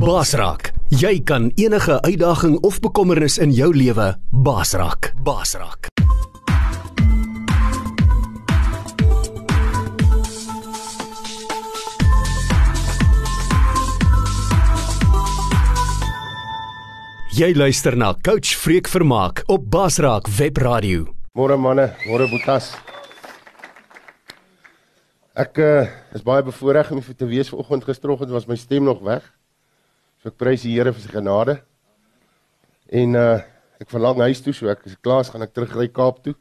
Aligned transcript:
Basrak, 0.03 0.71
jy 0.89 1.21
kan 1.23 1.52
enige 1.55 2.02
uitdaging 2.02 2.58
of 2.66 2.80
bekommernis 2.84 3.38
in 3.38 3.53
jou 3.55 3.71
lewe 3.75 4.16
basrak. 4.30 5.13
Basrak. 5.23 5.92
Jy 17.34 17.55
luister 17.58 17.96
na 17.98 18.12
Coach 18.14 18.52
Freek 18.62 18.86
Vermaak 18.86 19.40
op 19.50 19.64
Basraak 19.73 20.28
Web 20.38 20.59
Radio. 20.62 21.08
Môre 21.34 21.56
manne, 21.58 21.88
môre 22.06 22.28
boetas. 22.30 22.67
Ek 25.34 25.58
uh, 25.58 25.88
is 26.14 26.22
baie 26.22 26.44
bevoorreg 26.45 26.92
om 26.94 27.02
te 27.02 27.25
wees 27.25 27.50
vanoggend 27.50 27.88
gisteroggend 27.88 28.30
was 28.36 28.45
my 28.45 28.53
stem 28.53 28.86
nog 28.86 29.02
weg. 29.02 29.25
So 30.22 30.30
ek 30.30 30.38
prys 30.38 30.62
die 30.67 30.75
Here 30.75 30.94
vir 30.94 31.02
sy 31.02 31.09
genade. 31.09 31.58
En 32.94 33.17
uh 33.17 33.42
ek 33.81 33.90
verlang 33.90 34.22
huis 34.28 34.45
toe, 34.45 34.53
so 34.53 34.70
ek 34.70 34.86
is 34.86 35.02
klaar, 35.02 35.25
gaan 35.25 35.42
ek 35.42 35.58
terug 35.58 35.73
ry 35.73 35.90
Kaap 35.90 36.22
toe. 36.22 36.36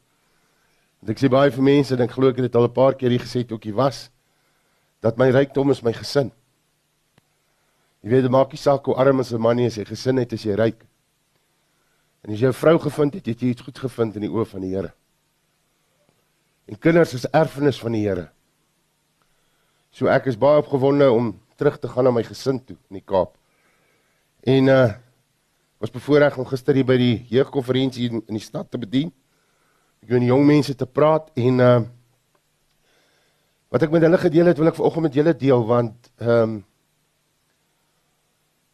Want 1.00 1.16
ek 1.16 1.24
sê 1.24 1.32
baie 1.32 1.56
vir 1.56 1.68
mense, 1.72 1.96
dink 1.96 2.12
glo 2.12 2.28
ek 2.28 2.42
het 2.42 2.50
dit 2.50 2.60
al 2.60 2.68
'n 2.68 2.76
paar 2.76 3.00
keer 3.00 3.16
hier 3.16 3.24
gesê 3.24 3.48
toe 3.48 3.56
ek 3.56 3.64
hier 3.72 3.80
was, 3.80 4.10
dat 5.00 5.16
my 5.16 5.32
rykdom 5.32 5.72
is 5.72 5.80
my 5.80 5.96
gesin. 5.96 6.36
Jy 8.02 8.10
weet, 8.10 8.24
dit 8.26 8.32
maak 8.34 8.50
nie 8.50 8.58
saak 8.58 8.84
hoe 8.90 8.96
arm 8.98 9.20
'n 9.22 9.40
man 9.40 9.58
is, 9.58 9.76
jy 9.76 9.84
gesin 9.84 10.16
het 10.18 10.32
as 10.32 10.42
jy 10.42 10.54
ryk. 10.54 10.84
En 12.22 12.32
as 12.32 12.40
jy 12.40 12.48
'n 12.48 12.52
vrou 12.52 12.78
gevind 12.78 13.14
het, 13.14 13.26
het 13.26 13.40
jy 13.40 13.48
iets 13.48 13.62
goed 13.62 13.78
gevind 13.78 14.16
in 14.16 14.22
die 14.22 14.30
oë 14.30 14.46
van 14.46 14.60
die 14.60 14.74
Here. 14.74 14.92
En 16.66 16.78
kinders 16.78 17.14
is 17.14 17.26
erfenis 17.30 17.80
van 17.80 17.92
die 17.92 18.08
Here. 18.08 18.30
So 19.90 20.06
ek 20.06 20.26
is 20.26 20.38
baie 20.38 20.58
opgewonde 20.58 21.10
om 21.10 21.40
terug 21.56 21.78
te 21.78 21.88
gaan 21.88 22.04
na 22.04 22.10
my 22.10 22.22
gesin 22.22 22.64
toe 22.64 22.76
in 22.90 22.98
die 22.98 23.04
Kaap. 23.06 23.36
En 24.42 24.68
uh 24.68 24.92
was 25.82 25.90
bevoorreg 25.90 26.36
om 26.38 26.46
gister 26.46 26.76
hier 26.78 26.86
by 26.86 26.94
die 26.96 27.26
jeugkonferensie 27.26 28.04
in, 28.08 28.20
in 28.30 28.36
die 28.38 28.44
stad 28.44 28.70
te 28.70 28.78
bedien. 28.78 29.08
Ek 30.02 30.12
met 30.14 30.22
jong 30.22 30.44
mense 30.46 30.76
te 30.78 30.86
praat 30.86 31.30
en 31.34 31.58
uh 31.58 31.80
wat 33.68 33.82
ek 33.82 33.90
met 33.90 34.02
hulle 34.02 34.18
gedeel 34.18 34.46
het, 34.46 34.58
wil 34.58 34.70
ek 34.70 34.76
vanoggend 34.78 35.02
met 35.02 35.14
julle 35.14 35.34
deel 35.34 35.66
want 35.66 36.12
ehm 36.20 36.42
um, 36.42 36.60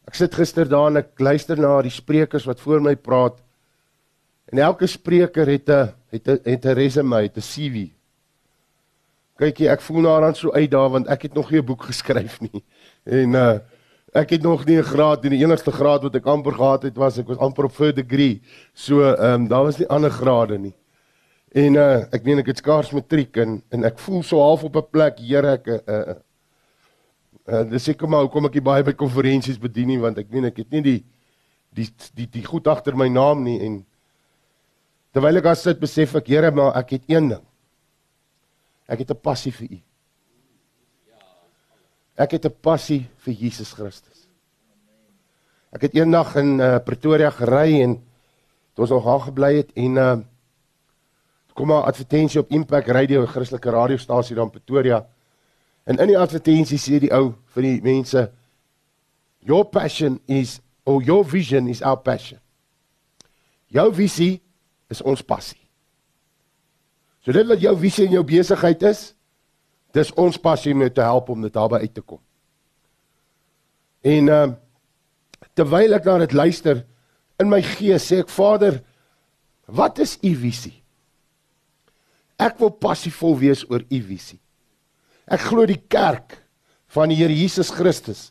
Ek 0.09 0.17
sit 0.17 0.33
gister 0.33 0.65
daar 0.65 0.87
en 0.89 1.03
ek 1.03 1.21
luister 1.21 1.59
na 1.61 1.75
die 1.85 1.93
sprekers 1.93 2.47
wat 2.49 2.61
voor 2.63 2.81
my 2.81 2.95
praat. 2.97 3.35
En 4.49 4.57
elke 4.65 4.87
spreker 4.89 5.45
het 5.45 5.69
'n 5.69 5.93
het 6.09 6.27
'n 6.27 6.39
het 6.49 6.65
'n 6.65 6.73
resume, 6.73 7.21
het 7.21 7.37
'n 7.37 7.45
CV. 7.45 7.89
Kykie, 9.37 9.69
ek 9.69 9.81
voel 9.81 10.01
nou 10.01 10.23
aan 10.23 10.35
so 10.35 10.51
uit 10.51 10.71
daar 10.71 10.89
want 10.89 11.07
ek 11.07 11.21
het 11.21 11.33
nog 11.33 11.51
nie 11.51 11.61
'n 11.61 11.65
boek 11.65 11.83
geskryf 11.91 12.41
nie. 12.41 12.63
En 13.05 13.33
uh 13.33 13.59
ek 14.13 14.29
het 14.29 14.41
nog 14.41 14.65
nie 14.65 14.77
'n 14.77 14.83
graad 14.83 15.21
nie. 15.21 15.29
Die 15.29 15.45
enigste 15.45 15.71
graad 15.71 16.01
wat 16.01 16.15
ek 16.15 16.25
amper 16.25 16.53
gehad 16.53 16.83
het 16.83 16.97
was 16.97 17.17
ek 17.17 17.27
was 17.27 17.37
amper 17.37 17.65
op 17.65 17.79
'n 17.79 17.93
degree. 17.93 18.41
So 18.73 19.13
ehm 19.13 19.41
um, 19.41 19.47
daar 19.47 19.63
was 19.63 19.77
nie 19.77 19.87
ander 19.87 20.09
grade 20.11 20.57
nie. 20.57 20.75
En 21.51 21.75
uh 21.75 22.03
ek 22.11 22.23
meen 22.23 22.39
ek 22.39 22.47
het 22.47 22.57
skaars 22.57 22.91
matriek 22.91 23.37
en 23.37 23.61
en 23.69 23.83
ek 23.83 23.99
voel 23.99 24.23
so 24.23 24.39
half 24.39 24.63
op 24.63 24.75
'n 24.75 24.89
plek, 24.91 25.19
Here, 25.19 25.51
ek 25.51 25.67
uh 25.67 26.15
Uh, 27.49 27.63
dis 27.65 27.87
seker 27.89 28.05
maar 28.05 28.27
hoekom 28.27 28.45
ek 28.45 28.59
baie 28.61 28.83
by 28.85 28.93
konferensies 28.93 29.57
bedien 29.57 29.87
nie 29.89 29.97
want 29.97 30.19
ek 30.21 30.27
meen 30.29 30.45
ek 30.51 30.59
het 30.61 30.73
nie 30.75 30.81
die 30.85 30.99
die 31.73 31.87
die 32.13 32.27
die 32.29 32.43
goed 32.45 32.67
agter 32.69 32.93
my 32.93 33.07
naam 33.09 33.41
nie 33.41 33.57
en 33.65 33.79
terwyl 35.15 35.41
ek 35.41 35.47
as 35.49 35.63
sit 35.65 35.79
besef 35.81 36.13
ek 36.19 36.29
Here 36.29 36.51
maar 36.53 36.77
ek 36.77 36.91
het 36.97 37.09
een 37.09 37.31
ding. 37.33 37.45
Ek 38.85 39.01
het 39.01 39.09
'n 39.09 39.17
passie 39.17 39.51
vir 39.51 39.67
U. 39.71 39.79
Ek 42.17 42.31
het 42.37 42.45
'n 42.45 42.55
passie 42.61 43.09
vir 43.17 43.33
Jesus 43.33 43.73
Christus. 43.73 44.27
Ek 45.73 45.81
het 45.81 45.95
eendag 45.95 46.35
in 46.35 46.59
uh, 46.59 46.77
Pretoria 46.77 47.31
gery 47.31 47.81
en 47.81 47.97
toe 48.73 48.85
ons 48.85 48.89
nog 48.89 49.05
daar 49.05 49.25
gebly 49.25 49.55
het 49.57 49.71
en 49.73 49.97
uh 49.97 50.17
kom 51.53 51.67
maar 51.67 51.89
advertensie 51.89 52.39
op 52.39 52.51
Impact 52.55 52.87
Radio, 52.87 53.21
'n 53.21 53.27
Christelike 53.27 53.69
radiostasie 53.69 54.35
daar 54.35 54.45
in 54.45 54.51
Pretoria. 54.51 55.05
En 55.89 55.97
in 55.97 56.11
die 56.11 56.19
advertensie 56.19 56.77
sê 56.77 56.99
die 57.01 57.13
ou 57.15 57.31
vir 57.55 57.65
die 57.65 57.77
mense 57.81 58.27
your 59.41 59.65
passion 59.65 60.19
is 60.29 60.59
or 60.85 61.01
your 61.01 61.25
vision 61.25 61.69
is 61.71 61.81
our 61.81 61.97
passion. 61.97 62.37
Jou 63.73 63.87
visie 63.97 64.37
is 64.89 65.01
ons 65.01 65.23
passie. 65.25 65.61
So 67.25 67.33
dit 67.33 67.47
wat 67.49 67.61
jou 67.61 67.73
visie 67.81 68.05
en 68.05 68.15
jou 68.17 68.23
besigheid 68.25 68.83
is, 68.89 69.11
dis 69.93 70.11
ons 70.21 70.37
passie 70.41 70.73
om 70.73 70.85
te 70.93 71.05
help 71.05 71.29
om 71.33 71.41
dit 71.45 71.53
daarby 71.53 71.81
uit 71.83 71.93
te 71.93 72.05
kom. 72.05 72.21
En 74.05 74.33
ehm 74.33 74.51
uh, 74.53 74.57
terwyl 75.55 75.95
ek 75.95 76.05
na 76.07 76.17
dit 76.21 76.33
luister 76.35 76.81
in 77.39 77.49
my 77.51 77.59
gees 77.63 78.05
sê 78.07 78.21
ek 78.23 78.29
Vader, 78.31 78.77
wat 79.65 79.99
is 79.99 80.17
u 80.23 80.31
visie? 80.35 80.77
Ek 82.39 82.59
wil 82.61 82.71
passievol 82.71 83.35
wees 83.39 83.65
oor 83.67 83.83
u 83.83 83.99
visie. 84.03 84.39
Ek 85.29 85.45
glo 85.45 85.65
die 85.69 85.81
kerk 85.91 86.39
van 86.89 87.11
die 87.11 87.19
Here 87.19 87.33
Jesus 87.33 87.69
Christus 87.69 88.29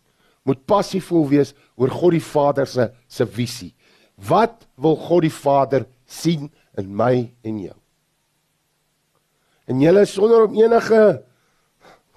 moet 0.48 0.64
passievol 0.66 1.28
wees 1.30 1.52
oor 1.78 1.92
God 1.92 2.16
die 2.16 2.24
Vader 2.24 2.66
se 2.66 2.88
se 3.06 3.26
visie. 3.26 3.74
Wat 4.16 4.66
wil 4.80 4.96
God 4.98 5.26
die 5.26 5.34
Vader 5.34 5.86
sien 6.08 6.48
in 6.78 6.90
my 6.96 7.28
en 7.46 7.60
jou? 7.68 7.76
En 9.68 9.82
julle 9.84 10.04
sonder 10.08 10.48
om 10.48 10.56
enige 10.56 11.02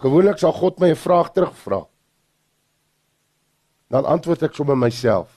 gewoonlik 0.01 0.39
sal 0.41 0.55
God 0.55 0.79
my 0.79 0.89
'n 0.89 0.95
vraag 0.95 1.33
terugvra. 1.33 1.85
Dan 3.91 4.05
antwoord 4.05 4.43
ek 4.43 4.55
sommer 4.55 4.77
myself. 4.77 5.27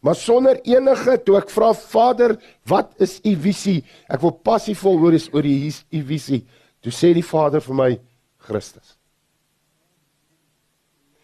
Maar 0.00 0.14
sonder 0.14 0.60
enige 0.64 1.18
toe 1.24 1.36
ek 1.36 1.50
vra 1.50 1.72
Vader, 1.74 2.36
wat 2.66 2.94
is 2.98 3.20
u 3.24 3.36
visie? 3.36 3.84
Ek 4.08 4.20
wil 4.20 4.32
passievol 4.32 4.98
hoor 4.98 5.12
is 5.12 5.28
oor 5.32 5.44
u 5.44 5.70
u 5.90 6.02
visie. 6.02 6.46
Toe 6.80 6.92
sê 6.92 7.12
die 7.14 7.22
Vader 7.22 7.60
vir 7.60 7.74
my, 7.74 8.00
Christus. 8.42 8.96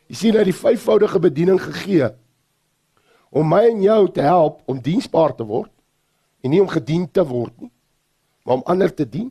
Jy 0.08 0.16
sien 0.16 0.36
hy 0.36 0.44
het 0.44 0.48
die 0.48 0.56
vyfvoudige 0.56 1.20
bediening 1.20 1.58
gegee 1.60 2.08
om 3.28 3.48
my 3.50 3.66
en 3.68 3.82
jou 3.84 4.00
te 4.16 4.24
help 4.24 4.62
om 4.70 4.80
diensbaar 4.80 5.34
te 5.36 5.44
word 5.44 5.72
en 6.40 6.54
nie 6.54 6.62
om 6.62 6.70
gedien 6.70 7.04
te 7.12 7.24
word 7.28 7.52
nie, 7.60 7.72
maar 8.46 8.60
om 8.60 8.66
ander 8.72 8.94
te 8.94 9.04
dien. 9.04 9.28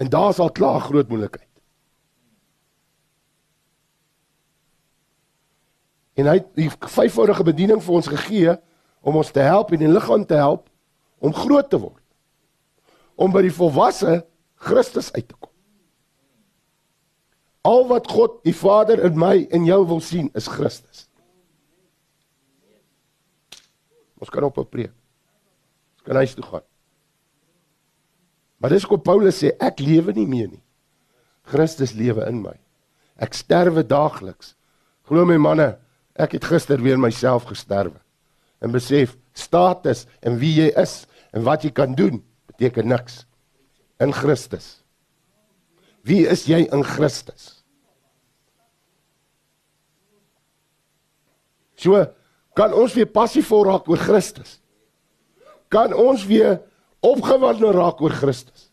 En 0.00 0.08
daar 0.08 0.30
is 0.32 0.40
al 0.40 0.52
klaar 0.56 0.80
groot 0.80 1.08
moeilikheid. 1.10 1.48
En 6.16 6.30
hy 6.30 6.38
het 6.38 6.48
die 6.56 6.70
vyfvoudige 6.70 7.44
bediening 7.44 7.82
vir 7.84 7.96
ons 7.98 8.08
gegee 8.08 8.56
om 9.00 9.20
ons 9.20 9.32
te 9.32 9.44
help 9.44 9.72
en 9.72 9.84
die 9.84 9.90
liggaam 9.90 10.24
te 10.28 10.40
help 10.40 10.68
om 11.20 11.36
groot 11.36 11.68
te 11.68 11.80
word. 11.80 12.00
Om 13.20 13.32
by 13.36 13.44
die 13.44 13.54
volwasse 13.54 14.22
Christus 14.60 15.12
uit 15.12 15.28
te 15.28 15.36
kom. 15.36 15.49
Al 17.66 17.86
wat 17.90 18.08
God, 18.08 18.40
die 18.44 18.56
Vader 18.56 19.02
in 19.04 19.18
my 19.20 19.46
en 19.52 19.66
jou 19.68 19.80
wil 19.86 20.00
sien, 20.00 20.30
is 20.34 20.48
Christus. 20.48 21.06
Ons 24.20 24.30
kan 24.30 24.44
op 24.44 24.58
'n 24.58 24.68
preek. 24.68 24.92
Ons 25.96 26.02
kan 26.04 26.16
huis 26.16 26.34
toe 26.34 26.44
gaan. 26.44 26.66
Maar 28.56 28.70
dis 28.70 28.86
kom 28.86 29.00
Paulus 29.00 29.42
sê 29.42 29.56
ek 29.58 29.80
lewe 29.80 30.12
nie 30.12 30.26
meer 30.26 30.48
nie. 30.48 30.62
Christus 31.42 31.92
lewe 31.92 32.26
in 32.28 32.42
my. 32.42 32.56
Ek 33.16 33.34
sterwe 33.34 33.86
daagliks. 33.86 34.54
Glo 35.08 35.24
my 35.24 35.36
manne, 35.36 35.78
ek 36.14 36.32
het 36.32 36.44
gister 36.44 36.80
weer 36.82 36.98
myself 36.98 37.44
gesterwe 37.44 38.00
en 38.60 38.72
besef 38.74 39.16
status 39.32 40.04
en 40.20 40.36
wie 40.40 40.52
jy 40.58 40.68
is 40.80 41.06
en 41.32 41.44
wat 41.46 41.64
jy 41.64 41.72
kan 41.72 41.94
doen 41.96 42.20
beteken 42.50 42.88
niks 42.88 43.24
in 44.00 44.12
Christus. 44.12 44.82
Wie 46.02 46.26
is 46.26 46.46
jy 46.48 46.64
in 46.72 46.84
Christus? 46.84 47.60
So 51.80 52.04
kan 52.56 52.74
ons 52.76 52.94
weer 52.96 53.08
passief 53.08 53.50
raak 53.50 53.88
oor 53.88 54.00
Christus. 54.00 54.58
Kan 55.72 55.94
ons 55.94 56.26
weer 56.26 56.58
opgewonde 57.00 57.72
raak 57.72 58.00
oor 58.02 58.12
Christus. 58.12 58.68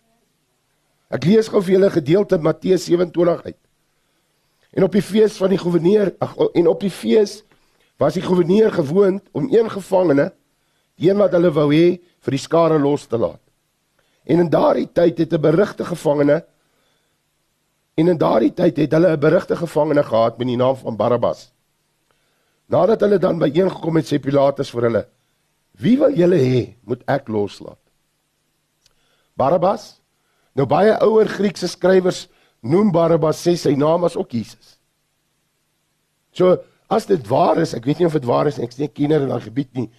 Ek 1.07 1.23
lees 1.23 1.47
gou 1.47 1.61
vir 1.61 1.77
julle 1.77 1.87
'n 1.87 1.99
gedeelte 1.99 2.37
Matteus 2.37 2.85
27 2.85 3.43
uit. 3.45 3.61
En 4.75 4.83
op 4.83 4.91
die 4.91 5.01
fees 5.01 5.37
van 5.37 5.49
die 5.49 5.57
goewerneur, 5.57 6.15
en 6.53 6.67
op 6.67 6.79
die 6.79 6.91
fees 6.91 7.43
was 7.97 8.13
die 8.13 8.21
goewerneur 8.21 8.71
gewoond 8.71 9.23
om 9.31 9.47
een 9.49 9.69
gevangene, 9.69 10.33
die 10.97 11.09
een 11.09 11.17
wat 11.17 11.31
hulle 11.31 11.51
wou 11.51 11.71
hê, 11.73 11.99
vir 12.19 12.31
die 12.31 12.41
skare 12.41 12.79
los 12.79 13.07
te 13.07 13.17
laat. 13.17 13.41
En 14.25 14.39
in 14.39 14.49
daardie 14.49 14.89
tyd 14.91 15.17
het 15.17 15.33
'n 15.33 15.41
berigte 15.41 15.85
gevangene 15.85 16.43
en 17.97 18.11
in 18.13 18.17
daardie 18.21 18.53
tyd 18.53 18.77
het 18.77 18.93
hulle 18.93 19.15
'n 19.15 19.19
berigte 19.19 19.55
gevangene 19.55 20.03
gehad 20.03 20.37
met 20.37 20.47
die 20.47 20.57
naam 20.57 20.75
van 20.75 20.95
Barabbas. 20.95 21.51
Nadat 22.67 23.01
hulle 23.01 23.17
dan 23.17 23.39
byeengekom 23.39 23.95
het, 23.95 24.05
sê 24.05 24.19
Pilatus 24.19 24.69
vir 24.69 24.81
hulle: 24.81 25.07
"Wie 25.71 25.97
wil 25.97 26.13
julle 26.13 26.37
hê 26.37 26.75
moet 26.83 27.03
ek 27.07 27.27
loslaat?" 27.27 27.79
Barabbas? 29.35 30.01
Nou 30.53 30.67
baie 30.67 30.97
ouer 31.01 31.27
Griekse 31.27 31.67
skrywers 31.67 32.27
noem 32.61 32.91
Barabbas 32.91 33.47
sê 33.47 33.55
sy 33.55 33.75
naam 33.75 34.01
was 34.01 34.15
ook 34.15 34.31
Jesus. 34.31 34.79
So 36.31 36.57
as 36.89 37.05
dit 37.05 37.27
waar 37.27 37.57
is, 37.57 37.73
ek 37.73 37.85
weet 37.85 37.99
nie 37.99 38.07
of 38.07 38.13
dit 38.13 38.25
waar 38.25 38.47
is, 38.47 38.59
ek 38.59 38.71
is 38.71 38.79
nie 38.79 38.87
kenner 38.87 39.21
in 39.21 39.29
daai 39.29 39.41
gebied 39.41 39.73
nie, 39.73 39.89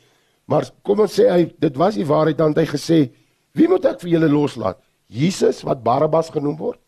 maar 0.47 0.65
kom 0.83 1.01
ons 1.01 1.15
sê 1.19 1.29
hy 1.31 1.55
dit 1.59 1.77
was 1.77 1.95
die 1.95 2.07
waarheid 2.07 2.37
dan 2.37 2.55
het 2.55 2.59
hy 2.59 2.77
gesê, 2.77 3.11
"Wie 3.55 3.69
moet 3.69 3.85
ek 3.85 4.01
vir 4.01 4.11
julle 4.11 4.29
loslaat? 4.29 4.79
Jesus 5.09 5.63
wat 5.63 5.83
Barabbas 5.83 6.31
genoem 6.31 6.57
word?" 6.57 6.81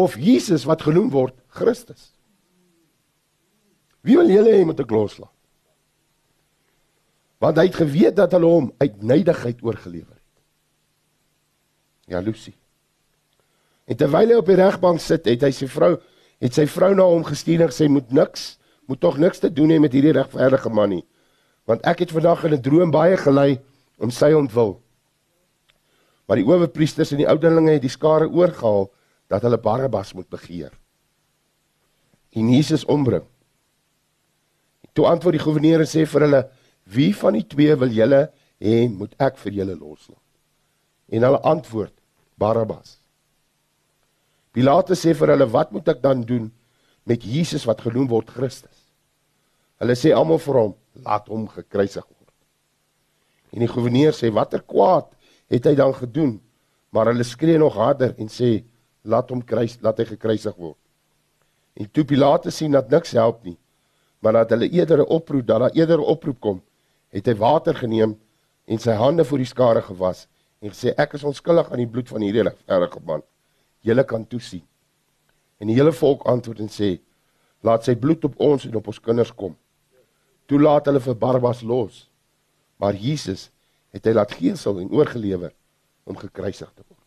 Of 0.00 0.16
Jesus 0.16 0.64
wat 0.68 0.86
genoem 0.86 1.10
word 1.12 1.36
Christus? 1.52 2.12
Wie 4.00 4.16
wil 4.16 4.30
julle 4.32 4.54
hê 4.54 4.64
moet 4.64 4.80
ek 4.80 4.92
loslaat? 4.94 5.32
Want 7.40 7.58
hy 7.60 7.66
het 7.68 7.76
geweet 7.80 8.16
dat 8.16 8.32
hulle 8.36 8.48
hom 8.48 8.70
uit 8.80 9.02
neydigheid 9.04 9.60
oorgelewer 9.64 10.12
het. 10.16 10.40
Jaloesie. 12.16 12.56
En 13.88 13.98
terwyl 13.98 14.34
hy 14.34 14.38
op 14.40 14.48
die 14.48 14.58
regbank 14.60 15.00
sit, 15.02 15.28
het 15.28 15.44
hy 15.44 15.52
sy 15.56 15.68
vrou 15.70 15.94
het 16.40 16.56
sy 16.56 16.64
vrou 16.72 16.94
na 16.96 17.04
hom 17.04 17.24
gestuur 17.26 17.66
en 17.66 17.68
gesê 17.68 17.88
moet 17.92 18.12
niks, 18.16 18.54
moet 18.88 19.00
tog 19.02 19.18
niks 19.20 19.42
te 19.42 19.50
doen 19.52 19.72
hê 19.74 19.76
met 19.82 19.92
hierdie 19.92 20.14
regverdige 20.16 20.72
man 20.72 20.94
nie. 20.94 21.02
Want 21.68 21.84
ek 21.88 22.06
het 22.06 22.14
vandag 22.16 22.46
in 22.48 22.54
'n 22.56 22.62
droom 22.64 22.90
baie 22.90 23.16
gelei 23.16 23.60
om 23.98 24.10
sy 24.10 24.32
ontwil. 24.32 24.80
Maar 26.26 26.40
die 26.40 26.46
owerpriesters 26.48 27.12
en 27.12 27.20
die 27.20 27.28
ouderlinge 27.28 27.76
het 27.76 27.82
die 27.82 27.92
skare 27.92 28.28
oorgehaal 28.28 28.88
dat 29.30 29.46
hulle 29.46 29.58
Barabbas 29.62 30.12
moet 30.12 30.28
begeer. 30.28 30.72
En 32.34 32.50
Jesus 32.50 32.84
ombring. 32.84 33.24
Toe 34.92 35.06
antwoord 35.06 35.38
die 35.38 35.42
goewerneur 35.42 35.84
en 35.84 35.90
sê 35.90 36.02
vir 36.06 36.26
hulle: 36.26 36.40
"Wie 36.84 37.12
van 37.16 37.38
die 37.38 37.46
twee 37.46 37.76
wil 37.78 37.92
julle 37.94 38.22
hê 38.58 38.88
moet 38.90 39.14
ek 39.18 39.38
vir 39.38 39.52
julle 39.60 39.76
loslaat?" 39.78 40.26
En 41.08 41.22
hulle 41.22 41.40
antwoord: 41.46 41.94
"Barabbas." 42.34 42.98
Pilate 44.52 44.98
sê 44.98 45.14
vir 45.14 45.34
hulle: 45.34 45.46
"Wat 45.46 45.70
moet 45.70 45.88
ek 45.88 46.02
dan 46.02 46.22
doen 46.22 46.50
met 47.06 47.22
Jesus 47.22 47.64
wat 47.64 47.80
genoem 47.80 48.08
word 48.08 48.30
Christus?" 48.30 48.90
Hulle 49.78 49.94
sê 49.94 50.10
almal 50.14 50.38
vir 50.38 50.54
hom: 50.54 50.74
"Laat 51.06 51.28
hom 51.28 51.46
gekruisig 51.48 52.06
word." 52.06 52.36
En 53.54 53.62
die 53.62 53.70
goewerneur 53.70 54.12
sê: 54.12 54.32
"Watter 54.32 54.62
kwaad 54.62 55.06
het 55.48 55.64
hy 55.64 55.74
dan 55.74 55.94
gedoen?" 55.94 56.40
Maar 56.90 57.06
hulle 57.06 57.22
skree 57.22 57.58
nog 57.58 57.74
harder 57.74 58.14
en 58.18 58.26
sê: 58.26 58.64
"Laat 59.02 59.30
hom 59.30 59.44
kruis, 59.44 59.78
laat 59.80 59.98
hy 59.98 60.04
gekruisig 60.04 60.56
word." 60.56 60.78
En 61.74 61.90
toe 61.90 62.04
Pilate 62.04 62.50
sien 62.50 62.72
dat 62.72 62.90
niks 62.90 63.12
help 63.12 63.44
nie, 63.44 63.58
maar 64.20 64.32
dat 64.32 64.50
hulle 64.50 64.68
eerder 64.68 64.98
'n 64.98 65.08
oproep, 65.08 65.46
dat 65.46 65.60
daar 65.60 65.74
eerder 65.74 65.98
'n 65.98 66.10
oproep 66.14 66.40
kom, 66.40 66.62
het 67.08 67.26
hy 67.26 67.34
water 67.34 67.74
geneem 67.74 68.18
en 68.64 68.78
sy 68.78 68.90
hande 68.90 69.24
voor 69.24 69.38
die 69.38 69.46
skare 69.46 69.82
gewas 69.82 70.26
en 70.60 70.70
gesê 70.70 70.92
ek 70.96 71.14
is 71.14 71.24
onskuldig 71.24 71.70
aan 71.70 71.82
die 71.82 71.88
bloed 71.88 72.08
van 72.08 72.20
hierdie 72.20 72.42
regverdige 72.42 73.00
man. 73.04 73.22
Julle 73.80 74.04
kan 74.04 74.26
toesien. 74.26 74.62
En 75.58 75.66
die 75.66 75.76
hele 75.76 75.92
volk 75.92 76.22
antwoord 76.28 76.60
en 76.60 76.68
sê 76.68 76.98
laat 77.60 77.84
sy 77.84 77.96
bloed 77.96 78.24
op 78.24 78.38
ons 78.40 78.64
en 78.64 78.76
op 78.76 78.86
ons 78.86 79.00
kinders 79.00 79.32
kom. 79.34 79.56
Toe 80.46 80.60
laat 80.60 80.86
hulle 80.86 81.00
vir 81.00 81.16
Barabbas 81.16 81.62
los. 81.62 82.10
Maar 82.76 82.94
Jesus 82.94 83.50
het 83.92 84.06
hy 84.06 84.14
laat 84.16 84.32
geesel 84.32 84.80
en 84.80 84.92
oorgelewer 84.92 85.52
om 86.04 86.16
gekruisig 86.16 86.70
te 86.74 86.84
word. 86.86 86.99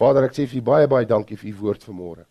Vader, 0.00 0.24
ek 0.30 0.36
sê 0.36 0.46
vir 0.48 0.62
u 0.62 0.64
baie 0.64 0.88
baie 0.88 1.08
dankie 1.08 1.36
vir 1.36 1.50
u 1.50 1.56
woord 1.60 1.84
vanmôre. 1.84 2.24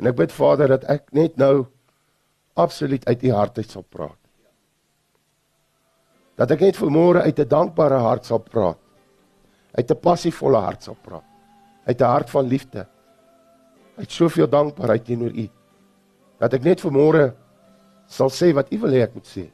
En 0.00 0.08
ek 0.08 0.16
bid 0.16 0.32
Vader 0.32 0.72
dat 0.78 0.86
ek 0.88 1.10
net 1.12 1.36
nou 1.36 1.66
absoluut 2.58 3.04
uit 3.04 3.24
u 3.28 3.32
hart 3.34 3.60
uit 3.60 3.68
sal 3.70 3.84
praat. 3.84 4.16
Dat 6.38 6.54
ek 6.54 6.64
net 6.64 6.80
vanmôre 6.80 7.26
uit 7.26 7.38
'n 7.38 7.48
dankbare 7.48 7.98
hart 8.00 8.24
sal 8.24 8.40
praat. 8.40 8.78
Uit 9.76 9.90
'n 9.90 10.00
passievolle 10.00 10.60
hart 10.64 10.82
sal 10.82 10.96
praat. 11.02 11.28
Uit 11.84 12.00
'n 12.00 12.04
hart 12.14 12.30
van 12.30 12.46
liefde. 12.46 12.86
Uit 13.98 14.10
soveel 14.10 14.48
dankbaarheid 14.48 15.04
teenoor 15.04 15.34
u. 15.34 15.48
Dat 16.38 16.54
ek 16.54 16.62
net 16.62 16.80
vanmôre 16.80 17.34
sal 18.06 18.30
sê 18.30 18.54
wat 18.54 18.72
u 18.72 18.78
wil 18.78 18.90
hê 18.90 19.02
ek 19.02 19.14
moet 19.14 19.26
sê. 19.26 19.50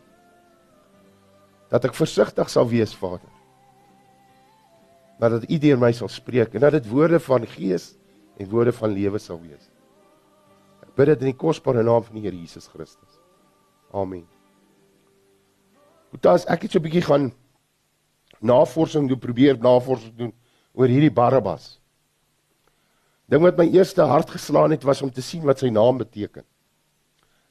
Dat 1.71 1.85
ek 1.85 1.95
versigtig 1.95 2.51
sal 2.51 2.69
wees, 2.69 2.95
Vader. 2.95 3.34
Dat 5.19 5.51
u 5.51 5.59
deur 5.59 5.79
my 5.79 5.93
sal 5.93 6.09
spreek 6.09 6.55
en 6.55 6.61
dat 6.61 6.73
dit 6.73 6.89
woorde 6.89 7.21
van 7.21 7.47
gees 7.47 7.95
en 8.37 8.51
woorde 8.51 8.73
van 8.73 8.91
lewe 8.91 9.19
sal 9.19 9.41
wees 9.41 9.71
bid 10.95 11.11
dit 11.11 11.25
in 11.25 11.33
die 11.33 11.39
kosbare 11.39 11.83
naam 11.83 12.05
van 12.07 12.19
die 12.19 12.25
Here 12.25 12.37
Jesus 12.37 12.69
Christus. 12.71 13.19
Amen. 13.95 14.25
Goed, 16.13 16.27
as 16.31 16.47
ek 16.47 16.67
net 16.67 16.73
so 16.73 16.79
'n 16.79 16.87
bietjie 16.87 17.03
gaan 17.03 17.33
navorsing 18.41 19.09
doen, 19.09 19.19
probeer 19.19 19.59
navorsing 19.59 20.15
doen 20.17 20.33
oor 20.75 20.89
hierdie 20.89 21.11
Barabbas. 21.11 21.81
Ding 23.27 23.43
wat 23.43 23.59
my 23.59 23.67
eerste 23.67 24.03
hart 24.03 24.31
geslaan 24.31 24.71
het 24.71 24.85
was 24.85 25.03
om 25.03 25.11
te 25.11 25.23
sien 25.23 25.43
wat 25.43 25.59
sy 25.59 25.71
naam 25.71 25.99
beteken. 25.99 26.45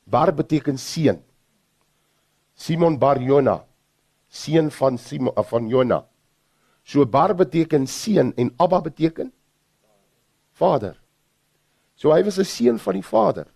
Bar 0.06 0.32
beteken 0.32 0.78
seun. 0.78 1.24
Simon 2.54 3.00
Bar 3.00 3.20
Jona, 3.20 3.66
seun 4.30 4.72
van 4.72 4.98
Simon 4.98 5.34
van 5.36 5.68
Jona. 5.68 6.06
So 6.84 7.06
Bar 7.06 7.34
beteken 7.36 7.88
seun 7.88 8.34
en 8.36 8.54
Abba 8.58 8.82
beteken 8.82 9.32
Vader. 10.52 10.98
So 11.96 12.12
hy 12.12 12.24
was 12.24 12.40
'n 12.40 12.46
seun 12.46 12.80
van 12.80 12.94
die 12.94 13.04
Vader. 13.04 13.48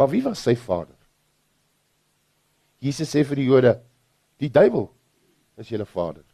Maar 0.00 0.08
wie 0.08 0.22
was 0.24 0.40
sy 0.40 0.54
vader? 0.56 0.96
Jesus 2.80 3.10
sê 3.12 3.20
vir 3.28 3.36
die 3.36 3.48
Jode, 3.50 3.74
die 4.40 4.48
duiwel 4.48 4.86
is 5.60 5.68
julle 5.68 5.84
vader. 5.84 6.24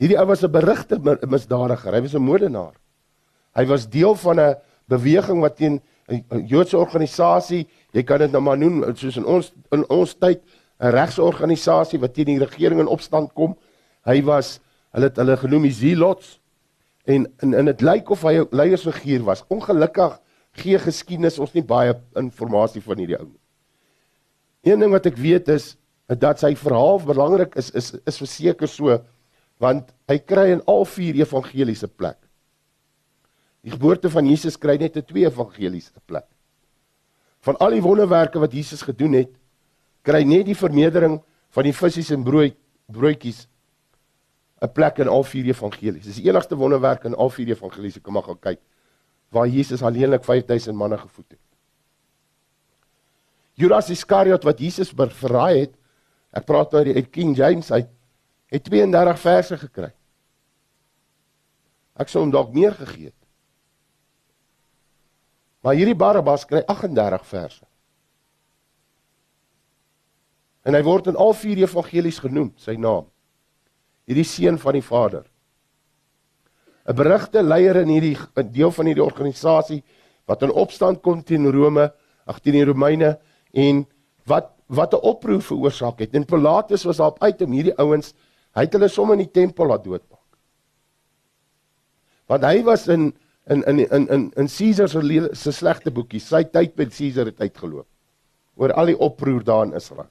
Hierdie 0.00 0.16
ou 0.16 0.24
was 0.30 0.42
'n 0.42 0.50
berigte 0.50 0.96
misdadiger, 1.28 1.92
hy 1.92 2.00
was 2.00 2.14
'n 2.14 2.24
moordenaar. 2.24 2.72
Hy 3.54 3.66
was 3.66 3.86
deel 3.86 4.14
van 4.14 4.40
'n 4.40 4.56
beweging 4.88 5.40
wat 5.40 5.56
teen 5.56 5.82
'n 6.08 6.46
Joodse 6.46 6.78
organisasie, 6.78 7.68
jy 7.92 8.02
kan 8.02 8.18
dit 8.18 8.32
nou 8.32 8.40
maar 8.40 8.56
noem 8.56 8.96
soos 8.96 9.16
in 9.16 9.26
ons 9.26 9.52
in 9.70 9.84
ons 9.90 10.14
tyd 10.14 10.40
'n 10.82 10.90
regsorganisasie 10.90 12.00
wat 12.02 12.14
teen 12.14 12.26
die 12.26 12.42
regering 12.42 12.80
in 12.80 12.90
opstand 12.90 13.32
kom. 13.38 13.54
Hy 14.04 14.22
was 14.26 14.58
hulle 14.92 15.08
het 15.08 15.16
hulle 15.16 15.36
genoem 15.36 15.68
die 15.68 15.76
Zealots 15.76 16.40
en 17.06 17.26
en 17.38 17.54
en 17.54 17.70
dit 17.70 17.80
lyk 17.80 18.10
of 18.10 18.22
hy 18.22 18.40
'n 18.40 18.48
leiersfiguur 18.50 19.22
was. 19.24 19.44
Ongelukkig 19.48 20.18
gee 20.52 20.78
geskiedenis 20.78 21.38
ons 21.38 21.54
nie 21.54 21.64
baie 21.64 21.94
inligting 22.16 22.82
van 22.84 22.98
hierdie 22.98 23.18
ou 23.18 23.26
nie. 23.26 23.40
Een 24.62 24.80
ding 24.80 24.92
wat 24.92 25.06
ek 25.06 25.16
weet 25.16 25.48
is 25.48 25.76
dat 26.06 26.38
sy 26.38 26.54
verhaal 26.54 27.00
belangrik 27.00 27.54
is 27.56 27.70
is 27.70 27.94
is 28.06 28.18
verseker 28.18 28.68
so 28.68 28.98
want 29.58 29.94
hy 30.08 30.18
kry 30.18 30.50
in 30.52 30.62
al 30.66 30.84
vier 30.84 31.14
evangeliese 31.14 31.88
plek. 31.88 32.18
Die 33.62 33.70
geboorte 33.70 34.10
van 34.10 34.26
Jesus 34.26 34.58
kry 34.58 34.76
net 34.76 34.96
in 34.96 35.04
twee 35.06 35.26
evangeliese 35.26 36.02
plek. 36.06 36.26
Van 37.40 37.56
al 37.56 37.70
die 37.70 37.82
wonderwerke 37.82 38.38
wat 38.42 38.52
Jesus 38.52 38.82
gedoen 38.82 39.12
het, 39.12 39.30
kry 40.02 40.22
net 40.24 40.46
die 40.46 40.58
vermeerdering 40.58 41.20
van 41.52 41.64
die 41.68 41.74
visse 41.76 42.14
en 42.14 42.24
brood 42.24 42.56
broodjies 42.92 43.46
'n 44.62 44.72
plek 44.72 44.98
in 44.98 45.08
al 45.08 45.24
vier 45.24 45.46
evangelies. 45.46 46.04
Dis 46.04 46.20
die 46.20 46.28
enigste 46.30 46.56
wonderwerk 46.56 47.04
in 47.04 47.14
al 47.14 47.30
vier 47.30 47.48
evangelies. 47.48 48.00
Kom 48.02 48.14
maar 48.14 48.22
gaan 48.22 48.38
kyk 48.38 48.60
waar 49.32 49.48
Jesus 49.48 49.82
alleenlik 49.82 50.24
5000 50.24 50.76
manne 50.76 50.98
gevoed 50.98 51.30
het. 51.30 51.40
Judas 53.54 53.90
Iskariot 53.90 54.44
wat 54.44 54.60
Jesus 54.60 54.92
verraai 54.92 55.60
het, 55.60 55.74
ek 56.32 56.44
praat 56.44 56.72
nou 56.72 56.94
uit 56.94 57.10
King 57.10 57.36
James 57.36 57.70
uit, 57.72 57.88
het 58.52 58.64
32 58.64 59.18
verse 59.20 59.58
gekry. 59.58 59.90
Ek 61.96 62.08
sou 62.08 62.22
hom 62.22 62.32
dalk 62.32 62.52
meer 62.52 62.72
gegee 62.76 63.10
het. 63.10 63.18
Maar 65.62 65.74
hierdie 65.78 65.96
Barabbas 65.96 66.44
kry 66.48 66.62
38 66.66 67.26
verse. 67.26 67.64
En 70.64 70.74
hy 70.74 70.82
word 70.82 71.10
in 71.10 71.16
al 71.16 71.34
vier 71.34 71.58
evangelies 71.64 72.20
genoem, 72.22 72.52
sy 72.56 72.76
naam 72.76 73.08
hierdie 74.08 74.26
seun 74.26 74.58
van 74.58 74.76
die 74.76 74.84
Vader. 74.84 75.24
'n 76.86 76.96
Berigte 76.98 77.42
leier 77.42 77.76
in 77.82 77.88
hierdie 77.88 78.16
deel 78.50 78.72
van 78.74 78.86
hierdie 78.86 79.04
organisasie 79.04 79.82
wat 80.26 80.42
in 80.42 80.50
opstand 80.50 81.02
kom 81.02 81.22
teen 81.22 81.46
Rome, 81.50 81.92
ag 82.26 82.40
teen 82.40 82.58
die 82.58 82.66
Romeine 82.66 83.18
en 83.52 83.86
wat 84.26 84.50
wat 84.68 84.94
'n 84.94 85.04
oproer 85.04 85.42
veroorsaak 85.42 85.98
het. 86.00 86.14
En 86.14 86.24
Pilatus 86.24 86.84
was 86.84 86.96
daarop 86.96 87.22
uit 87.22 87.42
om 87.42 87.52
hierdie 87.52 87.76
ouens, 87.78 88.14
hy 88.54 88.62
het 88.62 88.72
hulle 88.72 88.88
sommer 88.88 89.18
in 89.18 89.26
die 89.26 89.40
tempel 89.40 89.66
laat 89.66 89.84
doodmaak. 89.84 90.18
Want 92.26 92.44
hy 92.44 92.62
was 92.62 92.88
in 92.88 93.12
in 93.46 93.62
in 93.64 93.78
in 93.78 94.08
in 94.08 94.32
in 94.36 94.48
Caesar 94.48 94.88
se 94.88 95.28
se 95.32 95.52
slegte 95.52 95.90
boekie. 95.90 96.20
Sy 96.20 96.44
tyd 96.44 96.76
met 96.76 96.94
Caesar 96.94 97.26
het 97.26 97.40
uitgeloop 97.40 97.86
oor 98.56 98.72
al 98.72 98.86
die 98.86 98.98
oproer 98.98 99.44
daar 99.44 99.66
in 99.66 99.74
Israel. 99.74 100.10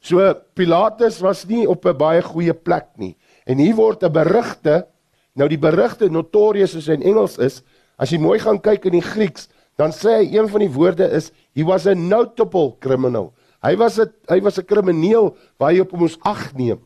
So 0.00 0.34
Pilatus 0.56 1.20
was 1.20 1.44
nie 1.46 1.68
op 1.68 1.84
'n 1.84 1.96
baie 1.96 2.22
goeie 2.22 2.54
plek 2.54 2.88
nie. 2.96 3.16
En 3.46 3.58
hier 3.58 3.74
word 3.74 4.02
'n 4.02 4.12
berigte, 4.12 4.86
nou 5.34 5.48
die 5.48 5.58
berigte 5.58 6.08
notorious 6.08 6.72
soos 6.72 6.88
in 6.88 7.02
Engels 7.02 7.38
is, 7.38 7.62
as 7.98 8.10
jy 8.10 8.18
mooi 8.18 8.38
gaan 8.38 8.60
kyk 8.60 8.84
in 8.84 8.92
die 8.92 9.04
Grieks, 9.04 9.48
dan 9.76 9.92
sê 9.92 10.20
hy 10.20 10.36
een 10.36 10.48
van 10.48 10.60
die 10.60 10.72
woorde 10.72 11.08
is 11.10 11.32
he 11.54 11.64
was 11.64 11.86
a 11.86 11.94
notable 11.94 12.76
criminal. 12.80 13.32
Hy 13.62 13.76
was 13.76 13.98
'n 13.98 14.12
hy 14.28 14.40
was 14.40 14.58
'n 14.58 14.64
krimineel 14.64 15.36
waar 15.58 15.72
jy 15.72 15.80
op 15.80 15.90
hom 15.90 16.00
moes 16.00 16.18
ag 16.22 16.54
neem. 16.54 16.80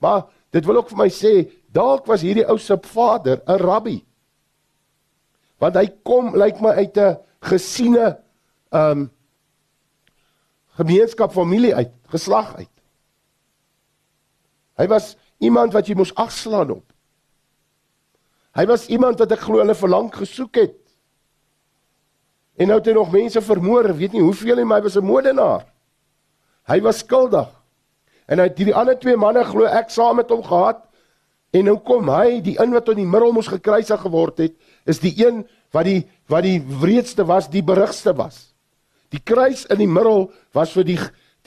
Maar 0.00 0.24
dit 0.50 0.64
wil 0.64 0.76
ook 0.76 0.88
vir 0.88 0.98
my 0.98 1.08
sê 1.08 1.50
dalk 1.72 2.06
was 2.06 2.22
hierdie 2.22 2.48
ou 2.48 2.58
se 2.58 2.76
vader 2.82 3.42
'n 3.46 3.58
rabbi. 3.58 4.04
Want 5.58 5.76
hy 5.76 5.88
kom 6.02 6.34
lyk 6.34 6.60
like 6.60 6.62
my 6.62 6.70
uit 6.70 6.96
'n 6.96 7.18
gesiene 7.40 8.18
um 8.72 9.10
gemeenskap 10.76 11.32
familie 11.32 11.74
uit, 11.74 11.90
geslag 12.10 12.54
uit. 12.56 12.74
Hy 14.80 14.86
was 14.88 15.14
iemand 15.38 15.74
wat 15.76 15.88
jy 15.88 15.96
moes 15.98 16.14
agslaan 16.14 16.72
op. 16.78 16.86
Hy 18.56 18.66
was 18.66 18.88
iemand 18.90 19.20
wat 19.22 19.32
ek 19.32 19.44
glo 19.46 19.62
hulle 19.62 19.76
verlang 19.78 20.10
gesoek 20.14 20.58
het. 20.58 20.76
En 22.60 22.68
nou 22.68 22.80
het 22.80 22.90
hy 22.90 22.94
nog 22.96 23.12
mense 23.12 23.40
vermoor, 23.44 23.88
weet 23.96 24.16
nie 24.16 24.24
hoeveel 24.24 24.58
nie, 24.60 24.66
maar 24.68 24.80
hy 24.80 24.88
was 24.88 24.96
'n 24.96 25.06
moordenaar. 25.06 25.64
Hy 26.68 26.80
was 26.80 26.98
skuldig. 26.98 27.48
En 28.26 28.38
hy 28.38 28.46
het 28.46 28.58
hierdie 28.58 28.74
ander 28.74 28.98
twee 28.98 29.16
manne 29.16 29.44
glo 29.44 29.64
ek 29.64 29.90
saam 29.90 30.16
met 30.16 30.30
hom 30.30 30.42
gehad. 30.42 30.84
En 31.50 31.64
nou 31.64 31.78
kom 31.78 32.08
hy, 32.08 32.40
die 32.40 32.60
een 32.60 32.72
wat 32.72 32.88
in 32.88 33.02
die 33.02 33.06
middel 33.06 33.32
moes 33.32 33.48
gekruisig 33.50 34.00
geword 34.00 34.38
het, 34.38 34.54
is 34.86 34.98
die 34.98 35.14
een 35.18 35.46
wat 35.74 35.84
die 35.84 36.06
wat 36.30 36.42
die 36.42 36.60
wreedste 36.62 37.24
was, 37.26 37.48
die 37.50 37.62
berigste 37.62 38.14
was. 38.14 38.54
Die 39.10 39.22
kruis 39.22 39.64
in 39.66 39.78
die 39.78 39.90
middel 39.90 40.30
was 40.54 40.72
vir 40.72 40.84
die 40.84 40.98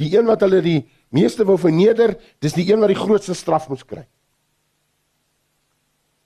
die 0.04 0.14
een 0.18 0.28
wat 0.30 0.44
hulle 0.46 0.62
die 0.64 0.82
meeste 1.14 1.46
wou 1.48 1.58
verneder, 1.60 2.16
dis 2.44 2.56
die 2.58 2.66
een 2.70 2.82
wat 2.84 2.92
die 2.92 3.00
grootste 3.00 3.36
straf 3.38 3.70
moes 3.72 3.86
kry. 3.88 4.04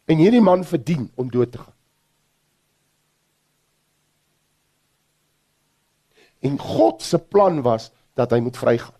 En 0.08 0.22
hierdie 0.22 0.44
man 0.44 0.64
verdien 0.64 1.10
om 1.16 1.32
dood 1.32 1.52
te 1.52 1.62
gaan. 1.62 1.76
En 6.48 6.60
God 6.60 7.02
se 7.02 7.20
plan 7.20 7.62
was 7.66 7.90
dat 8.16 8.32
hy 8.32 8.40
moet 8.42 8.58
vrygaan. 8.58 8.96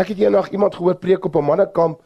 Ek 0.00 0.14
het 0.14 0.22
eendag 0.22 0.48
iemand 0.54 0.74
gehoor 0.78 0.96
preek 0.96 1.24
op 1.24 1.36
'n 1.36 1.44
mannekamp 1.44 2.00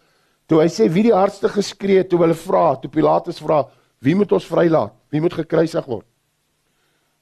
toe 0.46 0.60
hy 0.60 0.68
sê 0.68 0.88
wie 0.90 1.04
die 1.04 1.14
hardste 1.14 1.48
geskree 1.48 1.98
het 1.98 2.08
toe 2.08 2.18
hulle 2.20 2.34
vra, 2.34 2.76
toe 2.76 2.90
Pilatus 2.90 3.38
vra, 3.38 3.68
wie 4.00 4.14
moet 4.14 4.32
ons 4.32 4.46
vrylaat? 4.46 4.92
Wie 5.08 5.20
moet 5.20 5.32
gekruisig 5.32 5.86
word? 5.86 6.06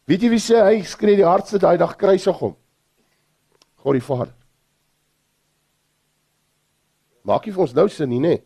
Weet 0.05 0.23
jy 0.23 0.31
wie 0.33 0.41
sê 0.41 0.63
hy 0.65 0.83
skree 0.83 1.17
die 1.17 1.27
hardste 1.27 1.59
daai 1.59 1.77
dag 1.79 1.97
kruisig 1.97 2.39
hom? 2.39 2.57
God 3.83 3.99
die 3.99 4.05
Vader. 4.07 4.35
Maak 7.27 7.47
nie 7.47 7.55
vir 7.55 7.65
ons 7.67 7.75
nou 7.75 7.89
sin 7.91 8.11
nie, 8.11 8.23
nê? 8.23 8.37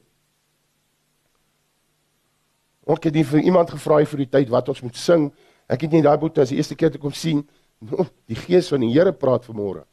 Ook 2.86 3.08
het 3.08 3.14
nie 3.16 3.24
vir 3.24 3.44
iemand 3.44 3.72
gevra 3.72 4.02
vir 4.04 4.24
die 4.24 4.32
tyd 4.38 4.52
wat 4.52 4.68
ons 4.72 4.82
moet 4.84 4.96
sing 5.00 5.30
Ek 5.66 5.82
het 5.82 5.94
nie 5.94 6.04
daai 6.04 6.16
boete 6.20 6.44
as 6.44 6.52
die 6.52 6.60
eerste 6.60 6.76
keer 6.78 6.92
te 6.94 7.00
kom 7.02 7.14
sien. 7.14 7.42
Die 8.30 8.38
gees 8.38 8.70
van 8.72 8.84
die 8.84 8.92
Here 8.92 9.12
praat 9.12 9.46
vanmôre. 9.48 9.84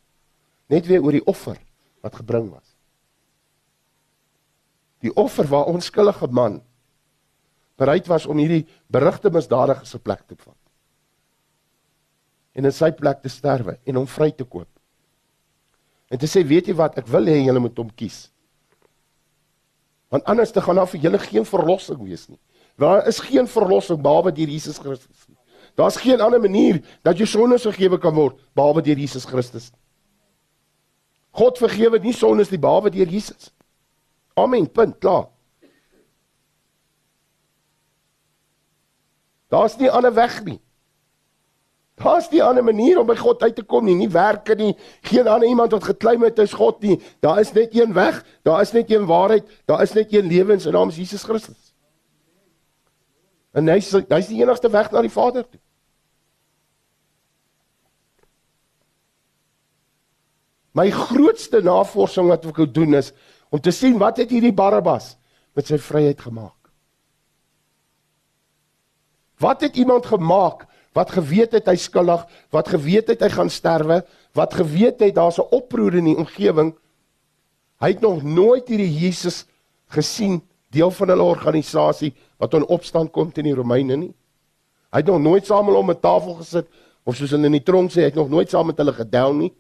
Net 0.72 0.88
weer 0.88 1.04
oor 1.04 1.16
die 1.16 1.26
offer 1.26 1.58
wat 2.06 2.20
gebring 2.22 2.52
was. 2.52 2.68
Die 5.04 5.12
offer 5.20 5.50
waar 5.50 5.72
onskuldige 5.72 6.30
man 6.32 6.62
bereid 7.80 8.08
was 8.08 8.28
om 8.30 8.40
hierdie 8.40 8.68
berugte 8.88 9.32
misdadiger 9.34 9.88
se 9.90 10.00
plek 10.00 10.22
te 10.30 10.38
vat. 10.38 10.60
En 12.54 12.70
in 12.70 12.76
sy 12.76 12.92
plek 12.96 13.24
te 13.24 13.32
sterwe 13.34 13.80
en 13.84 13.98
hom 14.00 14.08
vry 14.08 14.30
te 14.32 14.46
koop. 14.46 14.70
En 16.14 16.22
te 16.22 16.30
sê, 16.30 16.44
weet 16.46 16.70
jy 16.70 16.76
wat, 16.78 17.00
ek 17.02 17.10
wil 17.10 17.26
hê 17.32 17.40
julle 17.42 17.62
moet 17.64 17.80
hom 17.82 17.90
kies. 17.98 18.28
Want 20.14 20.28
anders 20.30 20.54
te 20.54 20.62
gaan 20.62 20.78
daar 20.78 20.90
vir 20.92 21.02
julle 21.08 21.20
geen 21.24 21.46
verlossing 21.50 22.04
wees 22.06 22.28
nie. 22.30 22.38
Daar 22.78 23.08
is 23.10 23.22
geen 23.26 23.50
verlossing 23.50 24.02
behalwe 24.02 24.34
deur 24.38 24.52
Jesus 24.54 24.78
Christus 24.78 25.26
nie. 25.26 25.40
Daar's 25.74 25.98
geen 25.98 26.22
ander 26.22 26.42
manier 26.42 26.84
dat 27.02 27.18
jou 27.18 27.26
sondes 27.26 27.66
vergewe 27.66 27.98
kan 27.98 28.14
word 28.14 28.38
behalwe 28.54 28.84
deur 28.86 29.00
Jesus 29.02 29.26
Christus. 29.26 29.72
God 31.34 31.58
vergewe 31.58 31.98
nie 31.98 32.14
sondes 32.14 32.54
nie 32.54 32.62
behalwe 32.62 32.94
deur 32.94 33.10
Jesus. 33.10 33.50
Amen. 34.38 34.70
Punt. 34.70 35.00
Klaar. 35.02 35.32
Daar's 39.50 39.78
nie 39.82 39.90
ander 39.90 40.14
weg 40.14 40.44
nie. 40.46 40.60
Daar's 41.96 42.30
nie 42.30 42.40
'n 42.42 42.48
ander 42.48 42.64
manier 42.64 43.00
om 43.00 43.08
by 43.08 43.16
God 43.16 43.42
uit 43.44 43.56
te 43.56 43.64
kom 43.64 43.86
nie, 43.86 43.96
nie 43.96 44.10
werke 44.10 44.56
nie, 44.56 44.78
geen 45.02 45.28
ander 45.28 45.48
iemand 45.48 45.72
wat 45.72 45.84
geklim 45.84 46.24
het 46.24 46.40
is 46.40 46.54
God 46.54 46.82
nie. 46.82 47.02
Daar 47.20 47.40
is 47.40 47.54
net 47.54 47.76
een 47.76 47.94
weg, 47.94 48.26
daar 48.42 48.62
is 48.62 48.72
net 48.72 48.92
een 48.92 49.06
waarheid, 49.06 49.62
daar 49.66 49.82
is 49.82 49.94
net 49.94 50.14
een 50.14 50.26
lewe 50.26 50.54
en 50.54 50.60
sy 50.60 50.70
naam 50.70 50.90
is 50.90 50.96
Jesus 50.96 51.24
Christus. 51.24 51.74
En 53.54 53.68
hy's 53.68 53.92
hy's 53.92 54.28
die 54.28 54.42
enigste 54.42 54.70
weg 54.70 54.92
na 54.92 55.02
die 55.02 55.12
Vader 55.12 55.46
toe. 55.50 55.60
My 60.74 60.90
grootste 60.90 61.62
navorsing 61.62 62.28
wat 62.28 62.46
ek 62.50 62.58
wou 62.58 62.72
doen 62.72 62.98
is 62.98 63.12
om 63.54 63.62
te 63.62 63.72
sien 63.72 64.00
wat 64.02 64.18
het 64.18 64.32
hierdie 64.34 64.54
Barabbas 64.54 65.18
met 65.54 65.70
sy 65.70 65.78
vryheid 65.78 66.22
gemaak? 66.22 66.58
Wat 69.38 69.62
het 69.62 69.78
iemand 69.78 70.06
gemaak 70.10 70.66
wat 70.94 71.12
geweet 71.12 71.52
het 71.58 71.68
hy 71.68 71.76
skuldig, 71.76 72.26
wat 72.54 72.68
geweet 72.70 73.08
het 73.08 73.22
hy 73.26 73.30
gaan 73.34 73.50
sterwe, 73.50 74.04
wat 74.38 74.54
geweet 74.54 75.00
het 75.02 75.16
daar's 75.16 75.40
'n 75.40 75.50
oproer 75.52 75.96
in 75.96 76.06
die 76.06 76.18
omgewing? 76.18 76.74
Hy 77.82 77.88
het 77.88 78.02
nog 78.02 78.24
nooit 78.24 78.68
hierdie 78.68 79.00
Jesus 79.00 79.46
gesien 79.90 80.42
deel 80.70 80.92
van 80.92 81.10
hulle 81.10 81.24
organisasie 81.24 82.14
wat 82.38 82.54
in 82.54 82.66
opstand 82.66 83.12
kom 83.12 83.32
teen 83.32 83.44
die 83.44 83.56
Romeine 83.56 83.98
nie. 83.98 84.14
Hy 84.92 85.02
het 85.02 85.10
nog 85.10 85.22
nooit 85.22 85.46
saam 85.46 85.66
met 85.66 85.74
hulle 85.74 85.84
om 85.84 85.90
'n 85.90 86.00
tafel 86.00 86.34
gesit 86.34 86.68
of 87.04 87.16
soos 87.16 87.32
hulle 87.32 87.46
in 87.46 87.52
die 87.52 87.64
tronk 87.64 87.92
sê, 87.92 87.96
hy 87.96 88.12
het 88.12 88.16
nog 88.16 88.30
nooit 88.30 88.50
saam 88.50 88.68
met 88.68 88.78
hulle 88.78 88.94
gedel 88.94 89.34
nie. 89.34 89.54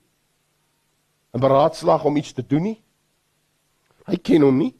'n 1.33 1.39
beraadslag 1.39 2.05
om 2.05 2.17
iets 2.17 2.31
te 2.31 2.45
doen 2.45 2.61
nie. 2.61 2.81
Hy 4.05 4.17
ken 4.17 4.41
hom 4.41 4.57
nie. 4.57 4.73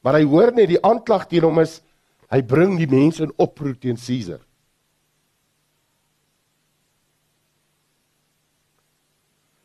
Maar 0.00 0.20
hy 0.20 0.24
hoor 0.24 0.52
net 0.54 0.68
die 0.68 0.82
aanklag 0.82 1.26
teen 1.26 1.42
hom 1.42 1.58
is 1.58 1.80
hy 2.30 2.42
bring 2.42 2.76
die 2.78 2.90
mense 2.90 3.22
in 3.22 3.32
oproer 3.36 3.78
teen 3.78 3.96
Caesar. 3.96 4.45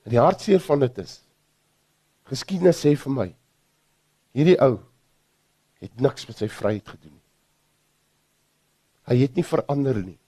Die 0.09 0.19
hartseer 0.19 0.59
van 0.59 0.79
dit 0.79 0.97
is 0.97 1.19
geskiedenis 2.31 2.79
sê 2.81 2.95
vir 2.95 3.11
my 3.11 3.27
hierdie 4.33 4.57
ou 4.63 4.79
het 5.81 6.01
niks 6.01 6.27
met 6.27 6.37
sy 6.37 6.47
vryheid 6.47 6.87
gedoen 6.87 7.13
nie. 7.13 7.27
Hy 9.09 9.15
het 9.17 9.35
nie 9.35 9.43
verander 9.43 9.97
nie. 9.97 10.19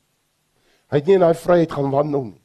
Hy 0.90 0.98
het 0.98 1.08
nie 1.08 1.16
in 1.16 1.22
daai 1.22 1.38
vryheid 1.38 1.72
gaan 1.72 1.92
wandel 1.94 2.26
nie 2.32 2.44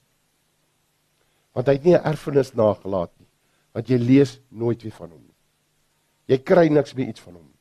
want 1.58 1.66
hy 1.66 1.74
het 1.74 1.84
nie 1.84 1.94
'n 1.96 2.06
erfenis 2.06 2.54
nagelaat 2.54 3.10
nie 3.18 3.26
want 3.74 3.88
jy 3.88 3.98
lees 3.98 4.38
nooit 4.48 4.82
weer 4.82 4.94
van 4.94 5.10
hom 5.10 5.22
nie 5.22 6.34
jy 6.34 6.38
kry 6.38 6.68
niks 6.68 6.94
meer 6.94 7.08
iets 7.08 7.20
van 7.20 7.34
hom 7.34 7.46
nie 7.46 7.58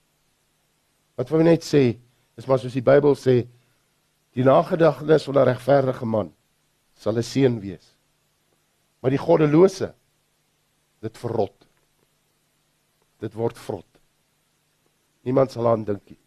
wat 1.17 1.29
wil 1.29 1.41
net 1.41 1.63
sê 1.65 1.97
is 2.37 2.45
maar 2.47 2.59
soos 2.59 2.73
die 2.77 2.85
Bybel 2.85 3.15
sê 3.15 3.47
die 4.37 4.43
nagedagtenis 4.43 5.23
van 5.23 5.37
'n 5.37 5.49
regverdige 5.49 6.05
man 6.05 6.33
sal 6.93 7.17
'n 7.17 7.23
seën 7.23 7.59
wees 7.59 7.96
maar 9.01 9.13
die 9.13 9.21
goddelose 9.21 9.91
dit 11.05 11.17
verrot 11.23 11.67
dit 13.23 13.33
word 13.33 13.57
vrot 13.57 14.01
niemand 15.27 15.51
sal 15.51 15.73
aan 15.73 15.85
dink 15.87 16.05
nie 16.09 16.21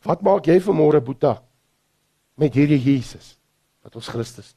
Wat 0.00 0.22
maak 0.24 0.46
jy 0.48 0.54
vanmôre 0.64 0.96
Boeta 1.04 1.34
met 2.40 2.54
hierdie 2.56 2.78
Jesus? 2.80 3.34
wat 3.84 3.96
ons 3.96 4.10
Christus. 4.12 4.52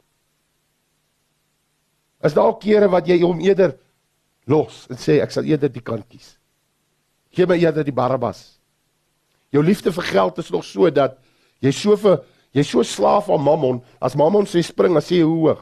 Is 2.24 2.36
daar 2.36 2.56
kere 2.60 2.90
wat 2.92 3.08
jy 3.08 3.20
hom 3.24 3.42
eerder 3.44 3.76
los 4.48 4.86
en 4.92 5.00
sê 5.00 5.20
ek 5.24 5.34
sal 5.36 5.48
eerder 5.48 5.72
die 5.72 5.84
kant 5.84 6.06
kies. 6.12 6.36
Gee 7.34 7.48
my 7.50 7.58
eerder 7.60 7.86
die 7.88 7.96
Barabbas. 7.96 8.60
Jou 9.54 9.64
liefde 9.64 9.94
vir 9.96 10.08
geld 10.12 10.40
is 10.44 10.52
nog 10.54 10.64
so 10.68 10.90
dat 10.92 11.18
jy 11.64 11.72
so 11.76 11.98
vir 12.00 12.22
jy 12.54 12.64
so 12.64 12.84
slaaf 12.86 13.30
aan 13.30 13.44
Mammon, 13.44 13.82
as 14.02 14.16
Mammon 14.16 14.48
sê 14.50 14.64
spring, 14.64 14.98
as 14.98 15.10
sê 15.10 15.22
hoe 15.22 15.34
hoog. 15.34 15.62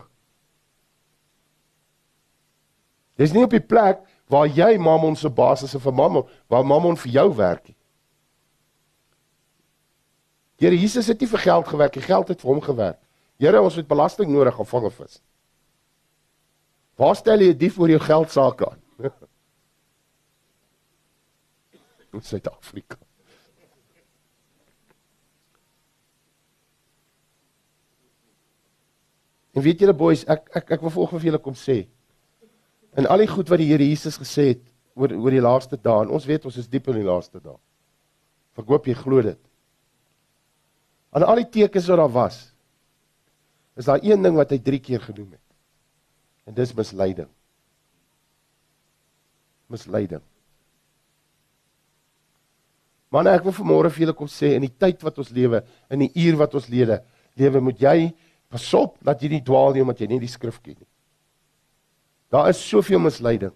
Dis 3.20 3.34
nie 3.36 3.44
op 3.46 3.54
die 3.54 3.64
plek 3.64 4.02
waar 4.32 4.48
jy 4.48 4.78
Mammon 4.80 5.16
se 5.16 5.30
basis 5.30 5.76
is 5.76 5.84
vir 5.84 5.94
Mammon, 5.96 6.28
waar 6.50 6.66
Mammon 6.66 6.98
vir 7.00 7.12
jou 7.12 7.28
werk 7.36 7.68
nie. 7.68 7.78
Here 10.62 10.78
Jesus 10.78 11.08
het 11.10 11.20
nie 11.20 11.30
vir 11.30 11.42
geld 11.42 11.68
gewerk, 11.68 11.94
die 11.98 12.06
geld 12.06 12.30
het 12.30 12.42
vir 12.44 12.52
hom 12.54 12.62
gewerk. 12.62 13.00
Here, 13.42 13.62
ons 13.62 13.76
het 13.80 13.88
belasting 13.90 14.30
nodig 14.30 14.60
om 14.60 14.66
vang 14.66 14.86
'n 14.86 14.92
vis. 14.94 15.22
Waar 16.96 17.16
stel 17.16 17.42
jy 17.42 17.54
die 17.58 17.70
vir 17.70 17.90
jou 17.90 18.00
geld 18.00 18.32
sake 18.32 18.70
aan? 18.70 18.82
In 22.14 22.22
Suid-Afrika. 22.22 22.98
En 29.52 29.64
weet 29.64 29.84
julle 29.84 29.96
boys, 29.98 30.24
ek 30.32 30.48
ek 30.56 30.76
ek 30.78 30.86
wil 30.86 30.94
volgens 30.94 31.22
vir 31.22 31.32
julle 31.32 31.44
kom 31.44 31.58
sê. 31.58 31.84
En 32.96 33.08
al 33.08 33.24
die 33.24 33.32
goed 33.32 33.50
wat 33.52 33.60
die 33.60 33.70
Here 33.72 33.88
Jesus 33.88 34.20
gesê 34.20 34.52
het 34.54 34.64
oor 34.96 35.12
oor 35.16 35.36
die 35.36 35.44
laaste 35.44 35.80
dae, 35.80 36.08
ons 36.08 36.28
weet 36.28 36.46
ons 36.48 36.58
is 36.60 36.70
diep 36.72 36.90
in 36.92 37.02
die 37.02 37.08
laaste 37.08 37.40
dae. 37.40 37.58
Verkoop 38.58 38.88
jy 38.88 38.96
glo 39.00 39.24
dit? 39.24 39.40
Aan 41.12 41.28
al 41.28 41.44
die 41.44 41.50
tekens 41.52 41.88
wat 41.92 42.00
daar 42.00 42.12
was, 42.12 42.40
is 43.80 43.88
daar 43.88 44.04
een 44.04 44.24
ding 44.24 44.36
wat 44.36 44.52
hy 44.52 44.60
3 44.60 44.80
keer 44.84 45.04
genoem 45.04 45.32
het. 45.36 45.48
En 46.48 46.56
dis 46.56 46.74
misleiding. 46.76 47.30
Misleiding. 49.72 50.24
Maar 53.12 53.34
ek 53.36 53.48
wil 53.48 53.56
vanmôre 53.56 53.92
vir 53.92 54.06
julle 54.06 54.16
kom 54.16 54.30
sê 54.32 54.54
in 54.56 54.64
die 54.64 54.72
tyd 54.72 55.04
wat 55.04 55.18
ons 55.20 55.32
lewe, 55.36 55.64
in 55.92 56.06
die 56.06 56.12
uur 56.24 56.38
wat 56.40 56.56
ons 56.56 56.70
lewe, 56.72 57.02
lewe 57.40 57.62
moet 57.64 57.84
jy 57.84 57.96
pasop 58.52 58.98
dat 59.06 59.22
jy 59.24 59.32
nie 59.36 59.46
dwaal 59.46 59.74
nie 59.74 59.84
omdat 59.86 60.04
jy 60.04 60.10
nie 60.12 60.22
die 60.24 60.32
skrif 60.32 60.60
ken 60.62 60.76
nie. 60.78 60.90
Daar 62.32 62.50
is 62.52 62.62
soveel 62.64 63.00
misleiding. 63.04 63.54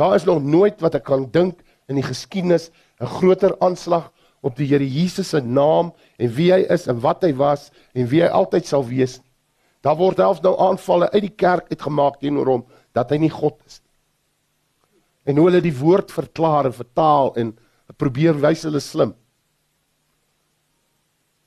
Daar 0.00 0.14
is 0.16 0.24
nog 0.24 0.42
nooit 0.42 0.80
wat 0.80 0.96
ek 0.96 1.04
kan 1.08 1.26
dink 1.32 1.60
in 1.88 1.98
die 2.00 2.06
geskiedenis 2.06 2.70
'n 3.00 3.06
groter 3.06 3.56
aanslag 3.60 4.10
op 4.40 4.56
die 4.56 4.66
Here 4.66 4.84
Jesus 4.84 5.28
se 5.28 5.40
naam 5.40 5.92
en 6.18 6.32
wie 6.36 6.52
hy 6.52 6.64
is 6.72 6.86
en 6.88 7.00
wat 7.00 7.22
hy 7.22 7.32
was 7.36 7.70
en 7.94 8.08
wie 8.08 8.22
hy 8.22 8.28
altyd 8.28 8.66
sal 8.66 8.84
wees. 8.84 9.20
Daar 9.80 9.96
word 9.96 10.16
selfs 10.16 10.42
nou 10.44 10.56
aanvalle 10.60 11.10
uit 11.12 11.22
die 11.22 11.36
kerk 11.36 11.70
uitgemaak 11.70 12.20
teenoor 12.20 12.46
hom 12.46 12.66
dat 12.92 13.10
hy 13.10 13.18
nie 13.18 13.32
God 13.32 13.56
is 13.66 13.80
nie. 13.80 13.90
En 15.24 15.36
hoe 15.36 15.46
hulle 15.48 15.60
die 15.60 15.76
woord 15.76 16.12
verklaar 16.12 16.66
en 16.66 16.72
vertaal 16.72 17.34
en 17.36 17.58
probeer 17.96 18.36
wys 18.40 18.64
hulle 18.64 18.80
slim. 18.80 19.14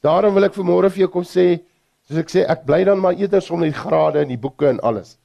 Daarom 0.03 0.33
wil 0.35 0.49
ek 0.49 0.57
vanmôre 0.57 0.89
vir 0.91 1.05
jou 1.05 1.11
kom 1.13 1.23
sê, 1.23 1.63
soos 2.07 2.19
ek 2.19 2.31
sê, 2.31 2.43
ek 2.49 2.65
bly 2.67 2.83
dan 2.87 3.01
maar 3.01 3.17
eerder 3.19 3.41
sonder 3.41 3.69
die 3.69 3.77
grade 3.77 4.23
en 4.23 4.31
die 4.31 4.39
boeke 4.39 4.69
en 4.69 4.81
alles. 4.83 5.17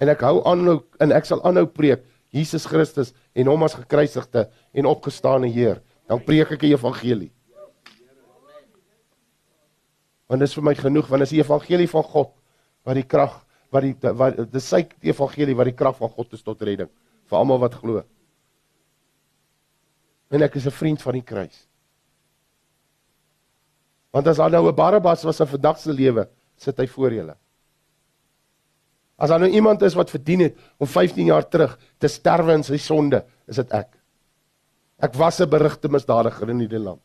En 0.00 0.10
ek 0.10 0.24
hou 0.26 0.40
aanhou 0.48 0.80
en 1.02 1.14
ek 1.14 1.28
sal 1.28 1.42
aanhou 1.46 1.66
preek 1.70 2.02
Jesus 2.34 2.66
Christus 2.66 3.12
en 3.38 3.50
hom 3.50 3.62
as 3.66 3.76
gekruisigde 3.78 4.48
en 4.74 4.90
opgestane 4.90 5.50
Heer. 5.54 5.80
Dan 6.10 6.22
preek 6.24 6.56
ek 6.56 6.64
die 6.64 6.72
evangelie. 6.74 7.30
Want 10.28 10.42
dit 10.42 10.48
is 10.48 10.56
vir 10.56 10.66
my 10.66 10.74
genoeg 10.78 11.10
want 11.10 11.22
dit 11.22 11.30
is 11.30 11.36
die 11.36 11.44
evangelie 11.44 11.90
van 11.90 12.06
God 12.10 12.32
wat 12.84 12.98
die 12.98 13.06
krag 13.06 13.38
wat 13.74 13.86
die 13.86 14.14
wat 14.18 14.40
dis 14.50 14.66
sy 14.66 14.82
evangelie 15.04 15.56
wat 15.58 15.70
die 15.70 15.76
krag 15.78 15.96
van 16.00 16.10
God 16.10 16.34
is 16.36 16.42
tot 16.46 16.62
redding 16.62 16.90
vir 17.30 17.38
almal 17.38 17.60
wat 17.62 17.76
glo. 17.78 18.02
En 20.34 20.42
ek 20.42 20.56
is 20.56 20.66
'n 20.66 20.74
vriend 20.74 21.02
van 21.02 21.14
die 21.14 21.22
kruis. 21.22 21.68
Want 24.14 24.30
as 24.30 24.38
daar 24.38 24.50
nou 24.50 24.68
'n 24.68 24.74
Barabbas 24.74 25.24
was 25.26 25.40
in 25.40 25.46
vandag 25.46 25.78
se 25.78 25.92
lewe, 25.92 26.28
sit 26.56 26.78
hy 26.78 26.86
voor 26.86 27.12
julle. 27.12 27.36
As 29.18 29.28
daar 29.28 29.40
nou 29.40 29.50
iemand 29.50 29.82
is 29.82 29.94
wat 29.94 30.10
verdien 30.10 30.40
het 30.40 30.56
om 30.78 30.86
15 30.86 31.26
jaar 31.26 31.48
terug 31.48 31.78
te 31.98 32.08
sterwe 32.08 32.52
in 32.52 32.62
sy 32.62 32.76
sonde, 32.76 33.24
is 33.46 33.56
dit 33.56 33.72
ek. 33.72 33.90
Ek 34.98 35.14
was 35.14 35.40
'n 35.40 35.50
berigte 35.50 35.88
misdadiger 35.88 36.50
in 36.50 36.58
hierdie 36.58 36.78
land. 36.78 37.02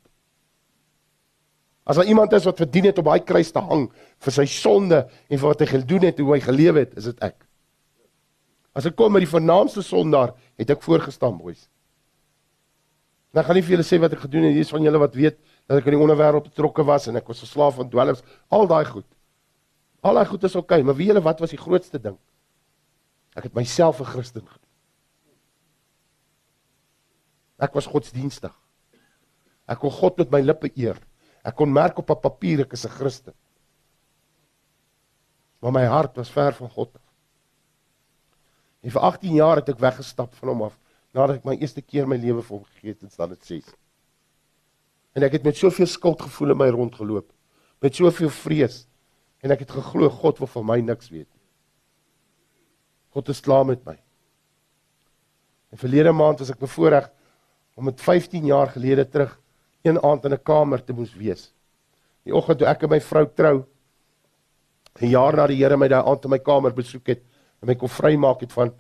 As 1.84 1.96
daar 1.96 2.06
iemand 2.06 2.34
is 2.34 2.46
wat 2.46 2.58
verdien 2.58 2.86
het 2.86 2.98
om 2.98 3.04
by 3.04 3.20
kruis 3.20 3.52
te 3.52 3.60
hang 3.60 3.92
vir 4.20 4.32
sy 4.32 4.46
sonde 4.46 5.10
en 5.30 5.40
vir 5.40 5.48
wat 5.48 5.60
hy 5.60 5.66
gedoen 5.66 6.02
het, 6.02 6.20
hoe 6.20 6.34
hy 6.34 6.40
geleef 6.40 6.76
het, 6.76 6.98
is 6.98 7.04
dit 7.04 7.20
ek. 7.20 7.46
As 8.76 8.86
ek 8.86 8.96
kom 8.96 9.12
met 9.12 9.22
die 9.22 9.32
vernaamste 9.40 9.82
sondaar, 9.82 10.36
het 10.58 10.70
ek 10.70 10.82
voorgestaan, 10.82 11.38
boys. 11.38 11.68
Nou 13.34 13.44
gaan 13.46 13.56
nie 13.56 13.64
vir 13.64 13.78
julle 13.78 13.84
sê 13.84 14.00
wat 14.00 14.14
ek 14.14 14.20
gedoen 14.20 14.44
het, 14.44 14.54
hier 14.54 14.62
is 14.62 14.70
van 14.70 14.84
julle 14.84 15.00
wat 15.00 15.16
weet 15.16 15.40
dat 15.70 15.84
ek 15.84 15.90
in 15.92 16.00
die 16.00 16.02
onderwêreld 16.02 16.48
betrokke 16.50 16.84
was 16.86 17.06
en 17.08 17.20
ek 17.20 17.28
was 17.30 17.44
'n 17.44 17.46
slaaf 17.46 17.76
van 17.78 17.90
dwelms, 17.90 18.24
al 18.50 18.66
daai 18.68 18.86
goed. 18.86 19.06
Al 20.02 20.18
daai 20.18 20.26
goed 20.26 20.44
is 20.44 20.56
oukei, 20.56 20.80
okay, 20.80 20.86
maar 20.86 20.96
wie 20.96 21.08
julle 21.08 21.22
wat 21.22 21.40
was 21.40 21.54
die 21.54 21.62
grootste 21.62 22.00
ding? 22.02 22.18
Ek 23.36 23.44
het 23.44 23.54
myself 23.54 24.00
'n 24.00 24.06
Christen 24.06 24.42
gemaak. 24.42 24.66
Ek 27.60 27.74
was 27.74 27.86
godsdienstig. 27.86 28.56
Ek 29.68 29.80
kon 29.80 29.92
God 29.92 30.18
met 30.18 30.32
my 30.32 30.42
lippe 30.42 30.72
eer. 30.76 30.98
Ek 31.44 31.56
kon 31.56 31.72
merk 31.72 31.98
op 32.00 32.10
'n 32.10 32.20
papier 32.20 32.62
ek 32.62 32.74
is 32.74 32.86
'n 32.86 32.90
Christen. 32.90 33.34
Maar 35.60 35.72
my 35.72 35.86
hart 35.86 36.16
was 36.16 36.32
ver 36.32 36.54
van 36.54 36.70
God. 36.70 36.98
En 38.82 38.92
vir 38.92 39.02
18 39.02 39.34
jaar 39.34 39.56
het 39.56 39.70
ek 39.70 39.80
weggestap 39.80 40.34
van 40.34 40.50
hom 40.50 40.62
af 40.64 40.80
nadat 41.14 41.36
ek 41.36 41.46
my 41.46 41.56
eerste 41.56 41.82
keer 41.82 42.08
my 42.08 42.16
lewe 42.16 42.42
vir 42.42 42.58
hom 42.58 42.66
gegee 42.66 42.90
het 42.90 43.04
in 43.04 43.10
staan 43.10 43.30
dit 43.30 43.46
6. 43.46 43.76
En 45.18 45.26
ek 45.26 45.40
het 45.40 45.44
met 45.48 45.58
soveel 45.58 45.88
skuldgevoel 45.90 46.54
in 46.54 46.58
my 46.58 46.70
rondgeloop, 46.74 47.32
met 47.82 47.96
soveel 47.96 48.30
vrees 48.30 48.86
en 49.40 49.52
ek 49.52 49.64
het 49.64 49.72
geglo 49.72 50.10
God 50.10 50.42
wil 50.42 50.52
van 50.52 50.66
my 50.68 50.80
niks 50.84 51.10
weet 51.10 51.28
nie. 51.28 51.46
God 53.16 53.30
is 53.30 53.42
klaar 53.42 53.66
met 53.66 53.82
my. 53.88 53.96
En 55.74 55.82
verlede 55.82 56.12
maand 56.14 56.42
was 56.42 56.52
ek 56.54 56.62
bevoorreg 56.62 57.10
om 57.80 57.88
met 57.88 58.02
15 58.02 58.46
jaar 58.46 58.70
gelede 58.74 59.06
terug 59.08 59.38
een 59.88 60.00
aand 60.04 60.26
in 60.26 60.34
'n 60.34 60.44
kamer 60.44 60.84
te 60.84 60.94
moes 60.94 61.14
wees. 61.16 61.54
Die 62.24 62.36
oggend 62.36 62.60
toe 62.60 62.68
ek 62.68 62.84
en 62.84 62.90
my 62.90 63.00
vrou 63.00 63.26
trou, 63.26 63.66
'n 65.02 65.10
jaar 65.10 65.36
na 65.36 65.48
die 65.48 65.58
Here 65.58 65.78
my 65.78 65.88
daai 65.88 66.04
aand 66.04 66.26
in 66.26 66.30
my 66.30 66.40
kamer 66.40 66.74
besoek 66.74 67.08
het 67.08 67.24
en 67.62 67.68
my 67.68 67.76
kon 67.76 67.90
vrymaak 67.90 68.42
het 68.42 68.52
van 68.52 68.74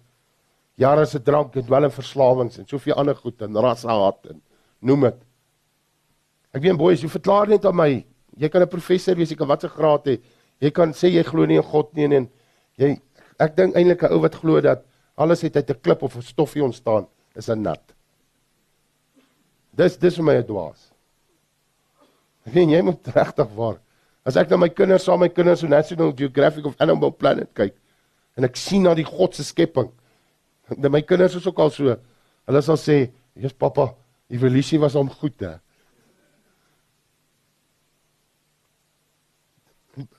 jare 0.75 1.05
se 1.05 1.19
drank 1.19 1.55
en 1.55 1.65
dwelmverslawings 1.65 2.57
en 2.57 2.67
soveel 2.67 2.93
ander 2.93 3.15
goed 3.15 3.41
en 3.41 3.55
rassehaat 3.55 4.25
en 4.31 4.41
noem 4.79 5.01
dit. 5.01 5.28
Ek 6.53 6.61
weet 6.61 6.77
boys, 6.77 7.01
jy 7.01 7.09
verklaar 7.09 7.47
net 7.47 7.65
aan 7.65 7.75
my. 7.75 8.05
Jy 8.37 8.49
kan 8.49 8.61
'n 8.61 8.67
professor 8.67 9.15
wees, 9.15 9.29
jy 9.29 9.35
kan 9.37 9.47
watse 9.47 9.67
graad 9.67 10.05
hê, 10.05 10.19
Jy 10.59 10.71
kan 10.75 10.91
sê 10.95 11.11
jy 11.13 11.23
glo 11.23 11.47
nie 11.47 11.59
in 11.59 11.65
God 11.65 11.91
nie 11.95 12.07
en 12.07 12.27
jy 12.79 12.95
ek 13.39 13.55
dink 13.55 13.77
eintlik 13.79 14.03
'n 14.03 14.13
ou 14.13 14.19
wat 14.23 14.35
glo 14.35 14.59
dat 14.61 14.83
alles 15.15 15.41
het 15.41 15.55
uit 15.55 15.69
'n 15.69 15.81
klip 15.81 16.03
of 16.03 16.15
'n 16.15 16.21
stoffie 16.21 16.63
ontstaan 16.63 17.07
is 17.35 17.49
'n 17.49 17.61
nat. 17.63 17.83
Dis 19.75 19.97
dis 19.97 20.15
vir 20.15 20.23
my 20.23 20.35
'n 20.35 20.47
dwaas. 20.47 20.91
Ek 22.45 22.53
weet 22.53 22.69
jy 22.69 22.81
moet 22.81 23.07
regtig 23.07 23.49
waar. 23.55 23.79
As 24.25 24.35
ek 24.35 24.49
na 24.49 24.57
my 24.57 24.69
kinders 24.69 25.03
saam 25.03 25.19
my 25.19 25.29
kinders 25.29 25.61
so 25.61 25.67
National 25.67 26.11
Geographic 26.11 26.65
of 26.65 26.75
Animal 26.79 27.11
Planet 27.11 27.53
kyk 27.53 27.75
en 28.35 28.43
ek 28.43 28.55
sien 28.55 28.83
na 28.83 28.93
die 28.93 29.05
God 29.05 29.35
se 29.35 29.43
skepping. 29.43 29.91
Dat 30.81 30.91
my 30.91 31.01
kinders 31.01 31.35
is 31.35 31.47
ook 31.47 31.59
al 31.59 31.69
so. 31.69 31.95
Hulle 32.45 32.61
sal 32.61 32.77
sê, 32.77 33.11
"Jesus 33.35 33.53
pappa, 33.53 33.95
evolusie 34.29 34.79
was 34.79 34.93
hom 34.93 35.09
goed 35.09 35.39
hè." 35.39 35.59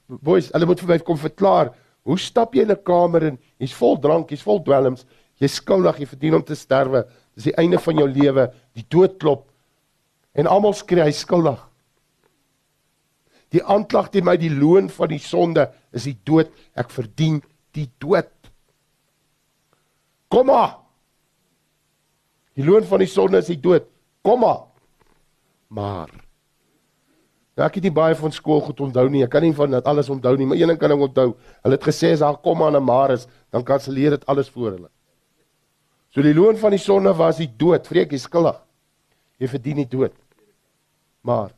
Boys, 0.09 0.51
hulle 0.55 0.67
moet 0.67 0.81
vir 0.81 0.89
my 0.89 0.99
kom 1.05 1.19
verklaar, 1.21 1.73
hoe 2.05 2.19
stap 2.19 2.55
jy 2.55 2.63
in 2.63 2.73
'n 2.73 2.85
kamer 2.85 3.25
en 3.29 3.39
jy's 3.59 3.73
vol 3.77 3.97
drank, 3.97 4.31
jy's 4.31 4.43
vol 4.43 4.63
dwelms, 4.65 5.05
jy's 5.41 5.55
skuldig, 5.55 6.01
jy 6.01 6.07
verdien 6.07 6.35
om 6.35 6.43
te 6.43 6.55
sterwe. 6.55 7.05
Dis 7.35 7.45
die 7.45 7.57
einde 7.57 7.79
van 7.79 7.97
jou 7.97 8.09
lewe, 8.09 8.53
die 8.75 8.87
dood 8.89 9.19
klop. 9.19 9.51
En 10.35 10.47
almal 10.47 10.75
skree 10.75 11.03
hy 11.03 11.13
skuldig. 11.13 11.59
Die 13.51 13.63
aanklag 13.65 14.11
teen 14.11 14.25
my, 14.25 14.37
die 14.37 14.53
loon 14.53 14.89
van 14.89 15.09
die 15.09 15.19
sonde 15.19 15.71
is 15.93 16.05
die 16.05 16.19
dood. 16.25 16.51
Ek 16.75 16.91
verdien 16.91 17.43
die 17.75 17.89
dood. 17.99 18.31
Kom 20.31 20.47
maar. 20.47 20.77
Die 22.55 22.65
loon 22.65 22.85
van 22.87 23.03
die 23.03 23.11
sonde 23.11 23.39
is 23.39 23.51
die 23.51 23.61
dood. 23.61 23.89
Kom 24.23 24.41
maar. 24.41 24.69
Maar 25.71 26.11
Ja, 27.61 27.67
ek 27.69 27.77
het 27.77 27.85
nie 27.85 27.93
baie 27.93 28.17
van 28.17 28.33
skool 28.33 28.63
goed 28.65 28.79
onthou 28.81 29.05
nie. 29.13 29.21
Ek 29.27 29.35
kan 29.35 29.45
nie 29.45 29.53
van 29.53 29.75
dit 29.75 29.89
alles 29.91 30.09
onthou 30.09 30.33
nie, 30.41 30.47
maar 30.49 30.57
een 30.57 30.71
ding 30.73 30.79
kan 30.81 30.95
ek 30.95 31.03
onthou. 31.05 31.27
Hulle 31.61 31.77
het 31.77 31.85
gesê 31.85 32.15
as 32.15 32.23
daar 32.25 32.39
kom 32.41 32.63
aan 32.65 32.77
'n 32.77 32.85
Maris, 32.85 33.27
dan 33.53 33.63
kanselleer 33.63 34.17
dit 34.17 34.25
alles 34.27 34.49
voor 34.49 34.71
hulle. 34.71 34.89
So 36.11 36.23
die 36.23 36.35
loon 36.35 36.57
van 36.57 36.71
die 36.71 36.81
sonde 36.81 37.13
was 37.15 37.37
die 37.37 37.51
dood. 37.57 37.87
Vreek, 37.87 38.13
jy 38.13 38.19
skuldig. 38.19 38.57
Jy 39.39 39.49
verdien 39.49 39.77
die 39.77 39.89
dood. 39.89 40.13
Maar 41.21 41.53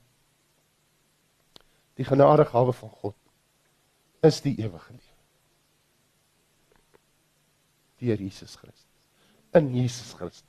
die 1.94 2.04
genadegawe 2.04 2.72
van 2.72 2.90
God 2.90 3.14
is 4.22 4.40
die 4.40 4.56
ewige 4.58 4.92
lewe. 4.92 5.12
Deur 8.02 8.18
Jesus 8.18 8.56
Christus. 8.56 8.90
In 9.54 9.70
Jesus 9.74 10.14
Christus. 10.18 10.48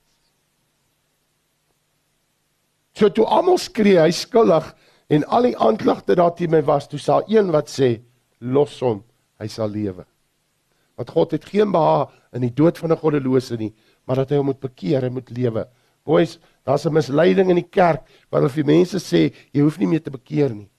So 2.94 3.10
toe 3.10 3.26
almal 3.26 3.58
skree 3.58 4.00
hy 4.00 4.12
skuldig 4.12 4.74
en 5.14 5.26
al 5.30 5.50
die 5.50 5.58
aanklagte 5.58 6.16
daarteen 6.18 6.52
my 6.54 6.62
was, 6.66 6.88
toe 6.90 7.00
sal 7.00 7.26
een 7.30 7.52
wat 7.54 7.70
sê 7.72 7.96
los 8.40 8.80
hom, 8.84 9.04
hy 9.42 9.48
sal 9.52 9.72
lewe. 9.72 10.06
Want 10.98 11.14
God 11.14 11.36
het 11.36 11.46
geen 11.50 11.72
behaag 11.74 12.12
in 12.34 12.46
die 12.46 12.54
dood 12.54 12.78
van 12.78 12.92
'n 12.92 13.02
goddelose 13.02 13.58
nie, 13.58 13.74
maar 14.06 14.16
dat 14.16 14.30
hy 14.30 14.38
hom 14.38 14.46
moet 14.46 14.60
bekeer 14.60 15.04
en 15.04 15.14
moet 15.14 15.30
lewe. 15.30 15.68
Boys, 16.04 16.40
daar's 16.66 16.86
'n 16.86 16.94
misleiding 16.94 17.50
in 17.50 17.56
die 17.56 17.70
kerk 17.70 18.04
waar 18.30 18.42
hulle 18.42 18.50
vir 18.50 18.66
mense 18.66 18.98
sê 18.98 19.34
jy 19.54 19.62
hoef 19.62 19.80
nie 19.80 19.88
meer 19.88 20.04
te 20.04 20.12
bekeer 20.12 20.54
nie. 20.54 20.70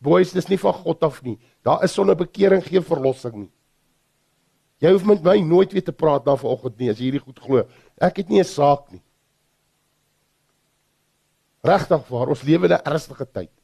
Boys, 0.00 0.32
dis 0.32 0.48
nie 0.48 0.58
van 0.58 0.72
God 0.72 1.02
af 1.02 1.22
nie. 1.22 1.38
Daar 1.62 1.84
is 1.84 1.92
sonder 1.92 2.16
bekering 2.16 2.62
geen 2.64 2.82
verlossing 2.82 3.34
nie. 3.34 3.50
Jy 4.80 4.92
hoef 4.92 5.04
met 5.04 5.22
my 5.22 5.40
nooit 5.40 5.72
weer 5.72 5.84
te 5.84 5.92
praat 5.92 6.24
na 6.24 6.36
vanoggend 6.36 6.78
nie 6.78 6.90
as 6.90 6.98
jy 6.98 7.10
hierdie 7.10 7.24
goed 7.24 7.38
glo. 7.38 7.66
Ek 8.00 8.16
het 8.16 8.28
nie 8.28 8.40
'n 8.40 8.44
saak 8.44 8.90
nie. 8.92 9.02
Regtig 11.62 12.08
waar, 12.08 12.28
ons 12.28 12.42
lewe 12.42 12.64
in 12.64 12.72
'n 12.72 12.84
ernstige 12.84 13.26
tyd. 13.26 13.59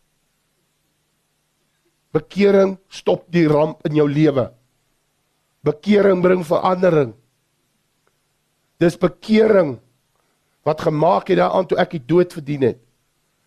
Bekering 2.17 2.77
stop 2.89 3.27
die 3.33 3.45
ramp 3.51 3.85
in 3.89 3.99
jou 3.99 4.07
lewe. 4.09 4.49
Bekering 5.67 6.23
bring 6.25 6.45
verandering. 6.47 7.13
Dis 8.81 8.97
bekering 9.01 9.77
wat 10.67 10.83
gemaak 10.85 11.29
het 11.31 11.41
daaraan 11.41 11.69
toe 11.69 11.79
ek 11.81 11.97
die 11.97 12.05
dood 12.09 12.33
verdien 12.37 12.65
het. 12.71 12.81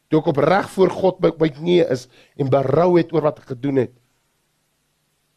Toe 0.09 0.21
ek 0.21 0.29
opreg 0.31 0.69
voor 0.73 0.93
God 0.93 1.19
by 1.21 1.31
my 1.41 1.49
knie 1.53 1.81
is 1.85 2.07
en 2.39 2.51
berou 2.51 2.93
het 2.97 3.11
oor 3.13 3.27
wat 3.29 3.41
ek 3.41 3.53
gedoen 3.53 3.83
het. 3.85 3.93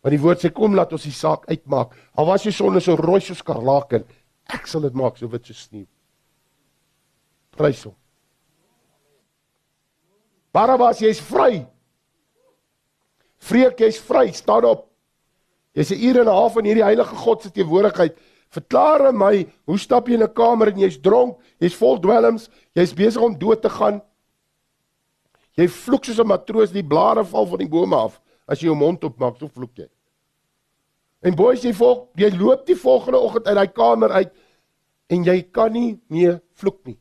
Want 0.03 0.17
die 0.17 0.23
woord 0.23 0.43
sê 0.43 0.51
kom 0.51 0.75
laat 0.75 0.93
ons 0.95 1.07
die 1.07 1.15
saak 1.15 1.45
uitmaak. 1.51 1.93
Al 2.19 2.27
was 2.27 2.47
jy 2.47 2.53
sonde 2.55 2.83
so 2.83 2.97
rooi 2.99 3.21
soos 3.23 3.43
skarlaken, 3.43 4.07
ek 4.51 4.67
sal 4.67 4.83
dit 4.83 4.97
maak 4.99 5.21
so 5.21 5.31
wit 5.31 5.47
soos 5.47 5.67
sneeu. 5.69 5.87
Prys 7.55 7.85
hom. 7.87 7.95
Barabbas, 10.53 11.01
jy's 11.01 11.21
vry. 11.23 11.63
Vreek, 13.43 13.81
jy's 13.83 13.99
vry. 14.01 14.31
Staan 14.33 14.65
op. 14.69 14.87
Jy's 15.75 15.91
'n 15.91 16.03
uur 16.05 16.21
en 16.21 16.29
'n 16.29 16.39
half 16.39 16.57
in 16.57 16.65
hierdie 16.65 16.85
heilige 16.85 17.17
God 17.17 17.43
se 17.43 17.51
teenwoordigheid. 17.51 18.17
Verklaar 18.53 19.07
aan 19.07 19.17
my, 19.17 19.47
hoe 19.65 19.79
stap 19.79 20.09
jy 20.09 20.15
in 20.15 20.23
'n 20.23 20.33
kamer 20.33 20.69
en 20.69 20.79
jy's 20.79 21.01
dronk, 21.01 21.39
jy's 21.59 21.75
vol 21.75 21.99
dwelms, 21.99 22.51
jy's 22.75 22.95
besig 22.95 23.23
om 23.23 23.39
dood 23.39 23.63
te 23.63 23.71
gaan. 23.71 24.03
Jy 25.57 25.69
vloek 25.69 26.05
soos 26.05 26.19
'n 26.19 26.27
matroos, 26.27 26.71
die 26.71 26.85
blare 26.85 27.25
val 27.25 27.47
van 27.47 27.59
die 27.59 27.69
bome 27.69 27.97
af 27.97 28.21
as 28.47 28.61
jy 28.61 28.67
jou 28.67 28.77
mond 28.77 29.05
oopmaak, 29.05 29.39
so 29.39 29.49
vloek 29.49 29.77
jy. 29.77 29.89
En 31.23 31.35
boys, 31.35 31.63
jy 31.63 31.73
volg, 31.73 32.09
jy 32.19 32.31
loop 32.37 32.67
die 32.67 32.77
volgende 32.77 33.19
oggend 33.19 33.47
uit 33.47 33.55
daai 33.55 33.73
kamer 33.73 34.11
uit 34.11 34.33
en 35.09 35.25
jy 35.25 35.43
kan 35.43 35.73
nie 35.73 36.01
meer 36.09 36.41
vloek 36.55 36.81
nie. 36.85 36.99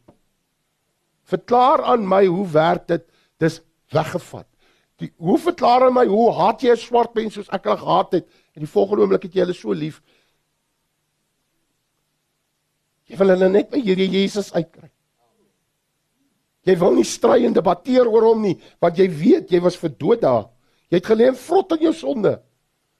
Verklaar 1.23 1.81
aan 1.83 2.07
my 2.07 2.25
hoe 2.25 2.47
werk 2.47 2.87
dit? 2.87 3.03
Dis 3.39 3.61
weggevat. 3.91 4.50
Die, 5.01 5.09
hoe 5.17 5.37
verklaar 5.41 5.87
aan 5.87 5.95
my 5.97 6.05
hoe 6.05 6.29
haat 6.37 6.61
jy 6.61 6.71
'n 6.71 6.77
swart 6.77 7.15
mens 7.17 7.33
soos 7.33 7.49
ek 7.49 7.65
hulle 7.65 7.77
gehaat 7.81 8.11
het 8.19 8.27
en 8.55 8.65
die 8.65 8.73
volgende 8.73 9.03
oomblik 9.03 9.23
het 9.23 9.35
jy 9.35 9.41
hulle 9.45 9.57
so 9.57 9.73
lief? 9.73 10.01
Jy 13.09 13.17
wil 13.17 13.33
hulle 13.33 13.49
net 13.49 13.71
by 13.71 13.81
hierdie 13.81 14.07
Jesus 14.07 14.53
uitkry. 14.53 14.91
Jy 16.63 16.75
wil 16.77 16.93
nie 16.95 17.07
stry 17.07 17.41
en 17.45 17.53
debatteer 17.53 18.07
oor 18.07 18.29
hom 18.29 18.41
nie, 18.45 18.55
want 18.79 18.97
jy 18.97 19.07
weet 19.09 19.51
jy 19.51 19.59
was 19.59 19.75
vir 19.75 19.89
dood 19.89 20.21
daar. 20.21 20.45
Jy 20.91 20.99
het 20.99 21.09
gelê 21.09 21.27
in 21.31 21.39
vrot 21.39 21.71
in 21.71 21.87
jou 21.87 21.93
sonde. 21.93 22.35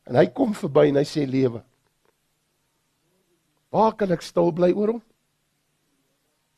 En 0.10 0.18
hy 0.18 0.26
kom 0.34 0.56
verby 0.58 0.88
en 0.90 0.98
hy 0.98 1.06
sê 1.06 1.28
lewe. 1.30 1.62
Waar 3.72 3.94
kan 3.96 4.12
ek 4.12 4.26
stil 4.26 4.52
bly 4.52 4.72
oor 4.74 4.96
hom? 4.96 5.02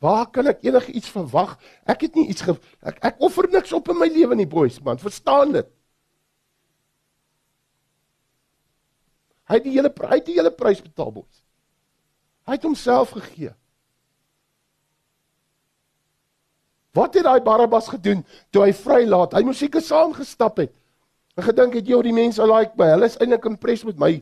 Waar 0.03 0.27
kan 0.35 0.49
ek 0.51 0.65
enigiets 0.67 1.11
verwag? 1.13 1.55
Ek 1.87 2.01
het 2.03 2.17
nie 2.19 2.27
iets 2.33 2.43
ge, 2.43 2.57
ek 2.83 2.99
ek 3.07 3.23
offer 3.23 3.47
niks 3.51 3.71
op 3.75 3.87
in 3.93 4.01
my 4.01 4.09
lewe 4.11 4.35
nie, 4.35 4.49
boys, 4.49 4.81
man. 4.83 4.99
Verstaan 4.99 5.55
dit? 5.55 5.69
Hy 9.47 9.59
het 9.61 9.67
die 9.67 9.75
hele 9.77 9.91
hy 10.03 10.19
het 10.19 10.27
die 10.27 10.35
hele 10.35 10.51
prys 10.51 10.83
betaal, 10.83 11.13
boys. 11.21 11.39
Hy 12.43 12.57
het 12.57 12.67
homself 12.67 13.15
gegee. 13.15 13.53
Wat 16.93 17.15
het 17.15 17.23
daai 17.25 17.39
Barabbas 17.41 17.87
gedoen 17.89 18.25
toe 18.51 18.67
hy 18.67 18.73
vrylaat? 18.75 19.33
Hy 19.33 19.47
moes 19.47 19.63
seker 19.63 19.81
saam 19.81 20.11
gestap 20.13 20.59
het. 20.59 20.75
En 21.39 21.47
gedink 21.47 21.79
het 21.79 21.87
jy 21.87 21.95
oor 21.95 22.05
die 22.05 22.13
mense 22.15 22.43
like 22.45 22.75
by. 22.77 22.91
Hulle 22.91 23.07
is 23.07 23.15
eintlik 23.23 23.47
impressed 23.49 23.87
met 23.87 24.01
my 24.03 24.15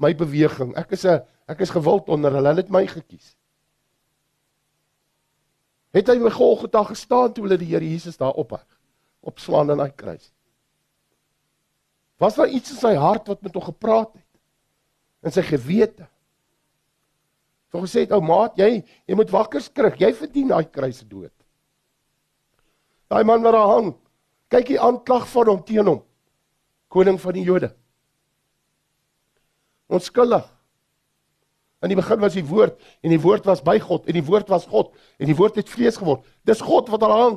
my 0.00 0.16
beweging. 0.16 0.72
Ek 0.80 0.96
is 0.96 1.04
'n 1.04 1.20
ek 1.48 1.60
is 1.60 1.76
gewild 1.76 2.08
onder 2.08 2.32
hulle. 2.32 2.48
Hulle 2.48 2.64
het 2.64 2.72
my 2.72 2.86
gekies 2.86 3.36
het 5.96 6.10
hy 6.12 6.16
by 6.20 6.32
Golgotha 6.34 6.82
gestaan 6.90 7.32
toe 7.32 7.46
hulle 7.46 7.58
die 7.60 7.70
Here 7.70 7.84
Jesus 7.84 8.18
daar 8.20 8.36
op 8.36 9.38
swaan 9.42 9.70
aan 9.70 9.80
daai 9.82 9.94
kruis. 9.96 10.30
Was 12.20 12.36
daar 12.38 12.48
iets 12.48 12.72
in 12.72 12.80
sy 12.80 12.94
hart 12.96 13.28
wat 13.28 13.42
met 13.44 13.54
hom 13.54 13.64
gepraat 13.66 14.12
het? 14.14 14.28
In 15.26 15.34
sy 15.34 15.42
gewete. 15.44 16.06
Toe 17.72 17.82
gesê 17.84 18.06
het 18.06 18.14
ou 18.14 18.22
maat, 18.24 18.56
jy 18.56 18.80
jy 19.04 19.18
moet 19.18 19.32
wakker 19.34 19.60
skrik. 19.60 19.98
Jy 20.00 20.12
verdien 20.16 20.52
daai 20.52 20.64
kruis 20.70 21.02
se 21.02 21.08
dood. 21.08 21.32
Daai 23.10 23.24
man 23.26 23.42
wat 23.44 23.54
daar 23.54 23.72
hang. 23.74 23.94
Kyk 24.50 24.70
die 24.70 24.80
aanklag 24.80 25.26
van 25.28 25.50
hom 25.50 25.62
teen 25.66 25.90
hom. 25.90 26.02
Koning 26.88 27.18
van 27.20 27.34
die 27.34 27.44
Jode. 27.46 27.72
Onskuldig. 29.90 30.46
In 31.84 31.92
die 31.92 31.98
begin 31.98 32.20
was 32.22 32.36
die 32.36 32.44
woord 32.46 32.80
en 33.04 33.12
die 33.12 33.20
woord 33.20 33.44
was 33.48 33.60
by 33.64 33.76
God 33.82 34.08
en 34.08 34.16
die 34.16 34.24
woord 34.24 34.48
was 34.48 34.64
God 34.70 34.94
en 35.20 35.28
die 35.28 35.36
woord 35.36 35.58
het 35.60 35.68
vlees 35.68 35.98
geword. 36.00 36.24
Dis 36.48 36.64
God 36.64 36.88
wat 36.92 37.02
daar 37.04 37.16
hang. 37.16 37.36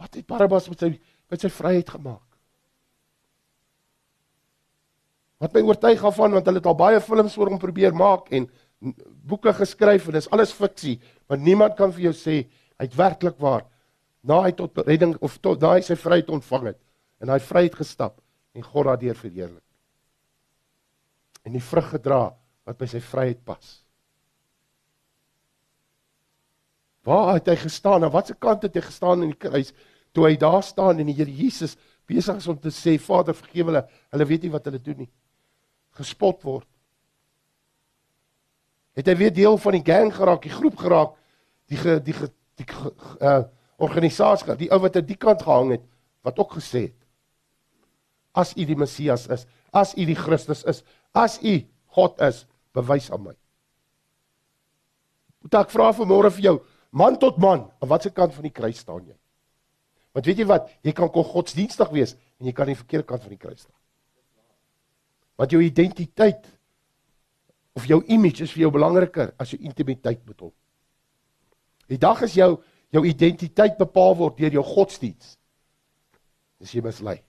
Wat 0.00 0.14
het 0.14 0.26
Barabbas 0.30 0.70
met 0.70 0.86
sy 0.86 0.92
met 1.30 1.42
sy 1.42 1.50
vryheid 1.54 1.90
gemaak? 1.90 2.24
Wat 5.40 5.54
my 5.54 5.62
oortuig 5.66 6.02
af 6.04 6.16
van 6.18 6.34
want 6.36 6.46
hulle 6.46 6.62
het 6.62 6.70
al 6.70 6.78
baie 6.78 7.02
films 7.02 7.36
oor 7.38 7.50
hom 7.52 7.60
probeer 7.60 7.94
maak 7.96 8.30
en 8.34 8.48
boeke 9.28 9.52
geskryf 9.54 10.08
en 10.08 10.16
dis 10.16 10.30
alles 10.32 10.54
fiksie, 10.56 10.96
want 11.28 11.44
niemand 11.44 11.76
kan 11.78 11.92
vir 11.92 12.08
jou 12.08 12.14
sê 12.16 12.36
hy't 12.80 12.96
werklik 12.96 13.36
waar 13.42 13.66
na 14.24 14.40
hy 14.44 14.52
tot 14.56 14.78
redding 14.86 15.14
of 15.24 15.38
tot 15.44 15.60
daai 15.60 15.82
sy 15.84 15.96
vryheid 15.98 16.30
ontvang 16.32 16.72
het 16.72 16.80
en 17.20 17.32
hy 17.32 17.38
vryheid 17.44 17.76
gestap 17.76 18.18
en 18.52 18.62
God 18.66 18.84
daardeur 18.84 19.16
verheerlik. 19.16 19.66
En 21.46 21.54
die 21.54 21.62
vrug 21.62 21.92
gedra 21.94 22.24
wat 22.68 22.78
by 22.78 22.88
sy 22.90 23.00
vryheid 23.02 23.40
pas. 23.46 23.78
Waar 27.06 27.38
het 27.38 27.48
hy 27.48 27.56
gestaan? 27.62 28.04
Aan 28.04 28.12
watter 28.12 28.36
kant 28.36 28.66
het 28.66 28.76
hy 28.76 28.82
gestaan 28.84 29.24
in 29.24 29.32
die 29.32 29.40
kruis 29.40 29.72
toe 30.12 30.26
hy 30.26 30.34
daar 30.40 30.62
staan 30.66 30.98
en 30.98 31.06
die 31.06 31.14
Here 31.14 31.30
Jesus 31.30 31.76
besig 32.10 32.40
is 32.42 32.48
om 32.50 32.58
te 32.58 32.72
sê 32.74 32.96
Vader 32.98 33.36
vergewe 33.38 33.70
hulle, 33.70 33.84
hulle 34.10 34.26
weet 34.26 34.44
nie 34.44 34.52
wat 34.52 34.66
hulle 34.66 34.80
doen 34.82 35.04
nie. 35.04 35.10
Gespot 35.94 36.42
word. 36.42 36.66
Het 38.98 39.06
hy 39.06 39.14
weer 39.20 39.32
deel 39.34 39.58
van 39.62 39.76
die 39.78 39.84
gang 39.86 40.10
geraak, 40.12 40.42
die 40.42 40.52
groep 40.52 40.80
geraak, 40.82 41.14
die 41.70 41.78
ge, 41.78 41.96
die 42.02 42.16
ge, 42.16 42.30
die 42.58 42.68
uh 43.22 43.40
organisasie, 43.80 44.58
die 44.60 44.66
ou 44.68 44.76
wat 44.82 44.98
aan 44.98 45.06
die 45.08 45.16
kant 45.16 45.40
gehang 45.40 45.70
het 45.72 45.84
wat 46.20 46.36
ook 46.42 46.58
gesê 46.58 46.82
het 46.90 46.99
as 48.32 48.54
u 48.56 48.64
die 48.66 48.78
Messias 48.78 49.26
is, 49.30 49.46
as 49.72 49.94
u 49.98 50.06
die 50.06 50.18
Christus 50.18 50.62
is, 50.68 50.82
as 51.14 51.38
u 51.42 51.60
God 51.94 52.20
is, 52.22 52.44
bewys 52.74 53.10
aan 53.10 53.24
my. 53.24 53.34
Moet 55.42 55.56
ek 55.62 55.72
vra 55.72 55.90
vanmôre 55.96 56.30
vir 56.36 56.46
jou, 56.50 56.56
man 56.94 57.16
tot 57.18 57.40
man, 57.42 57.66
aan 57.80 57.90
watter 57.90 58.12
kant 58.14 58.34
van 58.36 58.46
die 58.46 58.54
kruis 58.54 58.82
staan 58.82 59.02
jy? 59.06 59.16
Want 60.14 60.26
weet 60.26 60.42
jy 60.42 60.46
wat, 60.50 60.70
jy 60.86 60.94
kan 60.94 61.10
kon 61.12 61.26
godsdienstig 61.26 61.90
wees 61.94 62.16
en 62.40 62.48
jy 62.50 62.54
kan 62.54 62.66
aan 62.66 62.74
die 62.74 62.80
verkeerde 62.82 63.08
kant 63.08 63.24
van 63.26 63.34
die 63.34 63.40
kruis 63.40 63.62
staan. 63.62 63.76
Want 65.40 65.54
jou 65.54 65.62
identiteit 65.64 66.46
of 67.78 67.86
jou 67.88 68.00
image 68.10 68.44
is 68.44 68.52
vir 68.52 68.66
jou 68.66 68.72
belangriker 68.74 69.32
as 69.40 69.54
jou 69.54 69.60
intimiteit 69.62 70.22
met 70.28 70.42
hom. 70.42 70.52
Die 71.90 71.98
dag 71.98 72.22
as 72.26 72.36
jou 72.38 72.56
jou 72.90 73.02
identiteit 73.06 73.78
bepaal 73.78 74.16
word 74.18 74.38
deur 74.42 74.58
jou 74.58 74.64
godsdiens, 74.66 75.36
is 76.58 76.74
jy 76.74 76.82
mislei 76.82 77.20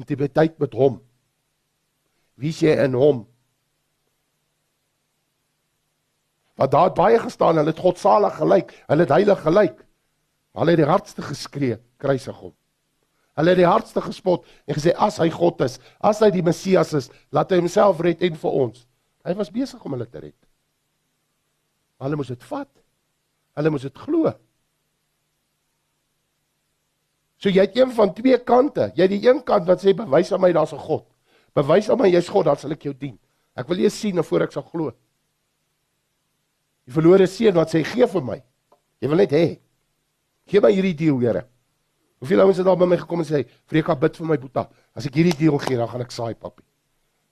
intimiteit 0.00 0.58
met 0.58 0.74
hom. 0.74 0.98
Wie 2.40 2.52
sê 2.54 2.74
in 2.82 2.96
hom? 2.98 3.24
Wat 6.58 6.70
daar 6.70 6.92
baie 6.94 7.18
gestaan, 7.18 7.58
hulle 7.58 7.72
het 7.74 7.82
God 7.82 7.98
salig 7.98 8.36
gelyk, 8.38 8.74
hulle 8.90 9.06
het 9.06 9.14
heilig 9.14 9.40
gelyk. 9.42 9.80
Hulle 10.54 10.74
het 10.74 10.82
die 10.82 10.90
hardste 10.90 11.22
geskree, 11.26 11.80
kruisig 11.98 12.36
hom. 12.38 12.54
Hulle 13.34 13.50
het 13.50 13.58
die 13.58 13.66
hardste 13.66 14.02
gespot 14.04 14.44
en 14.66 14.76
gesê 14.76 14.92
as 14.94 15.18
hy 15.18 15.26
God 15.34 15.64
is, 15.66 15.80
as 15.98 16.20
hy 16.22 16.30
die 16.34 16.44
Messias 16.46 16.92
is, 16.94 17.10
laat 17.34 17.50
hy 17.50 17.58
homself 17.58 18.02
red 18.06 18.22
en 18.22 18.38
vir 18.38 18.58
ons. 18.62 18.84
Hy 19.26 19.34
was 19.38 19.50
besig 19.50 19.82
om 19.82 19.96
hulle 19.96 20.06
te 20.06 20.22
red. 20.22 20.38
Hulle 22.04 22.18
moes 22.20 22.30
dit 22.30 22.46
vat. 22.50 22.70
Hulle 23.58 23.72
moes 23.74 23.86
dit 23.86 24.02
glo. 24.04 24.30
So 27.44 27.52
jy 27.52 27.66
het 27.66 27.74
een 27.76 27.90
van 27.92 28.08
twee 28.16 28.38
kante. 28.40 28.86
Jy 28.96 29.04
het 29.04 29.12
die 29.12 29.26
een 29.26 29.42
kant 29.44 29.66
wat 29.68 29.82
sê 29.84 29.92
bewys 29.92 30.30
aan 30.32 30.40
my 30.40 30.48
daar's 30.56 30.72
'n 30.72 30.80
God. 30.80 31.04
Bewys 31.52 31.90
aan 31.90 31.98
my 31.98 32.08
jy's 32.08 32.28
God, 32.28 32.44
dan 32.46 32.56
sal 32.56 32.72
ek 32.72 32.82
jou 32.82 32.94
dien. 32.94 33.18
Ek 33.54 33.68
wil 33.68 33.78
eers 33.78 34.00
sien 34.00 34.22
voor 34.22 34.42
ek 34.42 34.52
sal 34.52 34.62
glo. 34.62 34.92
Die 36.86 36.92
verlore 36.92 37.26
seun 37.26 37.54
wat 37.54 37.68
sê 37.68 37.84
gee 37.84 38.06
vir 38.06 38.22
my. 38.22 38.42
Jy 39.00 39.08
wil 39.08 39.16
net 39.16 39.30
hê. 39.30 39.60
Gee 40.46 40.60
my 40.60 40.72
hierdie 40.72 40.94
deel, 40.94 41.18
Here. 41.18 41.46
Hoeveel 42.18 42.40
ouens 42.40 42.56
het 42.56 42.66
daar 42.66 42.76
by 42.76 42.86
my 42.86 42.96
gekom 42.96 43.18
en 43.18 43.26
sê, 43.26 43.46
"Vreeka 43.66 43.94
bid 43.94 44.16
vir 44.16 44.26
my 44.26 44.38
boeta. 44.38 44.70
As 44.94 45.06
ek 45.06 45.14
hierdie 45.14 45.36
deel 45.36 45.58
gee, 45.58 45.76
dan 45.76 45.88
gaan 45.88 46.00
ek 46.00 46.10
saai, 46.10 46.34
papie." 46.34 46.64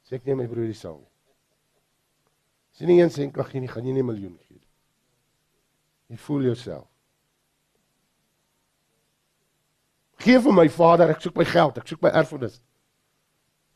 Sê 0.05 0.16
ek 0.16 0.27
neem 0.27 0.37
my 0.37 0.46
broer 0.46 0.75
saam. 0.75 1.01
As 2.72 2.81
jy 2.81 2.87
nie 2.87 3.01
een 3.01 3.11
sent 3.11 3.33
kan 3.33 3.44
gee 3.44 3.61
nie, 3.61 3.68
gaan 3.68 3.85
jy 3.87 3.92
nie 3.92 4.03
'n 4.03 4.07
miljoen 4.07 4.38
gee 4.48 4.59
nie. 4.59 4.68
Jy 6.11 6.16
voel 6.16 6.42
jouself. 6.42 6.91
Gee 10.22 10.38
vir 10.38 10.54
my 10.54 10.68
Vader, 10.70 11.11
ek 11.11 11.22
soek 11.24 11.37
my 11.40 11.46
geld, 11.48 11.78
ek 11.80 11.88
soek 11.90 12.02
my 12.04 12.12
erfenis. 12.14 12.61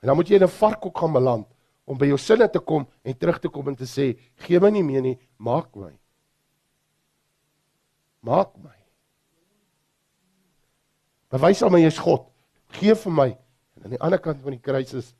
En 0.03 0.11
dan 0.11 0.19
moet 0.19 0.29
jy 0.31 0.39
in 0.39 0.45
'n 0.45 0.59
varkhok 0.61 0.99
gaan 0.99 1.13
beland 1.13 1.47
om 1.85 1.99
by 1.99 2.07
jou 2.07 2.19
sinne 2.19 2.49
te 2.49 2.61
kom 2.61 2.87
en 3.03 3.19
terug 3.19 3.39
te 3.41 3.49
kom 3.49 3.69
en 3.69 3.77
te 3.77 3.87
sê, 3.87 4.19
gee 4.37 4.61
my 4.61 4.71
nie 4.71 4.83
meer 4.83 5.03
nie, 5.03 5.19
maak 5.39 5.75
my. 5.75 5.93
Maak 8.23 8.57
my. 8.59 8.75
Bewys 11.31 11.63
aan 11.63 11.73
my 11.73 11.81
jy's 11.81 11.99
God. 11.99 12.31
Gee 12.69 12.95
vir 12.95 13.13
my. 13.13 13.29
En 13.77 13.85
aan 13.85 13.91
die 13.91 14.01
ander 14.01 14.19
kant 14.19 14.43
van 14.43 14.53
die 14.53 14.63
kruis 14.63 14.95
is 14.95 15.15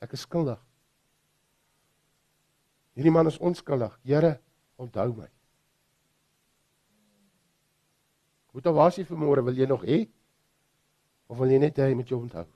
ek 0.00 0.12
is 0.12 0.20
skuldig. 0.20 0.58
Hierdie 2.96 3.12
man 3.12 3.26
is 3.26 3.38
onskuldig. 3.38 3.98
Here, 4.04 4.38
onthou 4.76 5.16
my. 5.16 5.28
Wat 8.56 8.72
was 8.72 8.96
jy 8.96 9.04
vanmôre? 9.04 9.44
Wil 9.44 9.58
jy 9.58 9.66
nog 9.68 9.84
hê? 9.84 10.06
Of 11.26 11.38
wil 11.38 11.50
jy 11.50 11.58
net 11.58 11.78
hê 11.82 11.94
met 11.94 12.08
jou 12.08 12.20
onthou? 12.20 12.46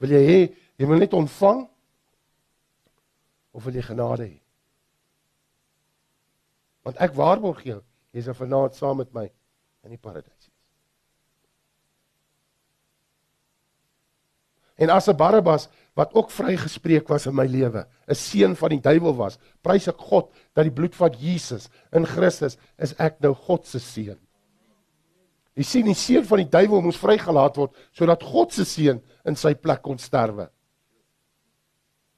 Wil 0.00 0.16
jy 0.16 0.22
hê 0.26 0.40
jy 0.80 0.88
wil 0.88 1.02
net 1.02 1.14
ontvang? 1.14 1.66
Of 3.52 3.66
wil 3.66 3.76
jy 3.78 3.84
genade 3.84 4.26
hê? 4.26 4.38
Want 6.86 7.00
ek 7.02 7.14
waarborg 7.14 7.62
jou, 7.66 7.80
jy's 8.12 8.28
'n 8.28 8.34
vanaand 8.34 8.74
saam 8.74 8.96
met 8.96 9.12
my 9.14 9.30
in 9.84 9.90
die 9.90 9.98
paradys. 10.00 10.50
En 14.80 14.90
as 14.90 15.08
'n 15.08 15.16
Barabbas 15.16 15.68
wat 15.94 16.14
ook 16.14 16.30
vrygespreek 16.30 17.08
was 17.08 17.26
in 17.26 17.34
my 17.34 17.46
lewe, 17.46 17.86
'n 18.08 18.14
seun 18.14 18.56
van 18.56 18.70
die 18.70 18.80
duiwel 18.80 19.14
was, 19.14 19.38
prys 19.62 19.88
ek 19.88 19.98
God 19.98 20.32
dat 20.54 20.64
die 20.64 20.72
bloed 20.72 20.94
van 20.94 21.12
Jesus 21.12 21.68
in 21.92 22.06
Christus 22.06 22.56
is 22.78 22.94
ek 22.98 23.20
nou 23.20 23.34
God 23.34 23.66
se 23.66 23.78
seun. 23.78 24.18
Jy 25.56 25.64
sien 25.66 25.86
die 25.86 25.94
seun 25.94 26.24
van 26.24 26.38
die 26.38 26.50
duiwel 26.50 26.82
moes 26.82 27.00
vrygelaat 27.00 27.56
word 27.56 27.76
sodat 27.92 28.22
God 28.22 28.52
se 28.52 28.64
seun 28.64 29.00
in 29.26 29.36
sy 29.36 29.54
plek 29.54 29.82
kon 29.82 29.98
sterwe. 29.98 30.48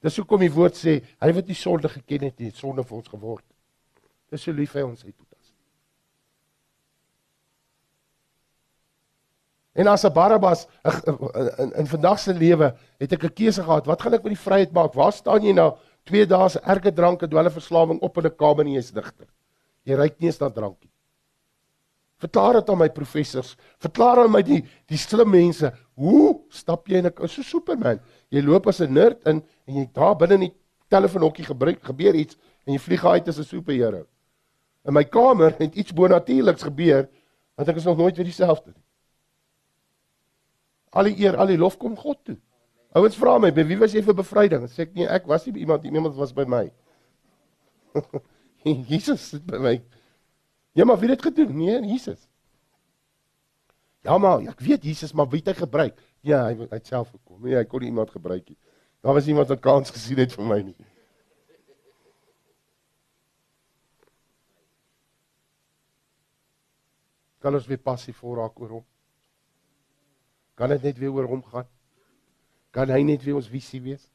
Dis 0.03 0.17
hoekom 0.19 0.41
die 0.41 0.53
woord 0.53 0.75
sê 0.77 1.01
hy 1.23 1.33
wat 1.33 1.49
nie 1.49 1.59
sonde 1.59 1.89
geken 1.89 2.29
het 2.29 2.41
het 2.41 2.57
sonde 2.57 2.85
vir 2.85 2.97
ons 2.97 3.09
geword. 3.09 3.45
Dis 4.31 4.43
so 4.43 4.53
lief 4.53 4.75
hy 4.75 4.83
ons 4.83 5.03
het. 5.03 5.15
En 9.73 9.89
as 9.89 10.05
'n 10.05 10.13
Barabbas 10.13 10.67
in, 10.85 11.73
in 11.73 11.87
vandag 11.87 12.19
se 12.19 12.35
lewe 12.35 12.75
het 13.01 13.13
ek 13.13 13.25
'n 13.25 13.35
keuse 13.35 13.63
gehad. 13.63 13.87
Wat 13.87 14.03
gaan 14.03 14.15
ek 14.15 14.23
met 14.23 14.35
die 14.37 14.45
vryheid 14.45 14.73
maak? 14.73 14.93
Waar 14.95 15.13
staan 15.13 15.43
jy 15.43 15.53
nou? 15.53 15.77
2 16.05 16.27
dae 16.27 16.49
se 16.49 16.61
erge 16.61 16.93
drank 16.93 17.23
en 17.23 17.31
dwelmverslawing 17.31 18.01
op 18.01 18.17
in 18.19 18.27
'n 18.27 18.37
kamer 18.37 18.65
nie 18.65 18.77
eens 18.77 18.91
digter. 18.91 19.27
Jy 19.85 19.95
ry 19.95 20.13
nie 20.19 20.29
eens 20.29 20.41
na 20.41 20.51
drankie. 20.51 20.91
Verklaar 22.23 22.61
dit 22.61 22.71
aan 22.71 22.79
my 22.79 22.89
professors. 22.95 23.57
Verklaar 23.83 24.23
aan 24.23 24.31
my 24.31 24.43
die 24.47 24.61
die 24.91 25.01
slim 25.01 25.33
mense. 25.35 25.73
Hoe 25.99 26.39
stap 26.55 26.87
jy 26.89 27.03
in 27.03 27.07
'n 27.07 27.29
so 27.29 27.43
Superman? 27.43 28.01
Jy 28.31 28.43
loop 28.43 28.67
as 28.67 28.81
'n 28.81 28.93
nerd 28.93 29.27
in 29.27 29.43
en 29.67 29.75
jy 29.75 29.89
daar 29.93 30.17
binne 30.17 30.35
in 30.35 30.41
die 30.41 30.55
telefoonhokkie 30.89 31.45
gebruik 31.45 31.83
gebeur 31.83 32.15
iets 32.15 32.37
en 32.67 32.75
jy 32.75 32.79
vlieg 32.79 33.05
uit 33.05 33.29
as 33.29 33.39
'n 33.39 33.45
superheld. 33.45 34.09
In 34.85 34.93
my 34.93 35.05
kamer 35.05 35.55
het 35.59 35.75
iets 35.75 35.93
bonatuurliks 35.93 36.63
gebeur 36.63 37.09
want 37.55 37.69
ek 37.69 37.77
is 37.77 37.85
nog 37.85 37.97
nooit 37.97 38.17
weer 38.17 38.25
dieselfde 38.25 38.73
nie. 38.75 38.83
Al 40.93 41.05
die 41.05 41.17
eer, 41.25 41.37
al 41.37 41.47
die 41.47 41.59
lof 41.59 41.79
kom 41.81 41.97
God 41.97 42.19
toe. 42.25 42.37
Ouens 42.93 43.17
vra 43.17 43.39
my, 43.39 43.51
"By 43.51 43.65
wie 43.65 43.79
was 43.79 43.93
jy 43.93 44.03
vir 44.03 44.15
bevryding?" 44.15 44.69
Sê 44.69 44.81
ek, 44.81 44.95
"Nee, 44.95 45.07
ek 45.07 45.27
was 45.27 45.47
nie 45.47 45.61
iemand 45.61 45.85
iemand 45.85 46.15
was 46.15 46.33
by 46.33 46.45
my." 46.45 46.71
Jesus 48.65 49.21
sit 49.21 49.47
by 49.47 49.59
my. 49.59 49.83
Ja, 50.73 50.85
maar 50.85 50.99
wie 50.99 51.09
het 51.11 51.23
dit 51.23 51.33
gedoen? 51.33 51.57
Nee, 51.57 51.81
Jesus. 51.87 52.29
Ja, 54.01 54.19
maar 54.19 54.41
ek 54.41 54.61
weet 54.61 54.85
Jesus, 54.85 55.13
maar 55.13 55.29
wie 55.29 55.39
het 55.39 55.53
hy 55.53 55.61
gebruik? 55.63 56.01
Ja, 56.27 56.45
hy 56.49 56.67
het 56.71 56.87
self 56.87 57.11
gekom. 57.11 57.43
Nee, 57.45 57.55
hy 57.55 57.67
kon 57.71 57.83
nie 57.85 57.91
iemand 57.93 58.11
gebruik 58.11 58.49
nie. 58.49 58.59
Daar 59.03 59.15
was 59.15 59.27
iemand 59.27 59.51
wat 59.51 59.61
kans 59.61 59.91
gesien 59.91 60.19
het 60.23 60.33
vir 60.35 60.47
my 60.47 60.59
nie. 60.63 60.77
Kan 67.43 67.59
ons 67.59 67.67
weer 67.67 67.83
passief 67.83 68.21
voorraak 68.23 68.59
oor 68.63 68.79
hom? 68.79 68.85
Kan 70.59 70.71
dit 70.71 70.83
net 70.87 70.99
weer 71.03 71.15
oor 71.15 71.27
hom 71.31 71.43
gaan? 71.51 71.67
Kan 72.71 72.91
hy 72.95 73.03
net 73.07 73.23
weer 73.27 73.39
ons 73.39 73.51
visie 73.51 73.83
wees? 73.83 74.07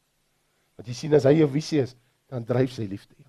Want 0.80 0.88
jy 0.88 0.96
sien 0.96 1.16
as 1.18 1.28
hy 1.28 1.36
jou 1.42 1.50
visie 1.52 1.82
is, 1.84 1.96
dan 2.32 2.48
dryf 2.48 2.72
sy 2.76 2.88
liefde 2.88 3.16
jou. 3.18 3.27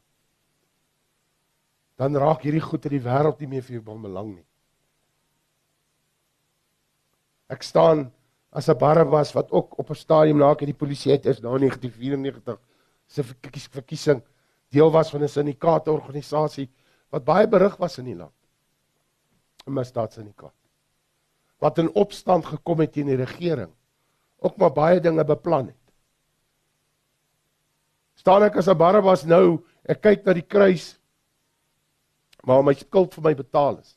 Dan 1.98 2.16
raak 2.16 2.44
hierdie 2.46 2.62
goed 2.62 2.86
in 2.86 2.94
die 2.96 3.04
wêreld 3.04 3.40
nie 3.42 3.50
meer 3.50 3.64
vir 3.66 3.78
jou 3.78 3.98
belang 4.02 4.36
nie. 4.36 4.46
Ek 7.48 7.62
staan 7.62 8.12
as 8.52 8.68
'n 8.68 8.78
Barabbas 8.78 9.32
wat 9.34 9.50
ook 9.50 9.78
op 9.78 9.90
'n 9.90 9.94
stadium 9.94 10.38
na 10.38 10.54
die 10.54 10.74
polisie 10.74 11.12
het 11.12 11.26
is 11.26 11.40
na 11.40 11.50
1994 11.50 12.58
se 13.06 13.22
verkiesing 13.22 14.22
deel 14.70 14.90
was 14.90 15.10
van 15.10 15.22
'n 15.22 15.28
syndikaat 15.28 15.88
organisasie 15.88 16.70
wat 17.10 17.24
baie 17.24 17.48
berig 17.48 17.76
was 17.76 17.98
in 17.98 18.04
die 18.04 18.16
land. 18.16 18.34
'n 19.66 19.72
Misdaadsyndikaat 19.72 20.54
wat 21.58 21.78
in 21.78 21.90
opstand 21.94 22.46
gekom 22.46 22.80
het 22.80 22.92
teen 22.92 23.10
die 23.10 23.18
regering 23.18 23.72
ook 24.38 24.56
maar 24.56 24.72
baie 24.72 25.00
dinge 25.00 25.24
beplan 25.24 25.66
het. 25.66 25.74
staan 28.14 28.42
ek 28.42 28.56
as 28.56 28.68
'n 28.68 28.76
Barabbas 28.76 29.24
nou, 29.24 29.64
ek 29.84 30.00
kyk 30.02 30.24
na 30.24 30.32
die 30.32 30.46
kruis 30.46 30.97
waar 32.48 32.64
my 32.64 32.74
skuld 32.76 33.12
vir 33.14 33.26
my 33.28 33.34
betaal 33.36 33.78
is. 33.82 33.94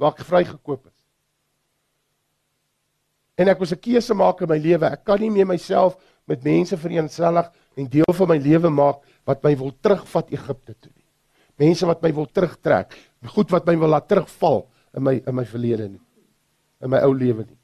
Waar 0.00 0.14
ek 0.16 0.24
vrygekoop 0.24 0.86
is. 0.88 0.98
En 3.36 3.52
ek 3.52 3.60
moet 3.60 3.72
'n 3.72 3.84
keuse 3.84 4.14
maak 4.14 4.40
in 4.40 4.48
my 4.48 4.58
lewe. 4.58 4.86
Ek 4.86 5.04
kan 5.04 5.20
nie 5.20 5.30
meer 5.30 5.46
myself 5.46 5.96
met 6.26 6.44
mense 6.44 6.76
vereensgelig 6.76 7.52
en 7.76 7.88
deel 7.88 8.12
van 8.12 8.28
my 8.28 8.38
lewe 8.38 8.70
maak 8.70 9.04
wat 9.24 9.44
my 9.44 9.56
wil 9.56 9.72
terugvat 9.80 10.32
Egipte 10.32 10.74
toe 10.80 10.92
nie. 10.94 11.04
Mense 11.56 11.86
wat 11.86 12.02
my 12.02 12.12
wil 12.12 12.26
terugtrek, 12.26 12.96
goed 13.26 13.50
wat 13.50 13.66
my 13.66 13.76
wil 13.76 13.88
laat 13.88 14.08
terugval 14.08 14.66
in 14.94 15.02
my 15.02 15.22
in 15.26 15.34
my 15.34 15.44
verlede 15.44 15.88
nie 15.88 16.06
in 16.82 16.92
my 16.92 17.00
ou 17.04 17.14
lewe 17.16 17.44
nie. 17.46 17.58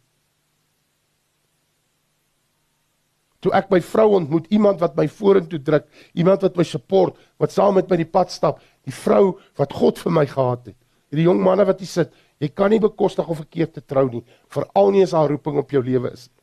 Toe 3.42 3.50
ek 3.58 3.72
my 3.74 3.80
vrou 3.82 4.12
ontmoet, 4.20 4.46
iemand 4.54 4.78
wat 4.82 4.94
my 4.98 5.08
vorentoe 5.10 5.58
druk, 5.66 5.88
iemand 6.14 6.44
wat 6.46 6.58
my 6.58 6.66
support, 6.66 7.16
wat 7.42 7.50
saam 7.50 7.74
met 7.74 7.90
my 7.90 7.98
die 7.98 8.06
pad 8.06 8.30
stap, 8.30 8.60
die 8.84 8.94
vrou 8.94 9.38
wat 9.58 9.72
God 9.72 9.98
vir 9.98 10.12
my 10.12 10.26
gehad 10.26 10.66
het. 10.66 10.78
Hierdie 11.10 11.26
jong 11.28 11.42
manne 11.42 11.64
wat 11.64 11.80
hier 11.80 11.88
sit, 11.90 12.12
jy 12.40 12.48
kan 12.48 12.70
nie 12.70 12.80
bekostig 12.80 13.28
of 13.28 13.36
verkeerd 13.36 13.74
te 13.74 13.80
trou 13.80 14.08
nie, 14.08 14.24
veral 14.48 14.90
nie 14.90 15.02
as 15.02 15.12
haar 15.12 15.30
roeping 15.30 15.58
op 15.58 15.70
jou 15.70 15.82
lewe 15.82 16.10
is 16.12 16.28
nie. 16.28 16.38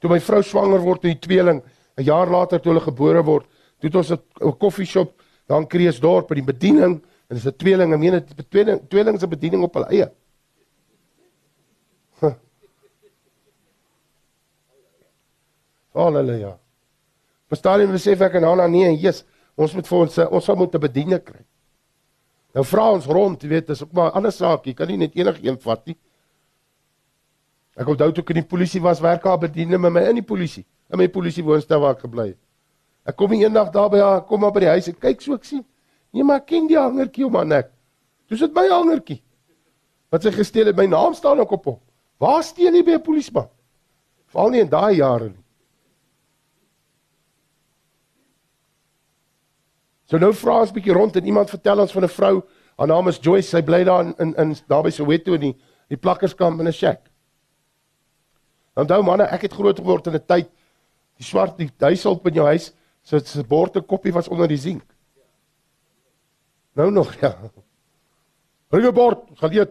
Toe 0.00 0.10
my 0.12 0.20
vrou 0.20 0.42
swanger 0.44 0.82
word 0.84 1.02
met 1.02 1.14
die 1.14 1.26
tweeling, 1.28 1.62
'n 1.96 2.04
jaar 2.04 2.28
later 2.28 2.60
toe 2.60 2.72
hulle 2.72 2.84
gebore 2.84 3.22
word, 3.24 3.46
Toe 3.84 3.90
het 3.90 3.96
ons 4.00 4.10
'n 4.12 4.56
koffieshop 4.58 5.22
daar 5.46 5.60
in 5.60 5.66
Kreeusdorp 5.68 6.28
by 6.28 6.34
die 6.34 6.52
bediening 6.52 7.02
en 7.28 7.36
dis 7.36 7.46
'n 7.46 7.56
tweeling, 7.56 7.92
ek 7.92 7.98
meen 7.98 8.12
dit 8.12 8.48
tweeling 8.50 8.80
tweeling 8.88 9.20
se 9.20 9.26
bediening 9.26 9.62
op 9.62 9.74
hulle 9.74 9.90
eie. 9.90 10.10
Halleluja. 15.94 16.56
Verstaan 17.52 17.84
jy 17.84 17.88
besef 17.92 18.22
ek 18.26 18.38
en 18.40 18.48
Hanna 18.48 18.66
nee 18.70 18.90
Jesus, 18.96 19.24
ons 19.56 19.74
moet 19.76 19.86
vir 19.86 19.98
ons 19.98 20.18
ons 20.24 20.44
sal 20.44 20.56
moet 20.58 20.74
'n 20.74 20.80
bediening 20.80 21.22
kry. 21.22 21.44
Nou 22.54 22.64
vra 22.64 22.90
ons 22.92 23.06
rond, 23.06 23.42
jy 23.42 23.48
weet, 23.48 23.66
dis 23.66 23.82
ook 23.82 23.92
maar 23.92 24.10
'n 24.10 24.16
ander 24.16 24.32
saak, 24.32 24.66
jy 24.66 24.74
kan 24.74 24.88
nie 24.88 24.96
net 24.96 25.14
enigiemand 25.14 25.62
vat 25.62 25.86
nie. 25.86 25.96
Ek 27.76 27.88
onthou 27.88 28.12
toe 28.12 28.22
ek 28.22 28.30
in 28.30 28.42
die 28.42 28.48
polisie 28.48 28.80
was, 28.80 29.00
werk 29.00 29.22
daar 29.22 29.38
bediening 29.38 29.80
met 29.80 29.92
my 29.92 30.00
in 30.00 30.14
die 30.14 30.22
polisie, 30.22 30.64
in 30.90 30.98
my 30.98 31.08
polisie 31.08 31.44
woonstel 31.44 31.80
waar 31.80 31.94
ek 31.94 32.00
gebly 32.00 32.26
het. 32.28 32.38
Ek 33.06 33.16
kom 33.16 33.32
eendag 33.32 33.70
daar 33.70 33.90
by 33.90 33.98
haar, 33.98 34.20
kom 34.22 34.40
maar 34.40 34.52
by 34.52 34.60
die 34.60 34.68
huis 34.68 34.88
en 34.88 34.94
kyk 34.94 35.20
so 35.20 35.34
ek 35.34 35.44
sien. 35.44 35.64
Nee, 36.12 36.24
maar 36.24 36.36
ek 36.36 36.46
ken 36.46 36.66
die 36.66 36.78
hangertjie 36.78 37.26
om 37.26 37.36
aan 37.36 37.48
nek. 37.48 37.70
Dis 38.28 38.40
dit 38.40 38.54
my 38.54 38.68
hangertjie. 38.68 39.22
Wat 40.10 40.22
sy 40.22 40.30
gesteel 40.30 40.66
het, 40.66 40.76
my 40.76 40.86
naam 40.86 41.14
staan 41.14 41.40
ook 41.40 41.52
op 41.52 41.64
hom. 41.64 41.80
Waar 42.18 42.42
steel 42.42 42.74
jy 42.74 42.82
by 42.82 42.92
'n 42.92 43.02
polisieman? 43.02 43.48
Val 44.26 44.50
nie 44.50 44.60
in 44.60 44.68
daai 44.68 44.96
jare 44.96 45.28
nie. 45.28 45.43
So 50.04 50.18
nou 50.18 50.32
vra 50.32 50.60
ons 50.60 50.70
'n 50.70 50.74
bietjie 50.74 50.92
rond 50.92 51.16
en 51.16 51.26
iemand 51.26 51.50
vertel 51.50 51.80
ons 51.80 51.92
van 51.92 52.04
'n 52.04 52.08
vrou, 52.08 52.42
haar 52.76 52.86
naam 52.86 53.08
is 53.08 53.18
Joyce, 53.18 53.48
sy 53.48 53.62
bly 53.62 53.84
daar 53.84 54.04
in 54.04 54.14
in, 54.18 54.34
in 54.36 54.56
daar 54.68 54.82
by 54.82 54.90
Soweto 54.90 55.34
in 55.34 55.40
die 55.40 55.56
die 55.88 55.96
plakkerskamp 55.96 56.60
in 56.60 56.66
'n 56.66 56.72
shack. 56.72 57.10
Onthou 58.76 59.02
manne, 59.02 59.24
ek 59.24 59.42
het 59.42 59.52
groot 59.52 59.78
geword 59.78 60.06
in 60.06 60.14
'n 60.14 60.26
tyd 60.26 60.48
die 61.16 61.24
swart 61.24 61.56
die 61.58 61.70
duiselp 61.78 62.26
in 62.26 62.34
jou 62.34 62.46
huis 62.46 62.72
so 63.02 63.16
'n 63.16 63.46
bord 63.46 63.76
'n 63.76 63.86
koppie 63.86 64.12
was 64.12 64.28
onder 64.28 64.48
die 64.48 64.58
sink. 64.58 64.84
Nou 66.74 66.90
nog 66.90 67.14
ja. 67.20 67.36
Bring 68.68 68.86
'n 68.86 68.94
bord, 68.94 69.30
gaan 69.34 69.52
eet. 69.52 69.70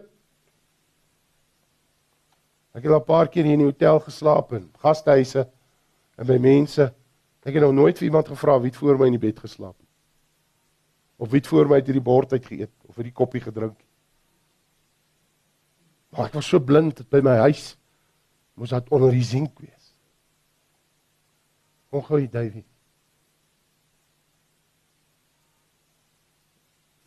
Ek 2.74 2.82
het 2.82 2.92
al 2.92 3.00
'n 3.00 3.04
paar 3.04 3.28
keer 3.28 3.44
hier 3.44 3.52
in 3.52 3.58
die 3.58 3.70
hotel 3.70 4.00
geslaap 4.00 4.52
in 4.52 4.70
gastehuise 4.78 5.48
en 6.16 6.26
by 6.26 6.38
mense. 6.38 6.92
Ek 7.44 7.54
het 7.54 7.62
nog 7.62 7.72
nooit 7.72 7.98
vir 7.98 8.06
iemand 8.06 8.28
gevra 8.28 8.58
wie 8.60 8.70
het 8.70 8.76
voor 8.76 8.98
my 8.98 9.06
in 9.06 9.18
die 9.18 9.26
bed 9.30 9.38
geslaap 9.38 9.76
het. 9.78 9.83
Of 11.24 11.30
wie 11.32 11.40
het 11.40 11.48
voor 11.48 11.70
my 11.70 11.78
uit 11.80 11.88
hierdie 11.88 12.04
bord 12.04 12.32
uit 12.36 12.44
geëet 12.44 12.72
of 12.84 12.98
hierdie 13.00 13.16
koppie 13.16 13.40
gedrink. 13.40 13.78
Maar 16.12 16.28
ek 16.28 16.36
was 16.36 16.50
so 16.52 16.60
blind 16.60 17.00
by 17.08 17.22
my 17.24 17.38
huis 17.46 17.72
moes 18.60 18.74
dit 18.74 18.90
onder 18.94 19.14
die 19.14 19.24
sink 19.24 19.56
wees. 19.58 19.94
Ongehoor 21.94 22.26
David. 22.30 22.66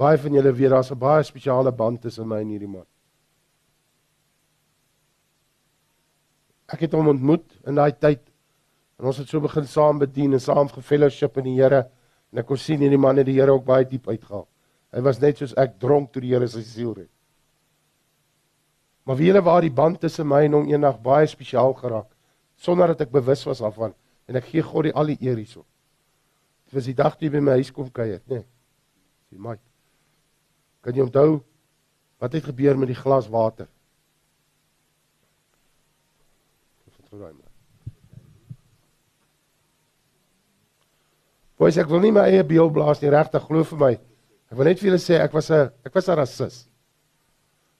Baie 0.01 0.17
van 0.21 0.37
julle 0.37 0.53
weet 0.53 0.73
daar's 0.73 0.91
'n 0.91 0.99
baie 0.99 1.23
spesiale 1.23 1.71
band 1.71 2.01
tussen 2.01 2.27
my 2.27 2.41
en 2.41 2.49
hierdie 2.49 2.73
man. 2.73 2.85
Ek 6.67 6.79
het 6.79 6.91
hom 6.93 7.07
ontmoet 7.07 7.45
in 7.65 7.75
daai 7.75 7.91
tyd 7.91 8.25
en 8.97 9.05
ons 9.05 9.17
het 9.17 9.29
so 9.29 9.39
begin 9.39 9.67
saam 9.67 9.99
bedien 9.99 10.33
en 10.33 10.41
saam 10.41 10.67
gefellowship 10.69 11.37
in 11.37 11.43
die 11.43 11.61
Here 11.61 11.89
en 12.31 12.41
ek 12.41 12.47
kon 12.49 12.59
sien 12.59 12.81
hierdie 12.83 12.99
man 12.99 13.17
het 13.17 13.27
die 13.27 13.37
Here 13.37 13.53
ook 13.53 13.65
baie 13.65 13.85
diep 13.87 14.07
uitgehaal. 14.07 14.47
Hy 14.93 15.03
was 15.05 15.21
net 15.21 15.39
soos 15.39 15.55
ek 15.57 15.77
dronk 15.79 16.11
toe 16.11 16.21
die 16.23 16.33
Here 16.33 16.47
sy 16.47 16.63
siel 16.65 16.93
red. 16.95 17.11
Maar 19.07 19.15
wie 19.19 19.29
hulle 19.31 19.43
waar 19.43 19.63
die 19.63 19.71
band 19.71 20.01
tussen 20.03 20.27
my 20.27 20.43
en 20.45 20.57
hom 20.57 20.67
eendag 20.67 20.99
baie 21.03 21.27
spesiaal 21.31 21.73
geraak 21.79 22.09
sonder 22.59 22.91
dat 22.91 23.05
ek 23.05 23.13
bewus 23.13 23.45
was 23.47 23.61
daarvan 23.63 23.93
en 24.27 24.39
ek 24.39 24.49
gee 24.51 24.65
God 24.65 24.89
die 24.89 24.93
al 24.93 25.13
die 25.13 25.19
eer 25.23 25.39
hierso. 25.39 25.63
Dit 26.67 26.75
was 26.75 26.89
die 26.89 26.97
dag 26.97 27.15
toe 27.15 27.31
by 27.31 27.39
my 27.39 27.55
huis 27.61 27.71
kom 27.71 27.87
kuier, 27.87 28.19
nê. 28.27 28.41
Nee. 28.41 28.45
Sien 29.29 29.43
my. 29.43 29.55
Kan 30.83 30.95
jy 30.95 31.05
onthou 31.07 31.39
wat 32.19 32.35
het 32.35 32.49
gebeur 32.49 32.79
met 32.79 32.91
die 32.91 32.99
glas 32.99 33.29
water? 33.31 33.69
Vertrooi 36.97 37.31
my. 37.31 37.46
Boys, 41.57 41.77
ek 41.81 41.89
wil 41.89 42.03
nie 42.03 42.13
my 42.13 42.27
eie 42.29 42.43
beeld 42.45 42.69
blaas 42.75 42.99
nie, 43.01 43.09
regtig 43.09 43.41
glo 43.47 43.63
vir 43.65 43.79
my. 43.81 43.93
Ek 44.47 44.57
wil 44.59 44.67
net 44.69 44.77
vir 44.77 44.91
julle 44.91 45.01
sê 45.01 45.17
ek 45.17 45.33
was 45.33 45.49
'n 45.49 45.71
ek 45.85 45.95
was 45.95 46.07
'n 46.07 46.15
rasis. 46.15 46.69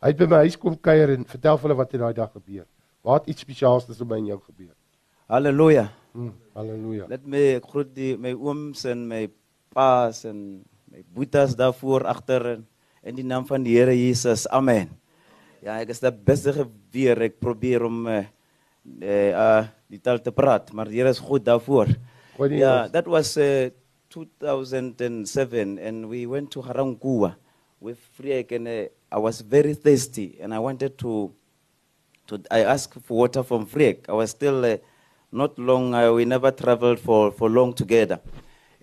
Hy 0.01 0.07
het 0.09 0.17
by 0.17 0.25
my 0.25 0.39
huis 0.45 0.57
kom 0.57 0.75
kuier 0.75 1.13
en 1.13 1.23
vertel 1.23 1.57
vir 1.57 1.69
hulle 1.69 1.77
wat 1.77 1.91
het 1.91 2.01
daai 2.01 2.13
dag 2.13 2.31
gebeur. 2.33 2.65
Wat 3.03 3.27
iets 3.29 3.41
spesiaals 3.41 3.85
tussen 3.85 4.07
my 4.07 4.17
en 4.17 4.25
jou 4.25 4.39
gebeur. 4.39 4.73
Halleluja. 5.29 5.91
Hmm, 6.13 6.33
halleluja. 6.55 7.05
Let 7.07 7.25
me 7.25 7.59
groet 7.59 7.93
die 7.93 8.17
my 8.17 8.33
ooms 8.33 8.85
en 8.85 9.07
my 9.07 9.29
paas 9.73 10.25
en 10.25 10.65
my 10.91 11.03
boetas 11.13 11.55
daarvoor 11.55 12.07
agter 12.07 12.45
en 12.47 12.67
in 13.03 13.15
die 13.15 13.23
naam 13.23 13.45
van 13.45 13.63
die 13.63 13.77
Here 13.77 13.93
Jesus. 13.93 14.47
Amen. 14.47 14.89
Ja, 15.61 15.79
ek 15.79 15.89
is 15.89 15.99
daar 15.99 16.11
besig 16.13 16.57
weer 16.91 17.21
ek 17.21 17.39
probeer 17.39 17.85
om 17.85 18.07
eh 18.07 18.25
uh, 19.01 19.29
uh, 19.31 19.67
die 19.89 19.99
taal 19.99 20.19
te 20.19 20.31
praat, 20.31 20.73
maar 20.73 20.87
die 20.87 20.97
Here 20.97 21.09
is 21.09 21.19
goed 21.19 21.45
daarvoor. 21.45 21.87
Yeah, 22.60 22.88
that 22.91 23.08
was 23.08 23.36
uh, 23.38 23.69
2007, 24.10 25.80
and 25.80 26.08
we 26.08 26.26
went 26.26 26.52
to 26.52 26.62
Harangua 26.62 27.36
with 27.80 27.97
Friek, 28.13 28.52
and 28.52 28.67
uh, 28.67 28.86
I 29.12 29.17
was 29.17 29.41
very 29.41 29.73
thirsty, 29.73 30.38
and 30.39 30.54
I 30.54 30.60
wanted 30.60 30.97
to, 31.00 31.34
to 32.28 32.41
I 32.52 32.60
asked 32.63 32.93
for 33.02 33.17
water 33.17 33.43
from 33.43 33.65
Friek. 33.65 34.06
I 34.08 34.13
was 34.13 34.32
still 34.32 34.63
uh, 34.65 34.78
not 35.32 35.58
long. 35.58 35.93
Uh, 35.93 36.12
we 36.13 36.26
never 36.26 36.52
traveled 36.52 37.00
for, 37.00 37.32
for 37.32 37.50
long 37.50 37.73
together, 37.73 38.19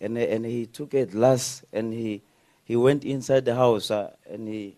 and 0.01 0.19
uh, 0.19 0.21
and 0.21 0.45
he 0.45 0.67
took 0.67 0.95
a 0.95 1.07
glass 1.07 1.63
and 1.73 1.93
he 1.93 2.23
he 2.65 2.77
went 2.77 3.05
inside 3.05 3.45
the 3.45 3.55
house 3.55 3.91
uh, 3.91 4.11
and 4.29 4.49
he. 4.49 4.77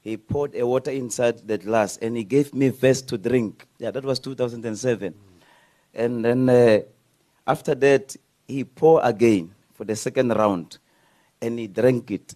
He 0.00 0.16
poured 0.16 0.54
a 0.54 0.64
water 0.64 0.92
inside 0.92 1.46
the 1.46 1.58
glass 1.58 1.98
and 1.98 2.16
he 2.16 2.24
gave 2.24 2.54
me 2.54 2.70
first 2.70 3.08
to 3.08 3.18
drink. 3.18 3.66
Yeah, 3.78 3.90
that 3.90 4.04
was 4.04 4.20
2007. 4.20 5.12
And 5.92 6.24
then 6.24 6.48
uh, 6.48 6.78
after 7.48 7.74
that, 7.74 8.14
he 8.46 8.62
poured 8.62 9.04
again 9.04 9.54
for 9.72 9.84
the 9.84 9.96
second 9.96 10.28
round 10.28 10.78
and 11.40 11.58
he 11.58 11.66
drank 11.66 12.10
it. 12.10 12.34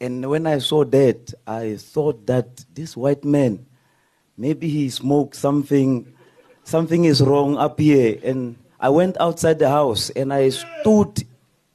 And 0.00 0.28
when 0.28 0.46
I 0.46 0.58
saw 0.58 0.84
that, 0.84 1.34
I 1.46 1.76
thought 1.76 2.26
that 2.26 2.64
this 2.72 2.96
white 2.96 3.22
man, 3.22 3.66
maybe 4.38 4.68
he 4.68 4.88
smoked 4.88 5.36
something, 5.36 6.10
something 6.64 7.04
is 7.04 7.20
wrong 7.20 7.58
up 7.58 7.78
here. 7.78 8.18
And 8.24 8.56
I 8.80 8.88
went 8.88 9.20
outside 9.20 9.58
the 9.58 9.68
house 9.68 10.08
and 10.10 10.32
I 10.32 10.48
stood, 10.48 11.22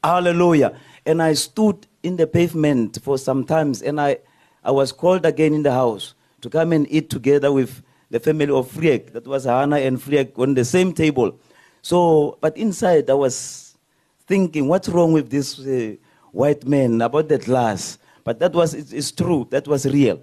hallelujah, 0.04 0.75
and 1.06 1.21
I 1.21 1.34
stood 1.34 1.86
in 2.01 2.17
the 2.17 2.25
pavement 2.25 2.99
for 3.04 3.19
some 3.19 3.43
times 3.43 3.84
and 3.84 4.01
I, 4.01 4.17
I 4.63 4.71
was 4.71 4.91
called 4.91 5.25
again 5.25 5.54
in 5.54 5.62
the 5.62 5.71
house 5.71 6.15
to 6.41 6.49
come 6.49 6.73
and 6.73 6.91
eat 6.91 7.12
together 7.12 7.51
with 7.51 7.84
the 8.10 8.19
family 8.19 8.49
of 8.49 8.71
Friek. 8.71 9.13
That 9.13 9.28
was 9.28 9.43
Hannah 9.43 9.78
and 9.78 10.01
Friek 10.01 10.34
on 10.39 10.56
the 10.56 10.65
same 10.65 10.93
table. 10.93 11.39
So, 11.86 12.39
but 12.41 12.58
inside 12.58 13.12
I 13.12 13.13
was 13.13 13.78
thinking, 14.26 14.67
what's 14.67 14.89
wrong 14.89 15.13
with 15.13 15.30
this 15.30 15.60
uh, 15.60 15.93
white 16.32 16.65
man 16.65 17.00
about 17.00 17.30
that 17.30 17.45
glass? 17.45 18.00
But 18.24 18.39
that 18.39 18.54
was, 18.54 18.74
it's, 18.74 18.91
it's 18.91 19.12
true, 19.12 19.45
that 19.52 19.67
was 19.67 19.86
real. 19.86 20.19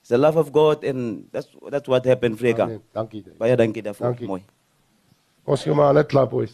It's 0.00 0.10
the 0.10 0.18
love 0.18 0.36
of 0.36 0.52
God 0.52 0.84
and 0.84 1.26
that's, 1.32 1.48
that's 1.70 1.88
what 1.88 2.04
happened. 2.04 2.36
Amen. 2.44 2.82
Dankie. 2.92 3.22
Dave. 3.24 3.38
Baie 3.38 3.56
dankie 3.56 3.82
daarvoor. 3.82 4.10
Dankie. 4.10 4.28
Mooi. 4.28 4.44
Ons 5.46 5.64
gee 5.64 5.74
maar 5.74 5.94
'n 5.96 6.04
klap 6.06 6.30
boys. 6.30 6.52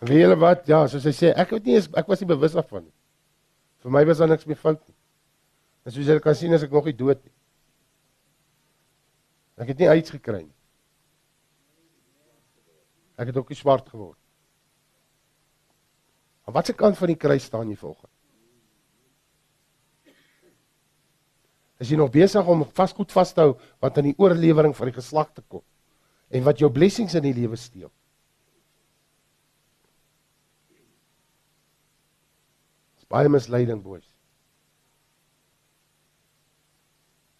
Wie 0.00 0.22
wat? 0.36 0.62
Ja, 0.66 0.86
soos 0.86 1.04
hy 1.04 1.10
sê, 1.10 1.34
ek 1.34 1.50
het 1.50 1.66
nie 1.66 1.74
eens 1.74 1.90
ek 1.90 2.06
was 2.06 2.20
nie 2.22 2.30
bewus 2.30 2.54
daarvan 2.54 2.86
nie. 2.86 2.94
Vir 3.82 3.90
my 3.90 4.04
was 4.06 4.22
daar 4.22 4.30
niks 4.30 4.46
meer 4.46 4.62
fout 4.62 4.78
nie. 4.86 4.94
En 5.84 5.90
soos 5.92 6.06
julle 6.06 6.22
kan 6.22 6.38
sien 6.38 6.54
is 6.54 6.62
ek 6.62 6.70
nog 6.70 6.86
nie 6.86 6.94
dood 6.94 7.18
nie. 7.24 7.34
Ek 9.58 9.74
het 9.74 9.78
nie 9.78 9.90
AIDS 9.90 10.14
gekry 10.14 10.44
nie. 10.46 10.54
Ek 13.20 13.28
het 13.28 13.36
ook 13.36 13.52
nie 13.52 13.58
swart 13.58 13.88
geword. 13.92 14.18
Aan 16.48 16.56
watter 16.56 16.74
kant 16.74 16.96
van 16.98 17.12
die 17.12 17.20
kruis 17.20 17.44
staan 17.50 17.68
jy 17.68 17.76
volgens? 17.76 18.12
Is 21.80 21.88
jy 21.88 21.96
nog 21.96 22.12
besig 22.12 22.48
om 22.48 22.64
vas 22.76 22.92
goed 22.92 23.12
vas 23.12 23.32
te 23.32 23.44
hou 23.44 23.52
wat 23.80 23.98
aan 23.98 24.10
die 24.10 24.16
oorlewering 24.20 24.74
van 24.76 24.90
die 24.90 24.96
geslag 24.96 25.30
te 25.32 25.44
kom 25.48 25.64
en 26.30 26.44
wat 26.46 26.60
jou 26.60 26.68
blessings 26.72 27.16
in 27.16 27.24
die 27.24 27.36
lewe 27.36 27.56
steel? 27.60 27.88
Dis 33.00 33.08
baie 33.08 33.32
misleiding 33.32 33.80
boys. 33.84 34.04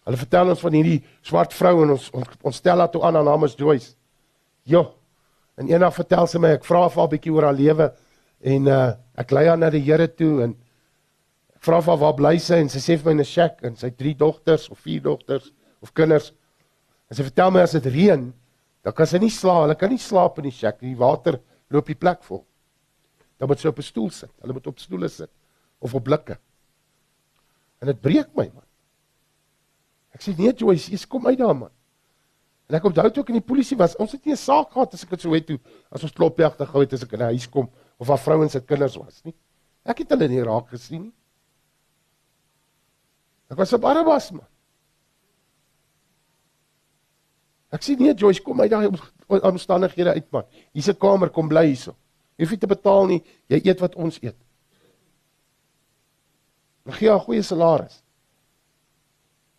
Hulle 0.09 0.17
vertel 0.17 0.55
ons 0.55 0.63
van 0.65 0.79
hierdie 0.79 1.03
swart 1.21 1.53
vrou 1.53 1.75
en 1.83 1.93
ons 1.97 2.09
ons, 2.17 2.33
ons 2.41 2.63
stel 2.63 2.81
haar 2.81 2.89
toe 2.89 3.03
aan 3.05 3.19
haar 3.19 3.29
naam 3.29 3.45
is 3.45 3.57
Joyce. 3.57 3.93
Jo. 4.65 4.87
En 5.61 5.69
eendag 5.69 5.93
vertel 5.93 6.27
sy 6.27 6.41
my 6.41 6.55
ek 6.57 6.65
vra 6.65 6.87
vir 6.89 7.03
haar 7.03 7.13
bietjie 7.13 7.33
oor 7.33 7.45
haar 7.45 7.57
lewe 7.57 7.91
en 8.41 8.67
uh 8.67 8.83
ek 9.21 9.31
lei 9.35 9.45
haar 9.47 9.59
na 9.61 9.69
die 9.69 9.83
Here 9.85 10.07
toe 10.09 10.41
en 10.47 10.57
Ek 11.61 11.67
vra 11.67 11.77
vir 11.77 11.91
haar 11.93 11.99
waar 12.01 12.13
bly 12.17 12.37
sy 12.41 12.57
en 12.57 12.71
sy 12.73 12.79
sê 12.81 12.95
vir 12.97 13.05
my 13.05 13.11
in 13.13 13.19
'n 13.21 13.29
shack 13.29 13.59
en 13.61 13.75
sy 13.77 13.91
het 13.91 13.97
drie 13.99 14.15
dogters 14.17 14.63
of 14.73 14.79
vier 14.81 15.01
dogters 15.05 15.51
of 15.85 15.93
kinders. 15.93 16.31
En 17.05 17.15
sy 17.15 17.21
vertel 17.21 17.51
my 17.53 17.61
as 17.61 17.75
dit 17.77 17.85
reën, 17.85 18.23
dan 18.81 18.93
kan 18.97 19.05
sy 19.05 19.19
nie 19.21 19.29
slaap, 19.29 19.67
hulle 19.67 19.75
kan 19.77 19.91
nie 19.93 20.01
slaap 20.01 20.39
in 20.39 20.47
die 20.49 20.57
shack 20.57 20.81
nie. 20.81 20.95
Die 20.95 20.97
water 20.97 21.37
loop 21.69 21.85
die 21.85 21.93
plek 21.93 22.23
vol. 22.23 22.41
Dan 23.37 23.47
moet 23.47 23.59
sy 23.59 23.67
op 23.67 23.77
'n 23.77 23.85
stoel 23.85 24.09
sit. 24.09 24.31
Hulle 24.41 24.53
moet 24.53 24.67
op 24.67 24.79
stoele 24.79 25.07
sit 25.07 25.29
of 25.81 25.93
op 25.93 26.03
blikke. 26.03 26.39
En 27.79 27.87
dit 27.87 28.01
breek 28.01 28.33
my 28.35 28.49
man. 28.55 28.65
Ek 30.15 30.21
sê 30.21 30.35
nee 30.35 30.53
Joyce, 30.53 30.89
jy 30.89 30.97
kom 31.07 31.27
uit 31.27 31.37
daar 31.37 31.55
man. 31.55 31.71
En 32.71 32.77
ek 32.77 32.85
onthou 32.87 33.09
toe 33.11 33.23
ek 33.25 33.29
in 33.33 33.35
die 33.41 33.43
polisie 33.43 33.75
was, 33.75 33.97
ons 33.99 34.13
het 34.15 34.23
nie 34.25 34.31
'n 34.31 34.39
saak 34.39 34.69
gehad 34.71 34.93
as 34.93 35.03
ek 35.03 35.09
dit 35.09 35.21
so 35.21 35.33
het 35.33 35.45
toe 35.45 35.59
as 35.91 36.03
ons 36.03 36.13
klopjagte 36.15 36.65
gehou 36.65 36.81
het 36.85 36.93
as 36.93 37.03
ek 37.03 37.11
in 37.13 37.19
'n 37.19 37.33
huis 37.35 37.49
kom 37.49 37.67
of 37.99 38.07
waar 38.07 38.17
vrouens 38.17 38.51
se 38.51 38.61
kinders 38.61 38.95
was 38.95 39.21
nie. 39.25 39.35
Ek 39.83 39.97
het 39.97 40.09
hulle 40.09 40.27
nie 40.27 40.43
raak 40.43 40.69
gesien 40.69 41.01
nie. 41.01 41.13
Ek 43.49 43.57
was 43.57 43.73
'n 43.73 43.79
Barabbas 43.81 44.31
man. 44.31 44.47
Ek 47.71 47.81
sê 47.81 47.97
nee 47.99 48.13
Joyce, 48.13 48.41
kom 48.41 48.61
uit 48.61 48.71
daai 48.71 48.87
om- 48.87 49.41
omstandighede 49.41 50.13
uit 50.13 50.31
man. 50.31 50.45
Hier's 50.73 50.87
'n 50.87 50.97
kamer, 50.97 51.29
kom 51.29 51.47
bly 51.49 51.65
hierso. 51.65 51.95
Jy 52.37 52.45
hoef 52.45 52.51
nie 52.51 52.59
te 52.59 52.67
betaal 52.67 53.05
nie, 53.07 53.23
jy 53.49 53.61
eet 53.65 53.79
wat 53.79 53.95
ons 53.95 54.17
eet. 54.23 54.37
Dan 56.85 56.93
gee 56.93 57.09
'n 57.11 57.19
goeie 57.19 57.41
salaris. 57.41 58.01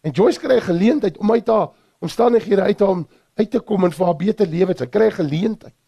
En 0.03 0.13
Joyce 0.13 0.41
kry 0.41 0.57
'n 0.57 0.61
geleentheid 0.63 1.19
om 1.19 1.31
uit 1.31 1.47
haar 1.47 1.69
omstandighede 2.03 2.67
uit 2.67 2.81
hom 2.81 3.07
uit 3.39 3.51
te 3.51 3.61
kom 3.61 3.87
en 3.87 3.95
vir 3.95 4.07
haar 4.07 4.19
beter 4.19 4.47
lewe. 4.47 4.75
Sy 4.77 4.87
kry 4.87 5.07
'n 5.07 5.19
geleentheid. 5.21 5.79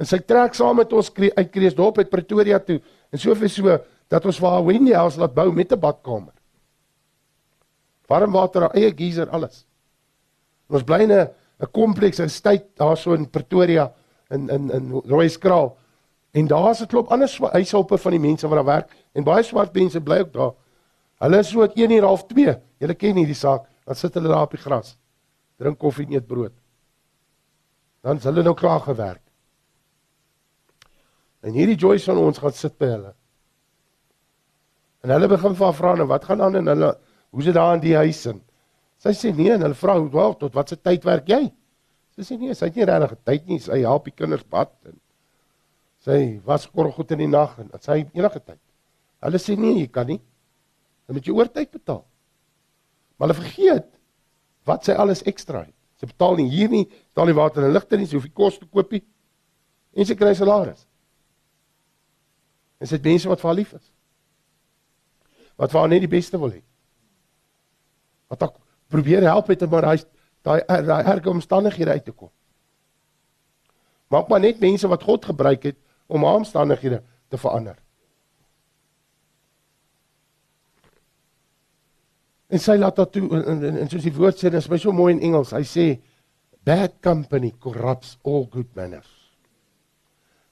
En 0.00 0.08
sy 0.08 0.18
trek 0.18 0.54
saam 0.54 0.76
met 0.80 0.92
ons 0.92 1.10
uit 1.12 1.50
Kreeusdorp 1.52 1.98
uit 1.98 2.10
Pretoria 2.10 2.58
toe 2.58 2.80
en 3.12 3.18
soveel 3.18 3.48
so 3.48 3.78
dat 4.08 4.24
ons 4.24 4.38
vir 4.38 4.48
haar 4.48 4.64
Wendy 4.64 4.92
House 4.92 5.20
laat 5.20 5.34
bou 5.34 5.52
met 5.52 5.72
'n 5.72 5.80
badkamer. 5.80 6.32
Warm 8.08 8.32
water, 8.32 8.62
haar 8.62 8.74
eie 8.74 8.92
geyser, 8.96 9.28
alles. 9.30 9.66
En 10.68 10.74
ons 10.74 10.84
bly 10.84 11.02
in 11.02 11.12
'n 11.12 11.28
'n 11.60 11.70
kompleks 11.72 12.18
in 12.18 12.30
Steyt 12.30 12.64
daarso 12.76 13.12
in 13.14 13.30
Pretoria 13.30 13.92
in 14.30 14.48
in 14.48 14.70
in 14.70 15.02
Rooiskraal. 15.06 15.76
En 16.32 16.46
daar's 16.46 16.80
'n 16.80 16.86
klop 16.86 17.08
ander 17.08 17.28
huishulpe 17.52 17.98
van 17.98 18.10
die 18.10 18.20
mense 18.20 18.48
wat 18.48 18.56
daar 18.56 18.74
werk 18.74 18.90
en 19.12 19.24
baie 19.24 19.42
swart 19.42 19.74
mense 19.74 20.00
bly 20.00 20.18
ook 20.18 20.32
daar. 20.32 20.52
Hulle 21.18 21.38
is 21.38 21.48
so 21.48 21.62
1 21.62 21.90
uur 21.90 22.02
half 22.02 22.26
2. 22.26 22.58
Julle 22.78 22.94
ken 22.94 23.16
hierdie 23.16 23.34
saak. 23.34 23.69
Dan 23.90 23.98
sit 23.98 24.14
hulle 24.14 24.30
daar 24.30 24.46
op 24.46 24.52
die 24.54 24.60
gras. 24.62 24.92
Drink 25.58 25.80
koffie 25.82 26.04
en 26.06 26.12
eet 26.14 26.26
brood. 26.30 26.52
Dan 28.06 28.20
is 28.20 28.26
hulle 28.28 28.44
nou 28.46 28.52
klaar 28.54 28.84
gewerk. 28.84 29.22
En 31.42 31.56
hierdie 31.56 31.74
Joyce 31.74 32.06
van 32.06 32.20
ons 32.22 32.38
gaan 32.38 32.54
sit 32.54 32.76
by 32.78 32.86
hulle. 32.92 33.10
En 35.02 35.10
hulle 35.10 35.30
begin 35.32 35.56
van 35.58 35.74
vra 35.74 35.94
nou 35.98 36.06
wat 36.06 36.28
gaan 36.28 36.44
aan 36.46 36.60
en 36.60 36.70
hulle 36.70 36.90
hoe 37.34 37.42
sit 37.42 37.56
daar 37.56 37.72
in 37.74 37.82
die 37.82 37.96
huis 37.96 38.20
in? 38.30 38.38
Sy 39.02 39.14
sê 39.16 39.32
nee 39.34 39.50
en 39.56 39.64
hulle 39.66 39.78
vra 39.80 39.96
wel 40.12 40.36
tot 40.38 40.54
wat 40.54 40.70
se 40.70 40.78
tyd 40.78 41.08
werk 41.08 41.26
jy? 41.32 41.40
Sy 42.14 42.28
sê 42.28 42.38
nee, 42.38 42.54
sy 42.54 42.68
het 42.68 42.78
nie 42.78 42.86
regtig 42.86 43.16
tyd 43.26 43.50
nie. 43.50 43.58
Sy 43.58 43.80
help 43.82 44.06
die 44.06 44.14
kinders 44.14 44.46
bad 44.46 44.70
en 44.86 45.00
sy 46.06 46.20
was 46.46 46.68
korrelgoed 46.70 47.16
in 47.16 47.24
die 47.24 47.32
nag 47.34 47.58
en 47.58 47.74
sy 47.82 48.04
enige 48.04 48.38
tyd. 48.38 48.60
Hulle 49.26 49.42
sê 49.42 49.58
nee, 49.58 49.80
jy 49.82 49.90
kan 49.90 50.06
nie. 50.14 50.20
Dan 51.08 51.18
moet 51.18 51.26
jy 51.26 51.34
oortyd 51.34 51.74
betaal. 51.74 52.04
Maar 53.20 53.28
hulle 53.28 53.42
vergeet 53.42 53.88
wat 54.64 54.86
sy 54.88 54.94
alles 54.96 55.20
ekstra 55.28 55.66
het. 55.66 55.76
Sy 56.00 56.08
betaal 56.08 56.38
nie 56.38 56.48
hier 56.48 56.70
nie, 56.72 56.86
betaal 57.12 57.28
nie 57.28 57.36
water 57.36 57.66
en 57.66 57.74
ligte 57.74 57.98
nie, 58.00 58.06
sy 58.08 58.16
hoef 58.16 58.24
nie 58.24 58.32
kos 58.32 58.56
te 58.56 58.64
koop 58.64 58.94
nie. 58.96 59.02
En 59.92 60.08
sy 60.08 60.16
kry 60.16 60.32
salaris. 60.38 60.86
En 62.80 62.88
sy 62.88 62.96
het 62.96 63.04
mense 63.04 63.28
wat 63.28 63.42
vir 63.42 63.50
haar 63.50 63.58
lief 63.58 63.74
is. 63.76 63.84
Wat 65.60 65.74
vir 65.74 65.82
haar 65.82 65.92
net 65.92 66.06
die 66.06 66.12
beste 66.16 66.40
wil 66.40 66.54
hê. 66.54 66.62
Wat 68.32 68.48
ek 68.48 68.56
probeer 68.88 69.28
help 69.28 69.52
het 69.52 69.66
om 69.68 69.74
maar 69.74 69.90
daai 69.90 70.00
daai 70.48 70.60
daai 70.88 71.12
erge 71.12 71.28
omstandighede 71.28 71.98
uit 71.98 72.06
te 72.08 72.16
kom. 72.16 72.32
Maak 74.08 74.32
maar 74.32 74.40
net 74.40 74.64
mense 74.64 74.88
wat 74.88 75.04
God 75.04 75.28
gebruik 75.28 75.68
het 75.68 75.76
om 76.08 76.24
haar 76.24 76.40
omstandighede 76.40 77.02
te 77.28 77.36
verander. 77.36 77.76
En 82.50 82.58
sy 82.58 82.74
laat 82.78 82.96
dat 82.98 83.12
toe 83.14 83.28
en, 83.30 83.62
en, 83.62 83.76
en 83.84 83.90
soos 83.90 84.04
die 84.04 84.14
woord 84.14 84.38
sê, 84.38 84.50
dit 84.50 84.58
is 84.58 84.68
my 84.70 84.78
so 84.82 84.94
mooi 84.94 85.12
in 85.14 85.22
Engels. 85.30 85.52
Hy 85.54 85.62
sê 85.66 85.86
bad 86.66 86.98
company 87.04 87.52
corrupts 87.62 88.16
all 88.26 88.48
good 88.50 88.68
manners. 88.78 89.10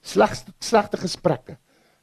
Slegte 0.01 0.53
slegte 0.63 0.99
gesprekke. 1.01 1.57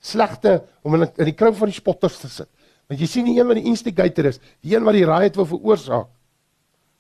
Slegte 0.04 0.58
om 0.84 0.98
in, 0.98 1.06
in 1.08 1.30
die 1.30 1.36
kring 1.36 1.56
van 1.56 1.72
die 1.72 1.78
spotters 1.78 2.20
te 2.20 2.30
sit. 2.30 2.50
Want 2.86 3.00
jy 3.02 3.08
sien 3.10 3.26
die 3.26 3.38
een 3.38 3.48
wat 3.48 3.58
die 3.58 3.66
instigator 3.66 4.28
is, 4.30 4.38
die 4.62 4.76
een 4.76 4.84
wat 4.86 4.94
die 4.94 5.06
riot 5.08 5.38
wil 5.40 5.48
veroorsaak, 5.56 6.12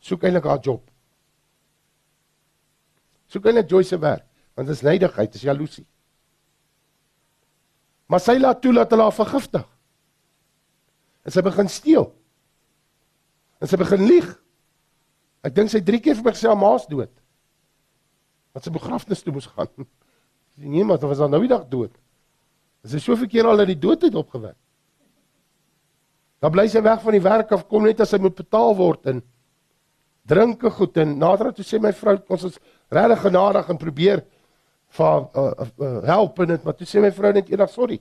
soek 0.02 0.24
eintlik 0.26 0.48
haar 0.48 0.62
job. 0.64 0.82
Soek 3.30 3.46
eintlik 3.46 3.70
Joyce 3.70 3.94
se 3.94 4.00
werk, 4.02 4.24
want 4.58 4.66
dit 4.70 4.76
is 4.76 4.82
neidigheid, 4.86 5.30
dit 5.30 5.38
is 5.38 5.46
jaloesie. 5.46 5.84
Maar 8.10 8.22
sy 8.22 8.36
laat 8.38 8.60
toe 8.62 8.72
dat 8.74 8.90
hulle 8.94 9.06
haar 9.06 9.14
vergiftig. 9.14 9.64
En 11.26 11.34
sy 11.34 11.42
begin 11.42 11.70
steel. 11.70 12.08
En 13.60 13.70
sy 13.70 13.78
begin 13.80 14.04
lieg. 14.08 14.26
Ek 15.46 15.54
dink 15.56 15.70
sy 15.72 15.80
drie 15.84 16.00
keer 16.02 16.18
vir 16.18 16.26
my 16.26 16.34
gesê 16.34 16.48
haar 16.50 16.58
ma's 16.58 16.88
dood. 16.90 17.12
Wat 18.56 18.66
sy 18.66 18.72
begrafnis 18.74 19.22
toe 19.22 19.34
moes 19.36 19.48
gaan. 19.52 19.70
Sy 20.56 21.04
was 21.04 21.20
al 21.20 21.28
nou 21.28 21.42
die 21.42 21.50
dag 21.52 21.66
dood. 21.68 21.92
En 22.80 22.88
sy 22.88 23.00
soveel 23.02 23.28
keer 23.28 23.44
al 23.44 23.60
uit 23.60 23.74
die 23.74 23.82
dood 23.82 24.06
uit 24.06 24.14
opgewek. 24.16 24.56
Dan 26.40 26.52
bly 26.54 26.64
sy 26.72 26.80
weg 26.80 27.02
van 27.02 27.16
die 27.16 27.24
werk 27.24 27.52
af 27.52 27.66
kom 27.68 27.84
net 27.84 28.00
as 28.00 28.14
sy 28.14 28.20
moet 28.22 28.36
betaal 28.38 28.72
word 28.78 29.08
en 29.12 29.20
drinke 30.30 30.70
goed 30.72 30.96
en 31.02 31.12
nader 31.20 31.52
toe 31.52 31.64
sê 31.66 31.80
my 31.82 31.92
vrou 31.96 32.16
ons 32.32 32.46
is 32.48 32.56
regtig 32.92 33.20
genadig 33.26 33.68
en 33.72 33.80
probeer 33.80 34.22
vir 34.96 35.26
uh, 35.42 35.66
uh, 35.66 35.90
help 36.08 36.40
en 36.40 36.52
dit 36.54 36.64
maar 36.64 36.76
toe 36.78 36.88
sê 36.88 37.02
my 37.04 37.10
vrou 37.14 37.32
net 37.36 37.52
eendag 37.52 37.72
sorry. 37.72 37.98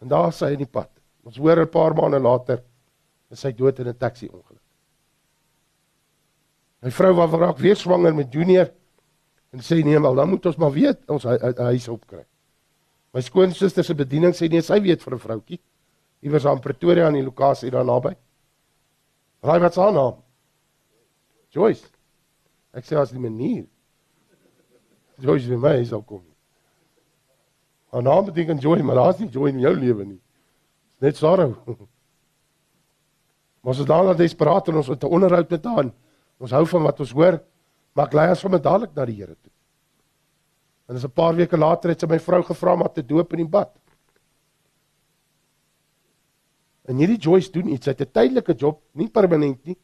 En 0.00 0.08
daar 0.12 0.32
sy 0.32 0.54
in 0.54 0.64
die 0.64 0.70
pad. 0.70 0.88
Ons 1.24 1.36
hoor 1.36 1.64
'n 1.64 1.72
paar 1.74 1.94
maande 1.98 2.22
later 2.22 2.64
is 3.34 3.42
sy 3.44 3.52
dood 3.52 3.78
in 3.82 3.88
'n 3.90 3.98
taxi 3.98 4.28
ongeluk. 4.28 4.62
My 6.82 6.90
vrou 6.90 7.12
wou 7.14 7.40
raak 7.40 7.58
weer 7.58 7.76
swanger 7.76 8.14
met 8.14 8.32
Junior 8.32 8.70
en 9.52 9.60
sê 9.60 9.82
nee 9.84 9.98
maar 9.98 10.14
dan 10.14 10.28
moet 10.28 10.46
ons 10.46 10.56
maar 10.56 10.72
weet 10.72 11.10
ons 11.10 11.24
huis 11.24 11.88
opkry. 11.88 12.24
My 13.12 13.20
skoonsister 13.20 13.84
se 13.84 13.94
bediening 13.94 14.34
sê 14.34 14.48
nee 14.48 14.62
sy 14.62 14.80
weet 14.80 15.02
vir 15.02 15.14
'n 15.14 15.18
vroutjie 15.26 15.60
iewers 16.24 16.46
aan 16.46 16.60
Pretoria 16.60 17.06
aan 17.06 17.18
die 17.18 17.24
lokasie 17.24 17.70
daar 17.70 17.84
naby. 17.84 18.14
Raai 19.44 19.60
wat 19.60 19.74
se 19.74 19.80
haar 19.80 19.92
naam? 19.92 20.22
Joyce. 21.48 21.86
Ek 22.72 22.84
sê 22.84 22.96
as 22.96 23.12
die 23.12 23.20
manier. 23.20 23.66
Joyce 25.20 25.46
vir 25.46 25.58
my 25.58 25.74
is 25.80 25.92
al 25.92 26.02
kom. 26.02 26.24
Haar 27.92 28.02
naam 28.02 28.24
beteken 28.24 28.58
joy, 28.58 28.80
maar 28.82 28.96
daar's 28.96 29.20
nie 29.20 29.28
joy 29.28 29.52
in 29.52 29.60
jou 29.60 29.74
lewe 29.76 30.04
nie. 30.04 30.20
Net 31.00 31.16
sorrow. 31.16 31.54
Ons 33.64 33.80
is 33.80 33.88
daar 33.88 34.04
na 34.04 34.14
desperaat 34.14 34.68
en 34.68 34.76
ons 34.76 34.88
het 34.92 35.04
'n 35.04 35.14
onderhoud 35.16 35.50
met 35.50 35.64
haar. 35.64 35.92
Ons 36.38 36.50
hou 36.50 36.66
van 36.66 36.82
wat 36.82 37.00
ons 37.00 37.12
hoor, 37.12 37.40
maar 37.94 38.06
ek 38.06 38.12
lei 38.12 38.30
as 38.30 38.40
sommer 38.40 38.60
dadelik 38.60 38.94
na 38.94 39.04
die 39.04 39.16
Here 39.16 39.36
toe. 39.42 39.52
En 40.88 40.94
dis 40.94 41.04
'n 41.04 41.10
paar 41.10 41.34
weke 41.34 41.56
later 41.56 41.90
het 41.90 42.00
sy 42.00 42.06
my 42.06 42.18
vrou 42.18 42.42
gevra 42.42 42.72
om 42.74 42.88
te 42.92 43.02
doop 43.02 43.32
in 43.32 43.38
die 43.38 43.48
bad. 43.48 43.70
En 46.84 46.96
hierdie 46.96 47.18
Joyce 47.18 47.50
doen 47.50 47.68
iets. 47.68 47.84
Sy 47.84 47.90
het 47.90 48.00
'n 48.00 48.12
tydelike 48.12 48.54
job, 48.54 48.82
nie 48.92 49.08
permanent 49.08 49.64
nie. 49.64 49.78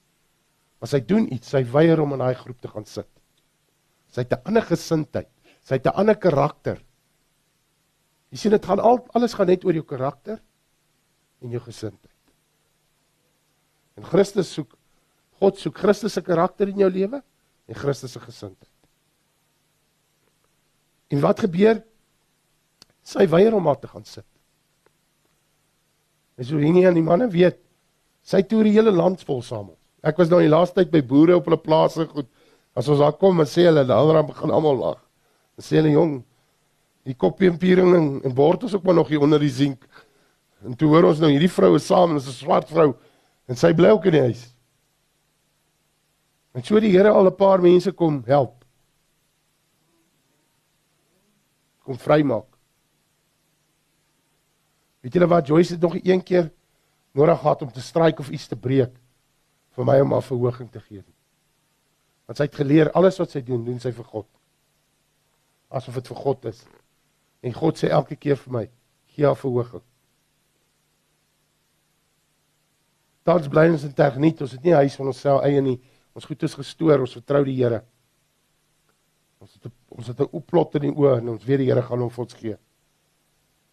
Maar 0.79 0.89
sy 0.89 1.01
doen 1.01 1.33
iets. 1.33 1.49
Sy 1.49 1.65
weier 1.65 2.01
om 2.01 2.13
in 2.13 2.19
daai 2.19 2.35
groep 2.35 2.61
te 2.61 2.69
gaan 2.69 2.85
sit. 2.85 3.09
Sy 4.09 4.21
het 4.21 4.33
'n 4.33 4.43
ander 4.45 4.63
gesindheid. 4.63 5.29
Sy 5.63 5.75
het 5.75 5.87
'n 5.87 5.97
ander 5.97 6.17
karakter. 6.17 6.85
Jy 8.31 8.37
sien 8.37 8.51
dit 8.51 8.67
gaan 8.67 8.81
al 8.81 9.07
alles 9.13 9.35
gaan 9.35 9.47
net 9.47 9.65
oor 9.65 9.73
jou 9.73 9.85
karakter 9.85 10.41
en 11.41 11.51
jou 11.51 11.61
gesindheid. 11.61 12.20
En 13.99 14.07
Christus 14.07 14.53
soek 14.53 14.77
God 15.41 15.57
soek 15.57 15.79
Christus 15.81 16.13
se 16.13 16.21
karakter 16.21 16.69
in 16.69 16.83
jou 16.83 16.91
lewe 16.93 17.23
en 17.71 17.79
Christus 17.79 18.13
se 18.13 18.21
gesindheid. 18.21 18.69
En 21.11 21.23
wat 21.25 21.41
gebeur? 21.41 21.81
Sy 23.03 23.25
weier 23.33 23.57
om 23.57 23.65
daar 23.67 23.79
te 23.81 23.89
gaan 23.91 24.05
sit. 24.05 24.27
En 26.37 26.47
so 26.47 26.61
hierdie 26.61 26.87
aan 26.89 26.97
die 26.97 27.05
manne 27.05 27.29
weet, 27.33 27.59
sy 28.23 28.43
toer 28.47 28.69
die 28.69 28.77
hele 28.77 28.93
land 28.95 29.25
vol 29.27 29.41
saam. 29.45 29.73
Ek 30.07 30.21
was 30.21 30.31
nou 30.33 30.39
die 30.41 30.53
laaste 30.53 30.81
tyd 30.81 30.93
by 30.93 31.03
boere 31.05 31.37
op 31.41 31.49
hulle 31.49 31.61
plase 31.61 32.07
goed. 32.09 32.29
As 32.77 32.89
ons 32.89 33.01
daar 33.03 33.17
kom, 33.19 33.41
dan 33.41 33.49
sê 33.49 33.67
hulle, 33.67 33.85
dan 33.89 34.27
begin 34.29 34.53
almal 34.55 34.79
lag. 34.79 35.01
Dan 35.59 35.65
sê 35.67 35.81
hulle, 35.81 35.93
"Jong, 35.97 36.23
die 37.05 37.15
koppie 37.15 37.51
en 37.51 37.59
piering 37.59 37.95
en, 37.97 38.21
en 38.25 38.35
bord 38.35 38.63
is 38.63 38.75
ook 38.75 38.85
maar 38.85 38.95
nog 38.95 39.09
hier 39.09 39.21
onder 39.21 39.41
die 39.41 39.51
sink." 39.51 39.85
En 40.65 40.77
toe 40.77 40.89
hoor 40.89 41.05
ons 41.05 41.19
nou 41.19 41.31
hierdie 41.31 41.51
vrou 41.51 41.75
is 41.75 41.87
saam, 41.87 42.15
dis 42.15 42.29
'n 42.29 42.45
swart 42.45 42.69
vrou 42.69 42.95
en 43.51 43.59
sy 43.59 43.73
bly 43.75 43.91
ook 43.91 44.07
in 44.11 44.15
die 44.15 44.27
huis. 44.29 44.45
En 46.55 46.65
so 46.67 46.79
die 46.83 46.93
Here 46.95 47.11
al 47.11 47.27
'n 47.27 47.37
paar 47.37 47.61
mense 47.61 47.93
kom 47.93 48.23
help. 48.27 48.65
Kom 51.83 51.99
vrymaak. 51.99 52.47
Weet 55.01 55.13
julle 55.15 55.27
wat 55.27 55.47
Joyce 55.47 55.73
het 55.73 55.83
nog 55.83 55.97
een 56.03 56.23
keer 56.23 56.53
nodig 57.13 57.39
gehad 57.39 57.63
om 57.63 57.73
te 57.73 57.81
stryk 57.81 58.19
of 58.19 58.31
iets 58.31 58.47
te 58.47 58.57
breek 58.57 58.95
vir 59.71 59.85
my 59.85 60.01
om 60.01 60.15
'n 60.15 60.23
verhoging 60.23 60.71
te 60.71 60.81
gee. 60.81 61.05
Want 62.27 62.37
sy 62.39 62.45
het 62.45 62.55
geleer 62.55 62.93
alles 62.93 63.19
wat 63.19 63.31
sy 63.31 63.43
doen, 63.43 63.65
doen 63.65 63.81
sy 63.81 63.93
vir 63.93 64.05
God. 64.05 64.27
Asof 65.69 65.95
dit 65.95 66.07
vir 66.07 66.17
God 66.17 66.45
is. 66.45 66.67
En 67.41 67.53
God 67.53 67.79
sê 67.79 67.89
elke 67.89 68.17
keer 68.17 68.37
vir 68.37 68.53
my, 68.53 68.71
gee 69.07 69.25
haar 69.27 69.37
verhoging. 69.37 69.83
Tans 73.25 73.49
bly 73.53 73.69
ons 73.71 73.85
in 73.85 73.93
tegniek, 73.97 74.41
ons 74.41 74.53
het 74.57 74.65
nie 74.65 74.75
huis 74.75 74.97
van 74.97 75.11
onsself 75.13 75.45
eie 75.45 75.61
nie. 75.65 75.77
Ons 76.17 76.27
goed 76.27 76.43
is 76.43 76.57
gestoor, 76.57 77.01
ons 77.01 77.17
vertrou 77.19 77.45
die 77.45 77.57
Here. 77.59 77.83
Ons 79.41 79.57
het 79.57 79.73
ons 79.91 80.07
het 80.07 80.21
'n 80.21 80.29
oplot 80.33 80.75
in 80.77 80.83
die 80.83 80.97
oë 80.97 81.19
en 81.19 81.29
ons 81.29 81.45
weet 81.45 81.59
die 81.59 81.67
Here 81.67 81.83
gaan 81.83 82.01
hom 82.01 82.11
vir 82.11 82.25
ons 82.25 82.35
gee. 82.35 82.57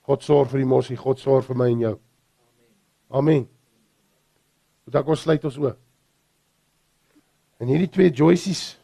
God 0.02 0.24
sorg 0.24 0.50
vir 0.50 0.60
die 0.60 0.68
mossie, 0.68 0.96
God 0.96 1.20
sorg 1.20 1.46
vir 1.46 1.56
my 1.56 1.70
en 1.72 1.80
jou. 1.80 2.00
Amen. 3.10 3.48
Dit 4.86 5.04
kom 5.04 5.16
sluit 5.16 5.46
ons 5.46 5.58
oop. 5.58 5.78
En 7.60 7.68
hierdie 7.68 7.90
twee 7.90 8.12
Joyce's 8.12 8.78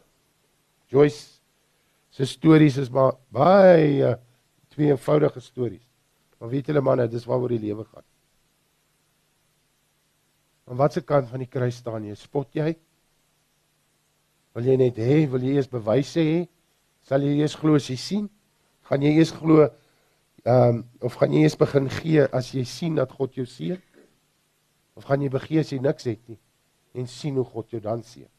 Joyce 0.93 1.39
se 2.09 2.25
stories 2.25 2.77
is 2.77 2.89
maar 2.93 3.15
baie 3.33 4.17
twee 4.73 4.91
eenvoudige 4.93 5.41
stories. 5.41 5.85
Maar 6.37 6.49
weet 6.49 6.69
julle 6.69 6.81
manne, 6.81 7.07
dis 7.07 7.25
waaroor 7.25 7.55
die 7.55 7.63
lewe 7.63 7.85
gaan. 7.85 8.05
Aan 10.67 10.79
watter 10.79 11.03
kant 11.03 11.27
van 11.29 11.43
die 11.43 11.49
kruis 11.49 11.81
staan 11.81 12.05
jy? 12.07 12.15
Spot 12.15 12.55
jy? 12.55 12.71
Wil 14.53 14.69
jy 14.69 14.75
net 14.79 14.99
hê, 15.01 15.23
wil 15.29 15.43
jy 15.43 15.57
eers 15.57 15.69
bewyse 15.71 16.23
hê? 16.23 16.43
Sal 17.07 17.25
jy 17.25 17.39
eers 17.41 17.55
glo 17.59 17.75
as 17.79 17.89
jy 17.89 17.97
sien? 17.99 18.27
Gaan 18.87 19.03
jy 19.03 19.15
eers 19.17 19.33
glo 19.35 19.63
ehm 19.63 20.75
um, 20.75 20.79
of 21.07 21.15
gaan 21.19 21.31
jy 21.31 21.45
eers 21.45 21.55
begin 21.55 21.87
gee 21.87 22.23
as 22.35 22.51
jy 22.51 22.65
sien 22.67 22.99
dat 22.99 23.11
God 23.15 23.35
jou 23.39 23.45
seën? 23.47 23.79
Of 24.99 25.07
gaan 25.07 25.23
jy 25.23 25.29
begee 25.31 25.63
as 25.63 25.71
jy 25.71 25.79
niks 25.81 26.07
het 26.09 26.21
nie 26.29 26.39
en 26.93 27.07
sien 27.09 27.39
hoe 27.39 27.45
God 27.47 27.71
jou 27.73 27.81
dan 27.81 28.03
seën? 28.05 28.29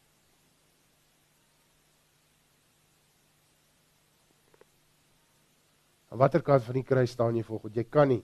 Aan 6.12 6.20
watter 6.20 6.45
kant 6.47 6.62
van 6.62 6.77
die 6.79 6.87
kruis 6.87 7.11
staan 7.16 7.35
jy 7.35 7.43
volgens? 7.43 7.75
Jy 7.75 7.85
kan 7.91 8.12
nie 8.12 8.22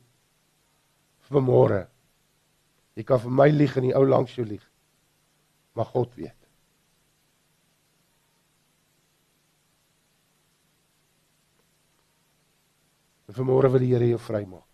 vir 1.30 1.42
môre. 1.42 1.80
Jy 3.00 3.06
kan 3.08 3.20
vir 3.22 3.32
my 3.32 3.48
lieg 3.48 3.78
en 3.80 3.86
die 3.88 3.96
ou 3.96 4.04
langs 4.04 4.34
jou 4.36 4.44
lieg. 4.44 4.64
Maar 5.72 5.88
God 5.88 6.12
weet. 6.20 6.36
En 13.30 13.38
vanmôre 13.38 13.70
wil 13.72 13.86
die 13.86 13.94
Here 13.94 14.10
jou 14.10 14.20
vrymaak. 14.20 14.66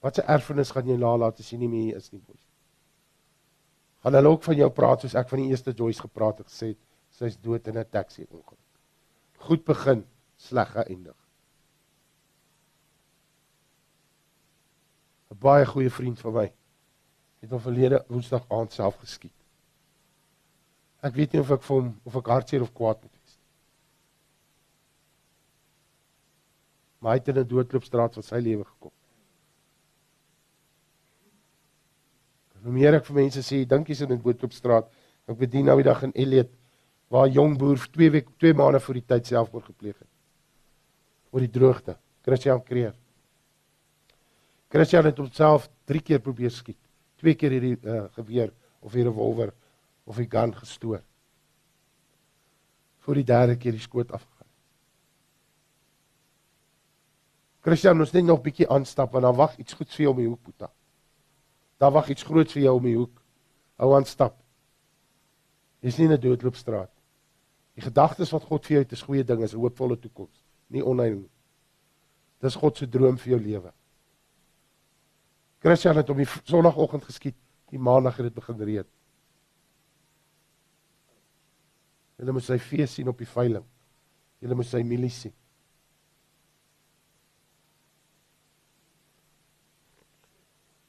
Wat 0.00 0.18
'n 0.18 0.32
erfenis 0.32 0.70
gaan 0.72 0.88
jy 0.88 0.96
nalat 0.96 1.40
as 1.40 1.52
jy 1.52 1.58
nie 1.58 1.68
meer 1.68 1.96
is 1.96 2.12
nie, 2.12 2.22
boys? 2.24 2.46
Gaan 4.00 4.14
hulle 4.14 4.28
ook 4.32 4.42
van 4.42 4.56
jou 4.56 4.70
praat 4.70 5.00
soos 5.00 5.14
ek 5.14 5.28
van 5.28 5.42
die 5.42 5.50
eerste 5.50 5.72
Joyce 5.76 6.00
gepraat 6.00 6.38
het 6.38 6.48
gesê, 6.48 6.76
sy's 7.10 7.36
dood 7.36 7.66
in 7.68 7.76
'n 7.76 7.90
taxi 7.90 8.26
ongeluk. 8.30 8.70
Goed 9.38 9.64
begin, 9.64 10.06
sleg 10.36 10.72
geëindig. 10.72 11.19
'n 15.30 15.38
Baie 15.38 15.66
goeie 15.66 15.90
vriend 15.90 16.20
van 16.20 16.32
my 16.32 16.48
het 17.40 17.50
hom 17.50 17.60
verlede 17.60 18.04
Woensdag 18.08 18.44
aand 18.48 18.72
self 18.72 18.96
geskiet. 19.00 19.36
Ek 21.00 21.14
weet 21.16 21.32
nie 21.32 21.40
of 21.40 21.50
ek 21.54 21.62
vir 21.64 21.76
hom 21.78 21.92
of 22.04 22.16
ek 22.20 22.30
hartseer 22.34 22.62
of 22.62 22.72
kwaad 22.76 23.00
moet 23.02 23.14
wees 23.16 23.36
nie. 23.36 23.46
Maar 27.00 27.14
hy 27.14 27.18
het 27.18 27.28
in 27.32 27.38
'n 27.40 27.48
doodloopstraat 27.48 28.14
van 28.14 28.22
sy 28.22 28.40
lewe 28.44 28.64
gekom. 28.64 28.92
Hoe 32.62 32.72
meer 32.72 32.94
ek 32.94 33.06
vir 33.06 33.16
mense 33.16 33.40
sê, 33.40 33.64
dink 33.64 33.88
jy's 33.88 34.02
in 34.02 34.12
'n 34.12 34.20
bootloopstraat. 34.20 34.90
Ek 35.26 35.38
bedien 35.38 35.64
nou 35.64 35.76
die 35.76 35.88
dag 35.88 36.02
in 36.02 36.12
Elliot 36.12 36.50
waar 37.08 37.26
'n 37.26 37.32
jong 37.32 37.58
boer 37.58 37.78
2 37.78 38.10
week 38.10 38.28
2 38.38 38.54
maande 38.54 38.80
voor 38.80 38.94
die 38.94 39.06
tyd 39.06 39.26
selfmoord 39.26 39.64
gepleeg 39.64 39.98
het. 39.98 40.08
Oor 41.30 41.40
die 41.40 41.50
droogte. 41.50 41.96
Christian 42.22 42.62
Kreer. 42.62 42.94
Christian 44.70 45.04
het 45.04 45.18
homself 45.18 45.66
3 45.90 46.00
keer 46.00 46.20
probeer 46.22 46.50
skiet. 46.54 46.78
2 47.18 47.34
keer 47.34 47.56
hierdie 47.56 47.76
uh, 47.82 48.04
geweer 48.14 48.52
of 48.80 48.94
die 48.94 49.04
revolver 49.04 49.50
of 50.06 50.18
die 50.20 50.28
gun 50.30 50.54
gestoor. 50.54 51.00
Voor 53.02 53.18
die 53.18 53.26
derde 53.26 53.56
keer 53.58 53.74
die 53.74 53.82
skoot 53.82 54.12
afgegaan. 54.14 54.46
Christian 57.66 57.98
moes 57.98 58.14
net 58.14 58.24
nog 58.24 58.44
bietjie 58.44 58.68
aanstap 58.70 59.12
want 59.12 59.26
dan 59.26 59.36
wag 59.36 59.58
iets 59.58 59.74
goeds 59.76 59.98
vir 59.98 60.08
hom 60.08 60.22
in 60.22 60.28
die 60.28 60.30
hoek 60.30 60.44
puta. 60.46 60.70
Daar 61.82 61.92
wag 61.96 62.12
iets 62.14 62.24
groots 62.28 62.54
vir 62.54 62.68
jou 62.68 62.76
om 62.78 62.86
die 62.86 62.96
hoek. 62.96 63.18
Hou 63.80 63.90
aan 63.96 64.06
stap. 64.06 64.38
Jy's 65.82 65.98
nie 65.98 66.06
in 66.06 66.14
'n 66.14 66.20
doodloopstraat. 66.20 66.92
Die 67.74 67.82
gedagtes 67.82 68.30
wat 68.30 68.44
God 68.44 68.66
vir 68.66 68.74
jou 68.74 68.82
het 68.84 68.92
is 68.92 69.02
goeie 69.02 69.24
dinge, 69.24 69.44
is 69.44 69.54
'n 69.54 69.60
hoopvolle 69.60 69.98
toekoms, 69.98 70.44
nie 70.68 70.84
onheil 70.84 71.16
nie. 71.16 71.30
Dis 72.40 72.54
God 72.54 72.76
se 72.76 72.86
droom 72.86 73.18
vir 73.18 73.32
jou 73.32 73.40
lewe. 73.40 73.72
Christian 75.60 75.98
het 76.00 76.10
op 76.10 76.16
die 76.16 76.28
sonoggend 76.48 77.04
geskiet, 77.04 77.36
die 77.70 77.78
maandag 77.78 78.16
het 78.16 78.30
dit 78.30 78.36
begin 78.36 78.62
reën. 78.64 78.88
Hulle 82.20 82.32
moet 82.36 82.44
sy 82.44 82.58
fees 82.60 82.96
sien 82.96 83.08
op 83.08 83.20
die 83.20 83.28
veiling. 83.28 83.64
Hulle 84.40 84.56
moet 84.56 84.68
sy 84.68 84.80
milie 84.84 85.12
sien. 85.12 85.32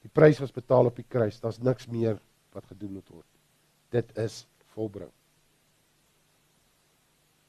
Die 0.01 0.11
prys 0.11 0.41
was 0.43 0.51
betaal 0.55 0.89
op 0.89 0.99
die 0.99 1.07
kruis. 1.07 1.39
Daar's 1.39 1.61
niks 1.63 1.88
meer 1.91 2.19
wat 2.55 2.67
gedoen 2.72 2.97
moet 2.97 3.11
word. 3.11 3.28
Dit 3.91 4.11
is 4.19 4.41
volbring. 4.76 5.11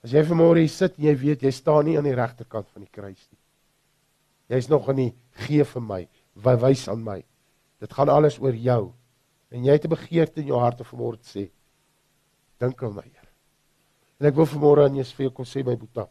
As 0.02 0.14
jy 0.14 0.22
vanmôre 0.26 0.62
hier 0.62 0.70
sit 0.70 0.98
en 0.98 1.06
jy 1.06 1.14
weet 1.18 1.44
jy 1.46 1.52
staan 1.54 1.86
nie 1.86 1.96
aan 1.98 2.06
die 2.06 2.18
regterkant 2.18 2.70
van 2.74 2.82
die 2.82 2.90
kruis 2.90 3.22
nie. 3.30 3.38
Jy's 4.50 4.68
nog 4.70 4.88
in 4.90 4.98
die 4.98 5.12
gee 5.46 5.64
vir 5.64 5.84
my, 5.86 6.00
wys 6.34 6.88
aan 6.88 7.04
my. 7.04 7.24
Dit 7.82 7.92
gaan 7.92 8.08
alles 8.08 8.38
oor 8.38 8.54
jou. 8.54 8.92
En 9.50 9.64
jy 9.64 9.72
het 9.72 9.84
'n 9.84 9.94
begeerte 9.94 10.40
in 10.40 10.46
jou 10.46 10.58
hart 10.58 10.80
om 10.80 10.86
vanmôre 10.86 11.20
te 11.20 11.28
sê, 11.28 11.50
dink 12.58 12.82
aan 12.82 12.94
my, 12.94 13.02
Here. 13.02 13.28
En 14.20 14.26
ek 14.26 14.34
wil 14.34 14.46
vanmôre 14.46 14.84
aan 14.84 14.94
jou 14.94 15.04
vir 15.04 15.24
jou 15.26 15.32
kom 15.32 15.44
sê 15.44 15.64
my 15.64 15.76
boetie, 15.76 16.06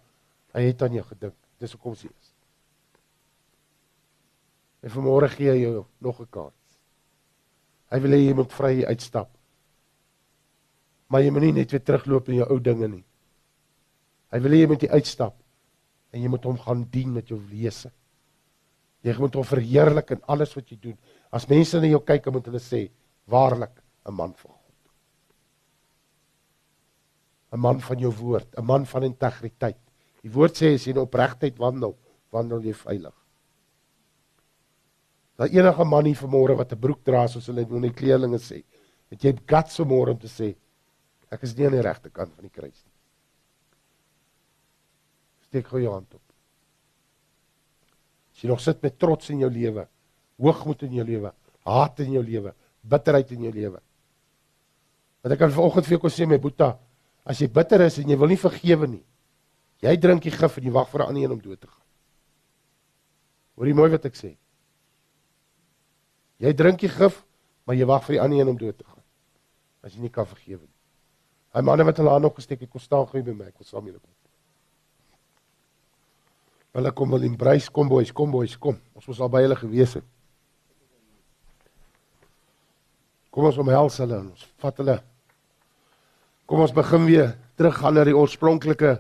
hy 0.53 0.61
het 0.61 0.82
aan 0.82 0.93
jou 0.93 1.03
gedink. 1.03 1.36
Dis 1.59 1.72
hoekom 1.72 1.95
sy 1.95 2.07
is. 2.07 2.34
En 4.82 4.89
vanmôre 4.89 5.30
gee 5.30 5.51
hy 5.51 5.61
jou 5.61 5.86
nog 5.99 6.19
'n 6.22 6.28
kans. 6.30 6.80
Hy 7.91 7.99
wil 7.99 8.11
hê 8.11 8.28
jy 8.28 8.34
moet 8.34 8.53
vry 8.53 8.84
uitstap. 8.86 9.30
Maar 11.07 11.22
jy 11.22 11.32
moenie 11.32 11.53
net 11.53 11.72
weer 11.72 11.84
terugloop 11.84 12.30
in 12.30 12.36
jou 12.36 12.49
ou 12.49 12.59
dinge 12.59 12.88
nie. 12.88 13.05
Hy 14.32 14.39
wil 14.39 14.51
hê 14.51 14.61
jy 14.61 14.67
moet 14.67 14.88
uitstap 14.89 15.36
en 16.11 16.22
jy 16.22 16.28
moet 16.28 16.43
hom 16.43 16.57
gaan 16.57 16.84
dien 16.91 17.13
met 17.13 17.28
jou 17.28 17.39
wese. 17.39 17.91
Jy 19.02 19.16
moet 19.18 19.36
hom 19.36 19.45
verheerlik 19.45 20.12
in 20.16 20.22
alles 20.30 20.54
wat 20.56 20.70
jy 20.70 20.78
doen. 20.82 20.97
As 21.34 21.47
mense 21.49 21.80
na 21.80 21.89
jou 21.89 22.02
kyk, 22.06 22.28
moet 22.34 22.49
hulle 22.49 22.62
sê, 22.62 22.89
waarlik 23.26 23.82
'n 24.06 24.14
man 24.14 24.34
van 24.34 24.52
God. 24.52 24.76
'n 27.52 27.60
Man 27.60 27.80
van 27.80 27.99
jou 27.99 28.12
woord, 28.12 28.58
'n 28.58 28.66
man 28.66 28.86
van 28.86 29.04
integriteit. 29.04 29.82
Die 30.22 30.32
woord 30.32 30.56
sê 30.56 30.74
as 30.76 30.86
jy 30.86 30.91
in 30.91 31.02
opregtheid 31.02 31.58
wandel, 31.58 31.97
wandel 32.32 32.62
jy 32.62 32.74
veilig. 32.74 33.16
Daar 35.38 35.49
enige 35.49 35.84
man 35.84 36.06
hier 36.06 36.16
vanmôre 36.16 36.56
wat 36.56 36.72
'n 36.72 36.80
broek 36.80 37.04
dra 37.04 37.28
soos 37.28 37.47
hulle 37.47 37.62
in 37.62 37.82
die 37.82 37.93
kleerlinge 37.93 38.38
sê, 38.38 38.64
het 39.10 39.24
jy 39.24 39.34
guts 39.45 39.80
vanmôre 39.80 40.12
om 40.12 40.20
te 40.20 40.28
sê 40.28 40.56
ek 41.32 41.43
is 41.43 41.56
nie 41.58 41.66
aan 41.66 41.72
die 41.72 41.82
regte 41.82 42.10
kant 42.10 42.34
van 42.36 42.43
die 42.43 42.49
kruis 42.49 42.84
nie. 42.86 42.93
Steek 45.47 45.68
gou 45.68 45.80
jou 45.82 45.93
hand 45.93 46.14
op. 46.14 46.31
Jy 48.42 48.50
nog 48.50 48.62
sit 48.62 48.82
met 48.82 48.98
trots 48.98 49.30
in 49.30 49.44
jou 49.44 49.50
lewe, 49.54 49.86
hoogmoed 50.42 50.88
in 50.88 50.98
jou 50.98 51.06
lewe, 51.06 51.32
haat 51.70 52.00
in 52.02 52.16
jou 52.18 52.24
lewe, 52.26 52.54
bitterheid 52.82 53.32
in 53.36 53.46
jou 53.46 53.54
lewe. 53.54 53.82
Want 55.22 55.36
ek 55.36 55.42
kan 55.44 55.54
vanoggend 55.54 55.86
vir 55.86 55.96
jou 55.96 56.02
kon 56.02 56.14
sê 56.14 56.26
my 56.26 56.39
boeta, 56.42 56.74
as 57.24 57.42
jy 57.44 57.48
bitter 57.54 57.86
is 57.86 58.00
en 58.02 58.10
jy 58.10 58.18
wil 58.18 58.32
nie 58.34 58.39
vergewe 58.42 58.89
nie, 58.89 59.04
jy 59.86 59.94
drink 60.02 60.26
die 60.26 60.34
gif 60.34 60.58
en 60.58 60.66
jy 60.66 60.74
wag 60.74 60.89
vir 60.89 61.02
'n 61.02 61.08
ander 61.08 61.24
een 61.24 61.32
om 61.32 61.42
dood 61.42 61.62
te 61.62 61.68
gaan. 61.68 61.86
Hoor 63.56 63.68
jy 63.68 63.74
mooi 63.74 63.92
wat 63.92 64.06
ek 64.06 64.16
sê? 64.16 64.38
Jy 66.39 66.54
drink 66.54 66.80
die 66.80 66.89
gif, 66.89 67.24
maar 67.66 67.76
jy 67.76 67.86
wag 67.86 68.04
vir 68.04 68.14
die 68.14 68.22
ander 68.22 68.39
een 68.39 68.50
om 68.50 68.58
dood 68.58 68.78
te 68.78 68.84
gaan. 68.84 69.04
As 69.84 69.94
jy 69.94 70.02
nie 70.02 70.10
kan 70.10 70.26
vergewe 70.26 70.62
nie. 70.62 70.78
Hy 71.54 71.62
manne 71.62 71.84
wat 71.84 71.98
hulle 71.98 72.10
aan 72.10 72.22
nog 72.22 72.36
gesteek 72.36 72.62
het, 72.62 72.70
kom 72.70 72.82
staan 72.82 73.06
gou 73.06 73.22
by 73.22 73.32
my, 73.32 73.46
ek 73.46 73.58
wil 73.60 73.68
saam 73.68 73.86
julle 73.86 74.00
kom. 74.00 74.20
Hulle 76.72 76.91
kom 76.95 77.15
in 77.19 77.36
Bruis, 77.38 77.67
kom 77.69 77.89
boys, 77.91 78.11
kom 78.15 78.32
boys, 78.32 78.55
kom. 78.57 78.78
Ons 78.95 79.07
was 79.09 79.19
al 79.19 79.32
by 79.32 79.41
hulle 79.43 79.57
gewees 79.59 79.97
het. 79.99 80.07
Kom 83.32 83.47
ons 83.47 83.59
omhels 83.59 83.97
hulle 84.03 84.19
en 84.19 84.30
ons 84.32 84.45
vat 84.63 84.80
hulle. 84.84 84.97
Kom 86.47 86.63
ons 86.63 86.76
begin 86.76 87.05
weer 87.07 87.34
terug 87.59 87.78
gaan 87.80 87.95
na 87.95 88.03
die 88.07 88.15
oorspronklike 88.15 88.97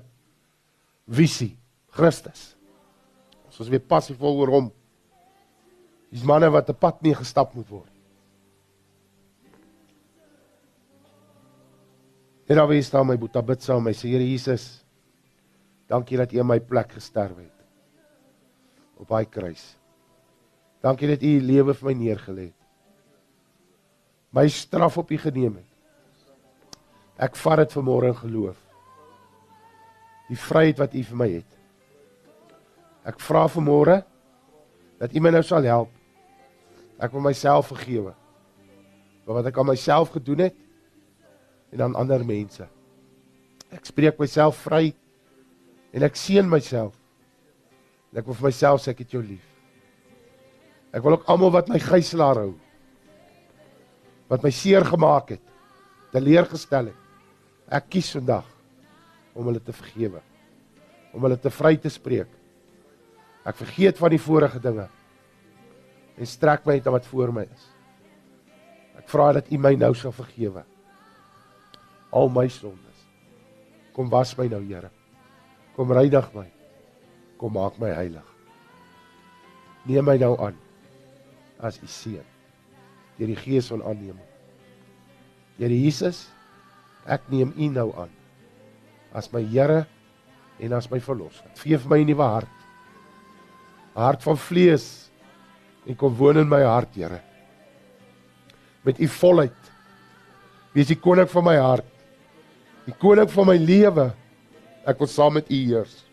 visie, 1.11 1.53
Christus. 1.95 2.53
Ons 3.47 3.63
is 3.65 3.71
weer 3.71 3.83
passief 3.83 4.21
oor 4.23 4.51
hom. 4.51 4.69
Dis 6.11 6.23
manne 6.27 6.51
wat 6.51 6.69
'n 6.69 6.75
pad 6.75 7.01
mee 7.01 7.15
gestap 7.15 7.55
moet 7.55 7.67
word. 7.69 7.91
En 12.47 12.55
dan 12.55 12.67
wie 12.67 12.81
staan 12.81 13.07
my 13.07 13.17
boeta 13.17 13.41
bid 13.41 13.63
saam 13.63 13.83
my 13.83 13.93
sê 13.93 14.09
Here 14.11 14.27
Jesus. 14.27 14.83
Dankie 15.87 16.17
dat 16.17 16.33
U 16.33 16.39
in 16.39 16.47
my 16.47 16.59
plek 16.59 16.91
gesterf 16.91 17.37
het. 17.37 17.50
Op 19.01 19.09
daai 19.09 19.25
kruis. 19.25 19.63
Dankie 20.81 21.09
dat 21.09 21.23
U 21.25 21.29
U 21.37 21.45
lewe 21.45 21.75
vir 21.77 21.89
my 21.89 21.95
neergelê 21.97 22.49
het. 22.49 22.59
My 24.31 24.47
straf 24.49 24.97
op 25.01 25.11
U 25.11 25.17
geneem 25.17 25.57
het. 25.59 25.69
Ek 27.21 27.35
vat 27.37 27.61
dit 27.61 27.73
vanmôre 27.75 28.13
in 28.13 28.17
geloof. 28.17 28.59
Die 30.29 30.39
vryheid 30.39 30.79
wat 30.79 30.93
U 30.95 31.01
vir 31.09 31.19
my 31.19 31.29
het. 31.33 31.57
Ek 33.05 33.19
vra 33.19 33.47
vanmôre 33.49 34.01
dat 35.01 35.17
U 35.17 35.21
my 35.21 35.33
nou 35.33 35.43
sal 35.45 35.65
help 35.65 35.97
Ek 37.01 37.13
wil 37.15 37.23
myself 37.25 37.71
vergewe. 37.71 38.13
Vir 39.25 39.37
wat 39.37 39.47
ek 39.49 39.57
aan 39.57 39.71
myself 39.71 40.13
gedoen 40.13 40.45
het 40.45 40.57
en 41.73 41.87
aan 41.87 41.97
ander 41.97 42.21
mense. 42.25 42.67
Ek 43.73 43.87
spreek 43.89 44.19
myself 44.21 44.59
vry 44.67 44.91
en 45.95 46.05
ek 46.05 46.19
seën 46.19 46.45
myself. 46.45 46.93
En 48.11 48.19
ek 48.19 48.27
wil 48.27 48.37
vir 48.37 48.49
myself 48.49 48.83
sê 48.83 48.91
ek 48.91 49.05
het 49.05 49.15
jou 49.15 49.21
lief. 49.23 49.45
Ek 50.91 51.03
wil 51.03 51.15
ook 51.15 51.29
almal 51.31 51.53
wat 51.55 51.71
my 51.71 51.79
gijslaar 51.79 52.43
hou 52.43 52.51
wat 54.31 54.45
my 54.45 54.51
seer 54.55 54.85
gemaak 54.87 55.33
het, 55.33 55.41
teleurgestel 56.13 56.87
het. 56.87 56.99
Ek 57.67 57.89
kies 57.91 58.13
vandag 58.15 58.45
om 59.35 59.49
hulle 59.49 59.59
te 59.59 59.75
vergewe. 59.75 60.21
Om 61.11 61.27
hulle 61.27 61.35
te 61.35 61.51
vry 61.51 61.73
te 61.75 61.91
spreek. 61.91 62.29
Ek 63.43 63.59
vergeet 63.59 63.99
van 63.99 64.15
die 64.15 64.21
vorige 64.21 64.61
dinge 64.63 64.87
en 66.21 66.29
strek 66.29 66.63
my 66.67 66.77
net 66.77 66.87
aan 66.87 66.95
wat 66.95 67.07
voor 67.09 67.31
my 67.33 67.43
is. 67.43 67.67
Ek 69.01 69.07
vra 69.09 69.31
dat 69.39 69.51
U 69.51 69.59
my 69.59 69.73
nou 69.79 69.91
sal 69.97 70.13
vergewe. 70.15 70.63
Al 72.13 72.31
my 72.31 72.47
sondes. 72.51 73.05
Kom 73.95 74.11
was 74.11 74.35
my 74.37 74.47
nou, 74.51 74.61
Here. 74.67 74.91
Kom 75.75 75.91
reinig 75.91 76.27
my. 76.35 76.45
Kom 77.41 77.57
maak 77.57 77.79
my 77.81 77.89
heilig. 77.97 78.27
Neem 79.89 80.05
my 80.05 80.17
nou 80.21 80.35
aan. 80.37 80.57
as 81.61 81.77
u 81.77 81.87
seun 81.87 82.27
deur 83.19 83.29
die 83.29 83.37
gees 83.37 83.67
van 83.69 83.83
aanneming. 83.85 84.25
Here 85.59 85.75
Jesus, 85.77 86.23
ek 87.05 87.27
neem 87.29 87.51
u 87.53 87.67
nou 87.69 87.91
aan 88.01 88.09
as 89.13 89.27
my 89.33 89.43
Here 89.45 89.83
en 90.61 90.73
as 90.73 90.87
my 90.89 90.97
verlosser. 91.03 91.45
Gee 91.59 91.77
vir 91.77 91.89
my 91.89 91.99
'n 92.01 92.07
nuwe 92.07 92.23
hart. 92.23 92.57
'n 93.95 94.01
Hart 94.01 94.23
van 94.23 94.37
vlees 94.37 95.11
en 95.85 95.95
kom 95.95 96.15
woon 96.15 96.37
in 96.37 96.49
my 96.49 96.63
hart, 96.63 96.95
Here. 96.95 97.21
Met 98.83 98.99
u 98.99 99.07
volheid. 99.07 99.71
Wees 100.73 100.87
die 100.87 100.95
koning 100.95 101.29
van 101.29 101.43
my 101.43 101.57
hart. 101.57 101.85
Die 102.85 102.93
koning 102.93 103.29
van 103.29 103.47
my 103.47 103.57
lewe. 103.57 104.13
Ek 104.85 104.97
wil 104.97 105.07
saam 105.07 105.33
met 105.33 105.51
u 105.51 105.55
heers. 105.55 106.05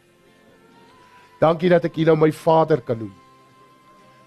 Dankie 1.38 1.70
dat 1.70 1.84
ek 1.86 1.96
u 1.96 2.04
nou 2.04 2.16
my 2.18 2.30
Vader 2.34 2.80
kan 2.82 2.98
noem. 2.98 3.14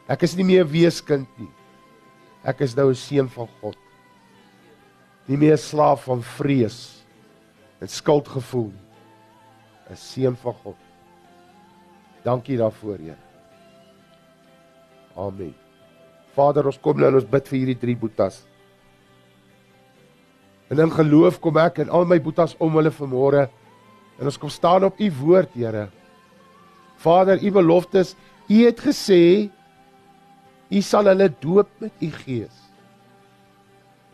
Ek 0.08 0.24
is 0.24 0.36
nie 0.36 0.46
meer 0.48 0.64
'n 0.64 0.72
weeskind 0.72 1.28
nie. 1.38 1.52
Ek 2.44 2.62
is 2.62 2.76
nou 2.76 2.90
'n 2.90 2.96
seun 2.96 3.30
van 3.30 3.48
God. 3.62 3.78
Nie 5.28 5.38
meer 5.38 5.54
'n 5.54 5.58
slaaf 5.58 6.04
van 6.04 6.22
vrees 6.22 7.04
en 7.82 7.88
skuldgevoel 7.88 8.72
nie. 8.72 8.88
'n 9.90 9.96
Seun 9.96 10.36
van 10.36 10.54
God. 10.64 10.78
Dankie 12.24 12.58
daarvoor, 12.58 12.98
Here. 12.98 13.18
Amen. 15.18 15.56
Vader, 16.34 16.66
ons 16.66 16.80
kom 16.80 16.98
nou 16.98 17.08
en 17.08 17.16
ons 17.16 17.30
bid 17.30 17.48
vir 17.48 17.58
hierdie 17.60 17.80
drie 17.80 17.96
boetas. 17.96 18.46
En 20.70 20.80
in 20.80 20.92
geloof 20.92 21.40
kom 21.40 21.58
ek 21.58 21.80
en 21.80 21.90
al 21.90 22.06
my 22.06 22.20
boetas 22.20 22.56
om 22.60 22.76
hulle 22.76 22.92
vanmôre 22.92 23.50
en 24.20 24.26
ons 24.26 24.38
kom 24.38 24.50
staan 24.50 24.84
op 24.84 25.00
u 25.00 25.12
woord, 25.12 25.54
Here. 25.54 25.90
Vader, 27.02 27.42
u 27.42 27.52
beloftes, 27.52 28.16
u 28.50 28.64
het 28.66 28.80
gesê 28.82 29.50
u 30.72 30.82
sal 30.82 31.10
hulle 31.12 31.28
doop 31.42 31.70
met 31.84 31.92
u 32.00 32.10
gees. 32.24 32.58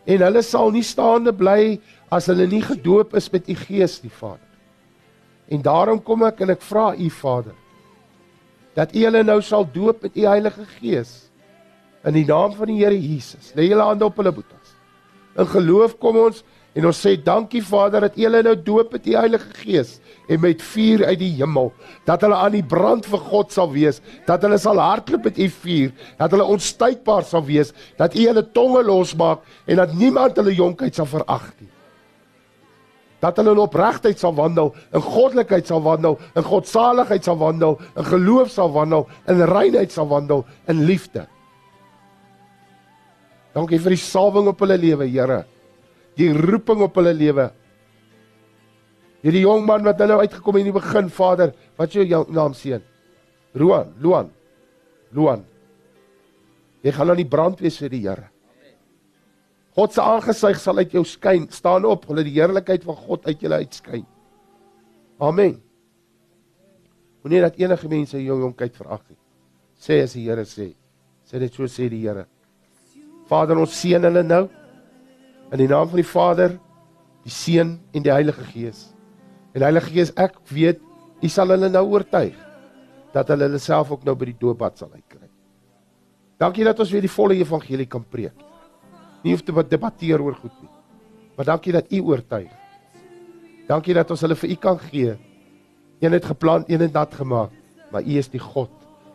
En 0.08 0.24
hulle 0.24 0.42
sal 0.42 0.72
nie 0.74 0.82
staande 0.86 1.32
bly 1.36 1.78
as 2.10 2.26
hulle 2.30 2.48
nie 2.48 2.62
gedoop 2.64 3.14
is 3.18 3.28
met 3.30 3.48
u 3.48 3.54
gees 3.54 4.00
nie, 4.02 4.12
Vader. 4.12 4.44
En 5.48 5.62
daarom 5.62 6.00
kom 6.02 6.24
ek 6.28 6.42
en 6.44 6.52
ek 6.56 6.64
vra 6.64 6.90
u 6.96 7.08
Vader 7.12 7.56
dat 8.78 8.94
u 8.94 9.00
hulle 9.02 9.24
nou 9.26 9.40
sal 9.42 9.64
doop 9.74 10.04
met 10.06 10.16
u 10.16 10.26
Heilige 10.28 10.64
Gees 10.78 11.12
in 12.06 12.14
die 12.14 12.26
naam 12.28 12.52
van 12.54 12.70
die 12.70 12.78
Here 12.78 12.94
Jesus. 12.94 13.50
Lê 13.58 13.66
julle 13.66 13.82
hande 13.82 14.06
op 14.06 14.20
hulle 14.20 14.30
boetas. 14.32 14.57
In 15.36 15.46
geloof 15.46 15.98
kom 15.98 16.16
ons 16.16 16.42
en 16.78 16.86
ons 16.86 17.00
sê 17.06 17.16
dankie 17.18 17.62
Vader 17.64 18.06
dat 18.06 18.18
u 18.18 18.22
hulle 18.22 18.42
nou 18.46 18.54
doop 18.62 18.92
met 18.94 19.06
u 19.06 19.16
Heilige 19.18 19.50
Gees 19.62 19.96
en 20.28 20.40
met 20.40 20.62
vuur 20.62 21.04
uit 21.04 21.18
die 21.18 21.32
hemel 21.40 21.72
dat 22.06 22.22
hulle 22.22 22.36
aan 22.38 22.54
die 22.54 22.64
brand 22.64 23.06
vir 23.08 23.24
God 23.30 23.52
sal 23.52 23.72
wees, 23.72 24.02
dat 24.28 24.44
hulle 24.46 24.58
sal 24.62 24.78
hardloop 24.78 25.26
met 25.30 25.38
u 25.38 25.48
vuur, 25.48 25.90
dat 26.20 26.36
hulle 26.36 26.46
onstuitbaar 26.56 27.26
sal 27.26 27.44
wees, 27.48 27.72
dat 27.98 28.14
u 28.14 28.28
hulle 28.28 28.44
tonge 28.54 28.84
losmaak 28.86 29.42
en 29.66 29.82
dat 29.82 29.96
niemand 29.98 30.38
hulle 30.38 30.54
jonkheid 30.54 30.94
sal 30.94 31.10
verag 31.10 31.50
nie 31.58 31.72
dat 33.18 33.38
hulle 33.40 33.54
in 33.54 33.62
opregtheid 33.62 34.20
sal 34.20 34.34
wandel, 34.34 34.70
in 34.94 35.02
goddelikheid 35.02 35.66
sal 35.66 35.82
wandel, 35.82 36.18
in 36.38 36.44
godsaligheid 36.46 37.26
sal 37.26 37.38
wandel, 37.40 37.78
in 37.98 38.06
geloof 38.06 38.52
sal 38.54 38.70
wandel, 38.74 39.08
in 39.26 39.42
reinheid 39.50 39.94
sal 39.94 40.06
wandel, 40.10 40.44
in 40.70 40.84
liefde. 40.86 41.26
Dankie 43.58 43.80
vir 43.82 43.96
die 43.96 44.02
salwing 44.02 44.52
op 44.52 44.60
hulle 44.62 44.76
lewe, 44.78 45.08
Here. 45.10 45.42
Die 46.18 46.30
roeping 46.34 46.84
op 46.86 46.98
hulle 47.00 47.14
lewe. 47.16 47.48
Hierdie 49.24 49.42
jong 49.42 49.64
man 49.66 49.82
wat 49.86 49.98
nou 50.06 50.20
uitgekom 50.22 50.54
het 50.54 50.62
in 50.62 50.70
die 50.70 50.76
begin, 50.76 51.08
Vader, 51.10 51.50
wat 51.78 51.90
is 51.90 52.06
jou 52.12 52.22
naam 52.30 52.54
seun? 52.54 52.84
Roan, 53.58 53.90
Luan. 53.98 54.30
Luan. 55.16 55.42
Jy 56.86 56.94
gaan 56.94 57.10
aan 57.10 57.18
die 57.18 57.26
brand 57.26 57.58
wees 57.64 57.80
vir 57.82 57.90
die 57.90 58.04
Here. 58.06 58.28
God 59.74 59.94
se 59.94 60.02
aangesig 60.02 60.58
sal 60.62 60.78
uit 60.78 60.94
jou 60.94 61.04
skyn. 61.06 61.48
Staan 61.54 61.86
op, 61.86 62.06
hulle 62.10 62.26
die 62.26 62.36
heerlikheid 62.38 62.86
van 62.86 62.98
God 62.98 63.26
uit 63.26 63.42
julle 63.42 63.60
uitskyn. 63.62 64.06
Amen. 65.22 65.58
Moenie 67.22 67.42
dat 67.42 67.58
enige 67.58 67.90
mense 67.90 68.22
jou 68.22 68.38
jonkheid 68.38 68.74
verag 68.78 69.02
nie. 69.08 69.18
Sê 69.78 70.02
as 70.06 70.14
die 70.14 70.26
Here 70.30 70.46
sê. 70.46 70.72
Sê 71.26 71.42
dit 71.42 71.54
so 71.54 71.66
sê 71.66 71.90
die 71.90 72.04
Here. 72.06 72.28
Vader, 73.28 73.58
ons 73.60 73.74
seën 73.80 74.02
hulle 74.02 74.24
nou 74.24 74.46
in 75.52 75.62
die 75.62 75.68
naam 75.68 75.88
van 75.88 76.00
die 76.00 76.08
Vader, 76.08 76.58
die 77.24 77.32
Seun 77.32 77.78
en 77.92 78.04
die 78.04 78.12
Heilige 78.12 78.44
Gees. 78.52 78.88
En 79.56 79.64
Heilige 79.64 79.92
Gees, 79.92 80.12
ek 80.16 80.38
weet 80.52 80.84
U 81.18 81.26
sal 81.26 81.50
hulle 81.50 81.66
nou 81.66 81.82
oortuig 81.90 82.36
dat 83.10 83.32
hulle 83.32 83.48
hulle 83.48 83.58
self 83.58 83.88
ook 83.90 84.04
nou 84.06 84.14
by 84.14 84.28
die 84.28 84.36
doopbad 84.38 84.76
sal 84.78 84.92
uitkry. 84.92 85.26
Dankie 86.38 86.62
dat 86.68 86.78
ons 86.78 86.92
weer 86.94 87.02
die 87.02 87.10
volle 87.10 87.34
evangelie 87.40 87.88
kan 87.90 88.04
preek 88.06 88.36
nie 89.24 89.34
hoef 89.34 89.42
te 89.42 89.64
debatteer 89.70 90.22
oor 90.22 90.36
goed 90.38 90.54
nie. 90.62 90.70
Maar 91.36 91.44
dankie 91.52 91.72
dat 91.72 91.92
u 91.92 92.00
oortuig. 92.00 92.50
Dankie 93.68 93.94
dat 93.94 94.10
ons 94.10 94.22
hulle 94.24 94.36
vir 94.38 94.50
u 94.50 94.56
kan 94.56 94.78
gee. 94.78 95.16
Een 96.00 96.14
het 96.14 96.24
geplant, 96.24 96.68
een 96.70 96.80
het 96.80 96.92
nat 96.92 97.14
gemaak, 97.14 97.52
maar 97.92 98.02
u 98.02 98.18
is 98.18 98.30
die 98.30 98.40
God 98.40 98.70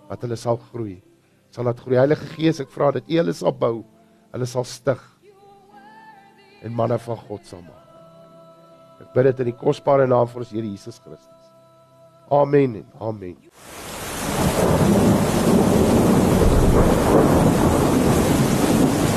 wat 0.10 0.22
hulle 0.22 0.36
sal 0.36 0.60
groei. 0.72 1.02
Sal 1.50 1.66
laat 1.66 1.80
groei. 1.80 1.98
Heilige 1.98 2.28
Gees, 2.36 2.60
ek 2.60 2.72
vra 2.72 2.92
dat 2.92 3.08
u 3.08 3.18
hulle 3.18 3.34
sal 3.34 3.56
bou, 3.56 3.84
hulle 4.34 4.48
sal 4.50 4.66
stig 4.66 5.02
en 6.64 6.74
manne 6.74 6.98
van 7.06 7.20
God 7.28 7.46
sal 7.46 7.62
maak. 7.62 7.80
Ek 9.04 9.14
bid 9.16 9.30
dit 9.30 9.44
in 9.44 9.52
die 9.52 9.60
kosbare 9.60 10.08
naam 10.08 10.30
van 10.32 10.46
ons 10.46 10.54
Here 10.56 10.66
Jesus 10.66 11.00
Christus. 11.04 11.30
Amen 12.34 12.82
en 12.82 12.88
amen. 13.12 15.03